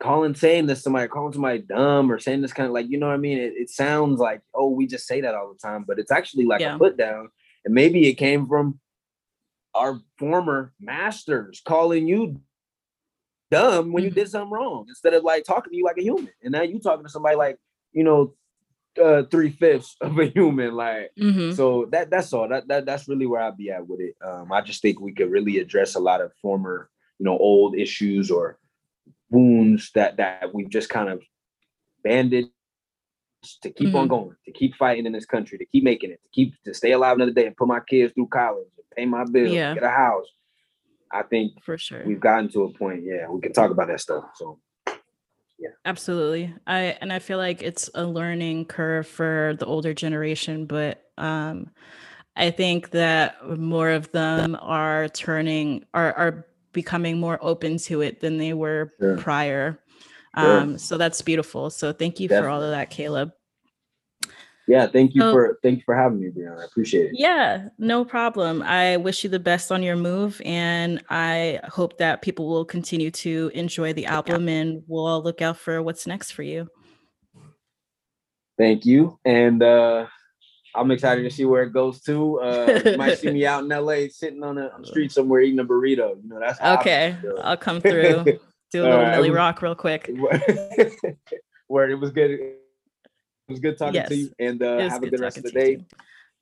calling, 0.01 0.35
saying 0.35 0.67
this 0.67 0.81
to 0.81 0.83
somebody, 0.83 1.09
calling 1.09 1.33
somebody 1.33 1.61
dumb 1.61 2.13
or 2.13 2.19
saying 2.19 2.43
this 2.43 2.53
kind 2.53 2.67
of 2.67 2.75
like, 2.75 2.91
you 2.91 2.99
know 2.99 3.07
what 3.07 3.15
I 3.15 3.19
mean? 3.19 3.39
It, 3.39 3.55
it 3.57 3.71
sounds 3.71 4.21
like, 4.21 4.43
oh, 4.55 4.69
we 4.69 4.87
just 4.87 5.07
say 5.07 5.23
that 5.23 5.35
all 5.35 5.51
the 5.51 5.59
time, 5.59 5.85
but 5.87 5.99
it's 5.99 6.13
actually 6.13 6.45
like 6.45 6.61
yeah. 6.61 6.75
a 6.75 6.79
put 6.79 6.99
down. 6.99 7.31
And 7.65 7.73
maybe 7.73 8.09
it 8.09 8.15
came 8.15 8.47
from 8.47 8.81
our 9.75 10.01
former 10.19 10.73
masters 10.81 11.63
calling 11.65 12.07
you 12.07 12.41
dumb 13.51 13.93
when 13.93 14.03
you 14.03 14.11
mm-hmm. 14.11 14.21
did 14.21 14.31
something 14.31 14.51
wrong 14.51 14.87
instead 14.89 15.15
of 15.15 15.25
like 15.25 15.45
talking 15.45 15.71
to 15.71 15.77
you 15.77 15.85
like 15.85 15.99
a 15.99 16.03
human. 16.03 16.31
And 16.43 16.53
now 16.53 16.63
you 16.63 16.79
talking 16.79 17.05
to 17.05 17.11
somebody 17.11 17.37
like, 17.37 17.59
you 17.93 18.03
know, 18.03 18.35
uh, 19.03 19.25
three 19.31 19.51
fifths 19.51 19.97
of 20.01 20.19
a 20.19 20.27
human. 20.27 20.75
Like, 20.75 21.13
mm-hmm. 21.19 21.53
so 21.53 21.87
that 21.93 22.11
that's 22.11 22.33
all. 22.33 22.49
That, 22.49 22.67
that 22.69 22.87
that's 22.87 23.09
really 23.09 23.27
where 23.27 23.43
I'd 23.43 23.57
be 23.57 23.71
at 23.71 23.87
with 23.87 24.01
it. 24.01 24.17
Um, 24.25 24.53
I 24.53 24.63
just 24.63 24.83
think 24.83 25.01
we 25.01 25.13
could 25.13 25.31
really 25.31 25.59
address 25.59 25.95
a 25.95 26.01
lot 26.01 26.21
of 26.21 26.33
former, 26.41 26.91
you 27.19 27.25
know, 27.25 27.37
old 27.37 27.77
issues 27.77 28.31
or 28.31 28.59
wounds 29.31 29.91
that 29.95 30.17
that 30.17 30.53
we've 30.53 30.71
just 30.71 30.89
kind 30.89 31.09
of 31.09 31.23
banded 32.03 32.47
to 33.63 33.71
keep 33.71 33.89
mm-hmm. 33.89 33.97
on 33.97 34.09
going, 34.09 34.37
to 34.45 34.53
keep 34.53 34.77
fighting 34.77 35.05
in 35.05 35.13
this 35.13 35.27
country, 35.27 35.59
to 35.59 35.65
keep 35.67 35.83
making 35.83 36.11
it, 36.11 36.21
to 36.23 36.29
keep 36.33 36.55
to 36.65 36.73
stay 36.73 36.93
alive 36.93 37.17
another 37.17 37.33
day 37.33 37.47
and 37.47 37.57
put 37.57 37.69
my 37.69 37.81
kids 37.81 38.13
through 38.15 38.29
college 38.29 38.67
pay 38.97 39.07
my 39.07 39.25
bills, 39.25 39.53
yeah. 39.53 39.75
get 39.75 39.83
a 39.83 39.89
house. 39.89 40.27
I 41.13 41.23
think 41.23 41.63
for 41.63 41.77
sure 41.77 42.03
we've 42.07 42.21
gotten 42.21 42.49
to 42.51 42.65
a 42.65 42.73
point. 42.73 43.03
Yeah, 43.05 43.29
we 43.29 43.41
can 43.41 43.53
talk 43.53 43.71
about 43.71 43.89
that 43.89 44.01
stuff. 44.01 44.25
So 44.37 44.59
yeah 45.63 45.71
absolutely 45.85 46.53
i 46.67 46.97
and 47.01 47.13
i 47.13 47.19
feel 47.19 47.39
like 47.39 47.63
it's 47.63 47.89
a 47.95 48.05
learning 48.05 48.65
curve 48.65 49.07
for 49.07 49.55
the 49.59 49.67
older 49.67 49.95
generation 49.95 50.67
but 50.67 51.05
um 51.19 51.71
i 52.37 52.51
think 52.51 52.91
that 52.91 53.37
more 53.59 53.91
of 53.91 54.11
them 54.13 54.57
are 54.61 55.09
turning 55.09 55.85
are 55.95 56.13
are 56.15 56.47
becoming 56.73 57.19
more 57.19 57.39
open 57.43 57.77
to 57.77 58.01
it 58.01 58.21
than 58.21 58.39
they 58.39 58.53
were 58.53 58.91
sure. 58.99 59.17
prior 59.19 59.79
sure. 60.37 60.61
um 60.61 60.79
so 60.79 60.99
that's 60.99 61.23
beautiful 61.23 61.71
so 61.71 61.93
thank 61.93 62.19
you 62.19 62.29
Definitely. 62.29 62.47
for 62.47 62.51
all 62.51 62.63
of 62.63 62.71
that 62.71 62.91
caleb 62.91 63.31
yeah 64.69 64.87
thank 64.87 65.15
you 65.15 65.21
for 65.21 65.59
thank 65.63 65.79
you 65.79 65.83
for 65.85 65.95
having 65.95 66.21
me 66.21 66.29
Brianna. 66.29 66.61
i 66.61 66.65
appreciate 66.65 67.07
it. 67.07 67.13
Yeah 67.15 67.69
no 67.79 68.05
problem. 68.05 68.63
I 68.63 68.97
wish 68.97 69.25
you 69.25 69.31
the 69.31 69.41
best 69.41 69.73
on 69.73 69.83
your 69.83 69.97
move 69.97 70.41
and 70.45 71.03
i 71.11 71.61
hope 71.65 71.99
that 71.99 72.23
people 72.23 72.49
will 72.49 72.65
continue 72.65 73.11
to 73.11 73.51
enjoy 73.55 73.93
the 73.93 74.07
album 74.07 74.49
and 74.49 74.83
we'll 74.87 75.07
all 75.07 75.23
look 75.23 75.43
out 75.43 75.57
for 75.57 75.83
what's 75.83 76.07
next 76.07 76.33
for 76.33 76.43
you. 76.43 76.69
Thank 78.59 78.87
you 78.87 79.19
and 79.25 79.63
uh 79.63 80.07
i'm 80.75 80.91
excited 80.91 81.23
to 81.23 81.31
see 81.31 81.45
where 81.45 81.65
it 81.65 81.73
goes 81.73 82.01
to. 82.03 82.41
Uh 82.41 82.81
you 82.85 82.97
might 82.97 83.19
see 83.19 83.31
me 83.31 83.47
out 83.53 83.65
in 83.65 83.69
la 83.69 83.97
sitting 84.11 84.43
on 84.43 84.57
the 84.57 84.71
street 84.85 85.13
somewhere 85.13 85.41
eating 85.41 85.59
a 85.59 85.65
burrito. 85.65 86.23
You 86.23 86.29
know 86.29 86.41
that's 86.41 86.61
okay 86.61 87.17
i'll 87.43 87.57
come 87.57 87.81
through. 87.81 88.25
Do 88.73 88.83
a 88.83 88.85
little 88.85 88.99
right. 89.01 89.17
Millie 89.17 89.31
Rock 89.31 89.61
real 89.61 89.75
quick. 89.75 90.11
Where 91.67 91.91
it 91.91 92.01
was 92.01 92.11
good 92.11 92.55
was 93.49 93.61
good 93.61 93.79
talking 93.79 93.95
yes. 93.95 94.09
to 94.09 94.17
you, 94.17 94.31
and 94.39 94.63
uh, 94.63 94.89
have 94.89 95.03
a 95.03 95.11
good 95.11 95.21
rest 95.21 95.39
of 95.39 95.45
the 95.45 95.53
day. 95.53 95.85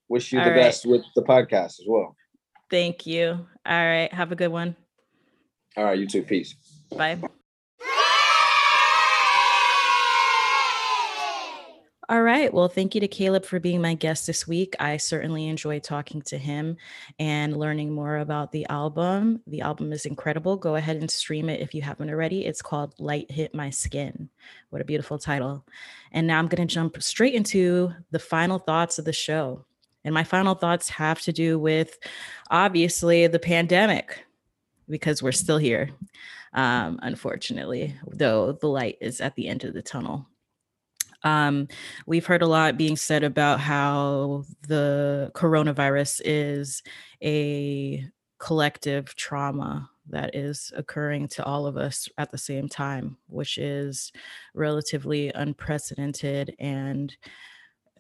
Wish 0.09 0.33
you 0.33 0.39
All 0.39 0.45
the 0.45 0.51
right. 0.51 0.57
best 0.57 0.87
with 0.87 1.03
the 1.15 1.23
podcast 1.23 1.81
as 1.81 1.85
well. 1.87 2.17
Thank 2.71 3.07
you. 3.07 3.47
All 3.67 3.87
right, 3.87 4.13
have 4.13 4.33
a 4.33 4.37
good 4.37 4.49
one. 4.49 4.77
All 5.77 5.85
right, 5.85 5.99
you 5.99 6.07
too. 6.07 6.23
Peace. 6.23 6.55
Bye. 6.97 7.21
All 12.11 12.23
right. 12.23 12.53
Well, 12.53 12.67
thank 12.67 12.97
you 12.97 13.01
to 13.03 13.07
Caleb 13.07 13.45
for 13.45 13.61
being 13.61 13.81
my 13.81 13.95
guest 13.95 14.27
this 14.27 14.45
week. 14.45 14.75
I 14.81 14.97
certainly 14.97 15.47
enjoyed 15.47 15.85
talking 15.85 16.23
to 16.23 16.37
him 16.37 16.77
and 17.21 17.57
learning 17.57 17.93
more 17.93 18.17
about 18.17 18.51
the 18.51 18.67
album. 18.67 19.43
The 19.47 19.61
album 19.61 19.93
is 19.93 20.07
incredible. 20.07 20.57
Go 20.57 20.75
ahead 20.75 20.97
and 20.97 21.09
stream 21.09 21.49
it 21.49 21.61
if 21.61 21.73
you 21.73 21.83
haven't 21.83 22.11
already. 22.11 22.47
It's 22.47 22.63
called 22.63 22.99
Light 22.99 23.31
Hit 23.31 23.55
My 23.55 23.71
Skin. 23.71 24.29
What 24.71 24.83
a 24.83 24.85
beautiful 24.85 25.21
title. 25.21 25.65
And 26.11 26.27
now 26.27 26.41
I'm 26.41 26.49
going 26.49 26.67
to 26.67 26.75
jump 26.75 27.01
straight 27.01 27.35
into 27.35 27.93
the 28.11 28.19
final 28.19 28.59
thoughts 28.59 28.99
of 28.99 29.05
the 29.05 29.13
show. 29.13 29.65
And 30.03 30.13
my 30.13 30.25
final 30.25 30.57
thoughts 30.57 30.89
have 30.89 31.21
to 31.23 31.33
do 31.33 31.61
with 31.61 31.97
obviously 32.51 33.29
the 33.29 33.39
pandemic 33.39 34.27
because 34.89 35.23
we're 35.23 35.31
still 35.31 35.59
here, 35.59 35.91
um, 36.55 36.99
unfortunately, 37.03 37.95
though 38.09 38.51
the 38.51 38.67
light 38.67 38.99
is 39.01 39.21
at 39.21 39.37
the 39.37 39.47
end 39.47 39.63
of 39.63 39.75
the 39.75 39.83
tunnel. 39.83 40.27
Um, 41.23 41.69
we've 42.07 42.27
heard 42.27 42.43
a 42.43 42.47
lot 42.47 42.77
being 42.77 42.97
said 42.97 43.23
about 43.25 43.61
how 43.61 44.45
the 44.67 45.31
coronavirus 45.35 46.23
is 46.25 46.83
a 47.23 48.05
collective 48.39 49.15
trauma 49.17 49.91
that 50.09 50.35
is 50.35 50.73
occurring 50.77 51.29
to 51.29 51.45
all 51.45 51.67
of 51.67 51.77
us 51.77 52.09
at 52.19 52.31
the 52.31 52.39
same 52.39 52.69
time, 52.69 53.17
which 53.29 53.59
is 53.59 54.13
relatively 54.55 55.31
unprecedented 55.35 56.55
and 56.59 57.17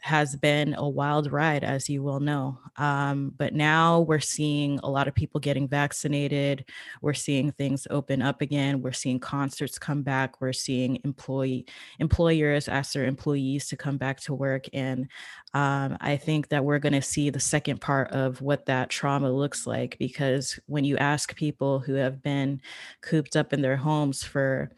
has 0.00 0.34
been 0.34 0.74
a 0.78 0.88
wild 0.88 1.30
ride, 1.30 1.62
as 1.62 1.88
you 1.88 2.02
will 2.02 2.20
know. 2.20 2.58
Um, 2.76 3.32
but 3.36 3.54
now 3.54 4.00
we're 4.00 4.18
seeing 4.18 4.80
a 4.82 4.90
lot 4.90 5.06
of 5.06 5.14
people 5.14 5.40
getting 5.40 5.68
vaccinated. 5.68 6.64
We're 7.02 7.14
seeing 7.14 7.52
things 7.52 7.86
open 7.90 8.22
up 8.22 8.40
again. 8.40 8.80
We're 8.80 8.92
seeing 8.92 9.20
concerts 9.20 9.78
come 9.78 10.02
back. 10.02 10.40
We're 10.40 10.54
seeing 10.54 11.00
employee 11.04 11.66
employers 11.98 12.68
ask 12.68 12.94
their 12.94 13.04
employees 13.04 13.68
to 13.68 13.76
come 13.76 13.98
back 13.98 14.20
to 14.20 14.34
work. 14.34 14.66
And 14.72 15.08
um, 15.52 15.98
I 16.00 16.16
think 16.16 16.48
that 16.48 16.64
we're 16.64 16.78
going 16.78 16.94
to 16.94 17.02
see 17.02 17.28
the 17.28 17.40
second 17.40 17.80
part 17.80 18.10
of 18.10 18.40
what 18.40 18.66
that 18.66 18.88
trauma 18.88 19.30
looks 19.30 19.66
like 19.66 19.96
because 19.98 20.58
when 20.66 20.84
you 20.84 20.96
ask 20.96 21.36
people 21.36 21.78
who 21.78 21.94
have 21.94 22.22
been 22.22 22.60
cooped 23.02 23.36
up 23.36 23.52
in 23.52 23.60
their 23.60 23.76
homes 23.76 24.22
for 24.22 24.70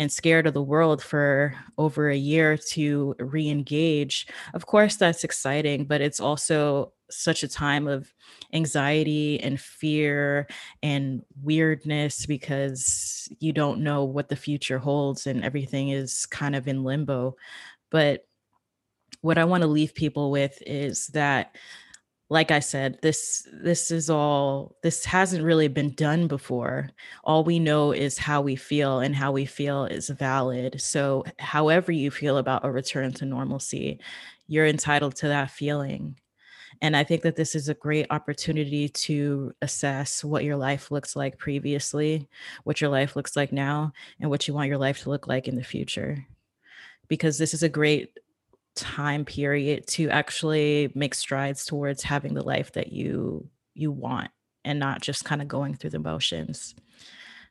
and 0.00 0.10
scared 0.10 0.48
of 0.48 0.54
the 0.54 0.62
world 0.62 1.00
for 1.00 1.54
over 1.78 2.10
a 2.10 2.16
year 2.16 2.56
to 2.56 3.14
re-engage 3.20 4.26
of 4.54 4.66
course 4.66 4.96
that's 4.96 5.22
exciting 5.22 5.84
but 5.84 6.00
it's 6.00 6.18
also 6.18 6.92
such 7.10 7.42
a 7.42 7.48
time 7.48 7.86
of 7.86 8.12
anxiety 8.52 9.40
and 9.40 9.60
fear 9.60 10.46
and 10.82 11.22
weirdness 11.42 12.26
because 12.26 13.28
you 13.40 13.52
don't 13.52 13.80
know 13.80 14.04
what 14.04 14.28
the 14.28 14.36
future 14.36 14.78
holds 14.78 15.26
and 15.26 15.44
everything 15.44 15.90
is 15.90 16.26
kind 16.26 16.54
of 16.54 16.68
in 16.68 16.84
limbo. 16.84 17.36
But 17.90 18.26
what 19.22 19.38
i 19.38 19.44
want 19.44 19.60
to 19.62 19.66
leave 19.66 19.94
people 19.94 20.30
with 20.30 20.62
is 20.64 21.08
that 21.08 21.56
like 22.30 22.52
I 22.52 22.60
said, 22.60 22.98
this 23.02 23.46
this 23.52 23.90
is 23.90 24.08
all 24.08 24.76
this 24.82 25.04
hasn't 25.04 25.44
really 25.44 25.66
been 25.66 25.90
done 25.94 26.28
before. 26.28 26.90
All 27.24 27.42
we 27.42 27.58
know 27.58 27.90
is 27.90 28.18
how 28.18 28.40
we 28.40 28.54
feel, 28.54 29.00
and 29.00 29.16
how 29.16 29.32
we 29.32 29.44
feel 29.46 29.84
is 29.86 30.08
valid. 30.08 30.80
So, 30.80 31.24
however 31.40 31.90
you 31.90 32.10
feel 32.12 32.38
about 32.38 32.64
a 32.64 32.70
return 32.70 33.12
to 33.14 33.26
normalcy, 33.26 33.98
you're 34.46 34.66
entitled 34.66 35.16
to 35.16 35.28
that 35.28 35.50
feeling. 35.50 36.16
And 36.80 36.96
I 36.96 37.02
think 37.02 37.22
that 37.22 37.36
this 37.36 37.54
is 37.56 37.68
a 37.68 37.74
great 37.74 38.06
opportunity 38.10 38.88
to 38.88 39.52
assess 39.60 40.24
what 40.24 40.44
your 40.44 40.56
life 40.56 40.90
looks 40.92 41.16
like 41.16 41.36
previously, 41.36 42.28
what 42.62 42.80
your 42.80 42.90
life 42.90 43.16
looks 43.16 43.34
like 43.36 43.52
now, 43.52 43.92
and 44.20 44.30
what 44.30 44.46
you 44.46 44.54
want 44.54 44.68
your 44.68 44.78
life 44.78 45.02
to 45.02 45.10
look 45.10 45.26
like 45.26 45.48
in 45.48 45.56
the 45.56 45.64
future. 45.64 46.24
Because 47.08 47.38
this 47.38 47.54
is 47.54 47.64
a 47.64 47.68
great 47.68 48.16
time 48.80 49.24
period 49.24 49.86
to 49.86 50.08
actually 50.10 50.90
make 50.94 51.14
strides 51.14 51.64
towards 51.64 52.02
having 52.02 52.34
the 52.34 52.42
life 52.42 52.72
that 52.72 52.92
you 52.92 53.48
you 53.74 53.92
want 53.92 54.30
and 54.64 54.78
not 54.78 55.00
just 55.00 55.24
kind 55.24 55.40
of 55.40 55.48
going 55.48 55.74
through 55.74 55.90
the 55.90 55.98
motions. 55.98 56.74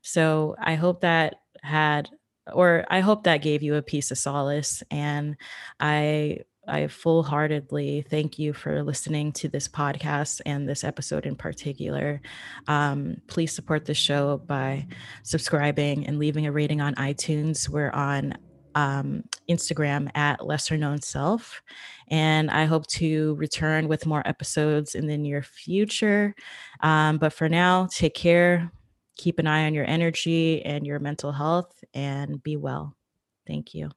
So 0.02 0.56
I 0.60 0.76
hope 0.76 1.02
that 1.02 1.36
had 1.62 2.10
or 2.52 2.86
I 2.90 3.02
hope 3.02 3.24
that 3.24 3.42
gave 3.42 3.62
you 3.62 3.76
a 3.76 3.82
piece 3.82 4.12
of 4.12 4.18
solace 4.18 4.84
and 4.90 5.38
I 5.80 6.40
I 6.68 6.88
full 6.88 7.24
heartedly 7.24 8.06
thank 8.10 8.38
you 8.38 8.54
for 8.54 8.84
listening 8.84 9.32
to 9.34 9.48
this 9.48 9.68
podcast 9.68 10.42
and 10.46 10.70
this 10.70 10.84
episode 10.84 11.26
in 11.26 11.36
particular. 11.36 12.22
Um, 12.68 13.18
please 13.28 13.52
support 13.54 13.86
the 13.86 13.96
show 13.96 14.38
by 14.38 14.88
subscribing 15.24 16.06
and 16.06 16.20
leaving 16.20 16.46
a 16.46 16.52
rating 16.52 16.80
on 16.80 16.94
iTunes. 16.96 17.68
We're 17.68 17.92
on 17.92 18.38
um, 18.76 19.24
Instagram 19.50 20.10
at 20.16 20.46
lesser 20.46 20.78
known 20.78 21.02
self. 21.02 21.62
And 22.10 22.50
I 22.50 22.66
hope 22.66 22.88
to 22.88 23.36
return 23.36 23.88
with 23.88 24.06
more 24.06 24.28
episodes 24.28 24.96
in 24.96 25.08
the 25.08 25.18
near 25.18 25.44
future. 25.44 26.36
Um, 26.82 27.18
but 27.18 27.34
for 27.34 27.50
now, 27.50 27.88
take 27.92 28.14
care, 28.14 28.72
keep 29.18 29.40
an 29.40 29.48
eye 29.48 29.66
on 29.66 29.74
your 29.74 29.86
energy 29.86 30.64
and 30.66 30.86
your 30.86 31.00
mental 31.00 31.32
health, 31.32 31.84
and 31.94 32.42
be 32.42 32.58
well. 32.58 32.96
Thank 33.46 33.74
you. 33.74 33.90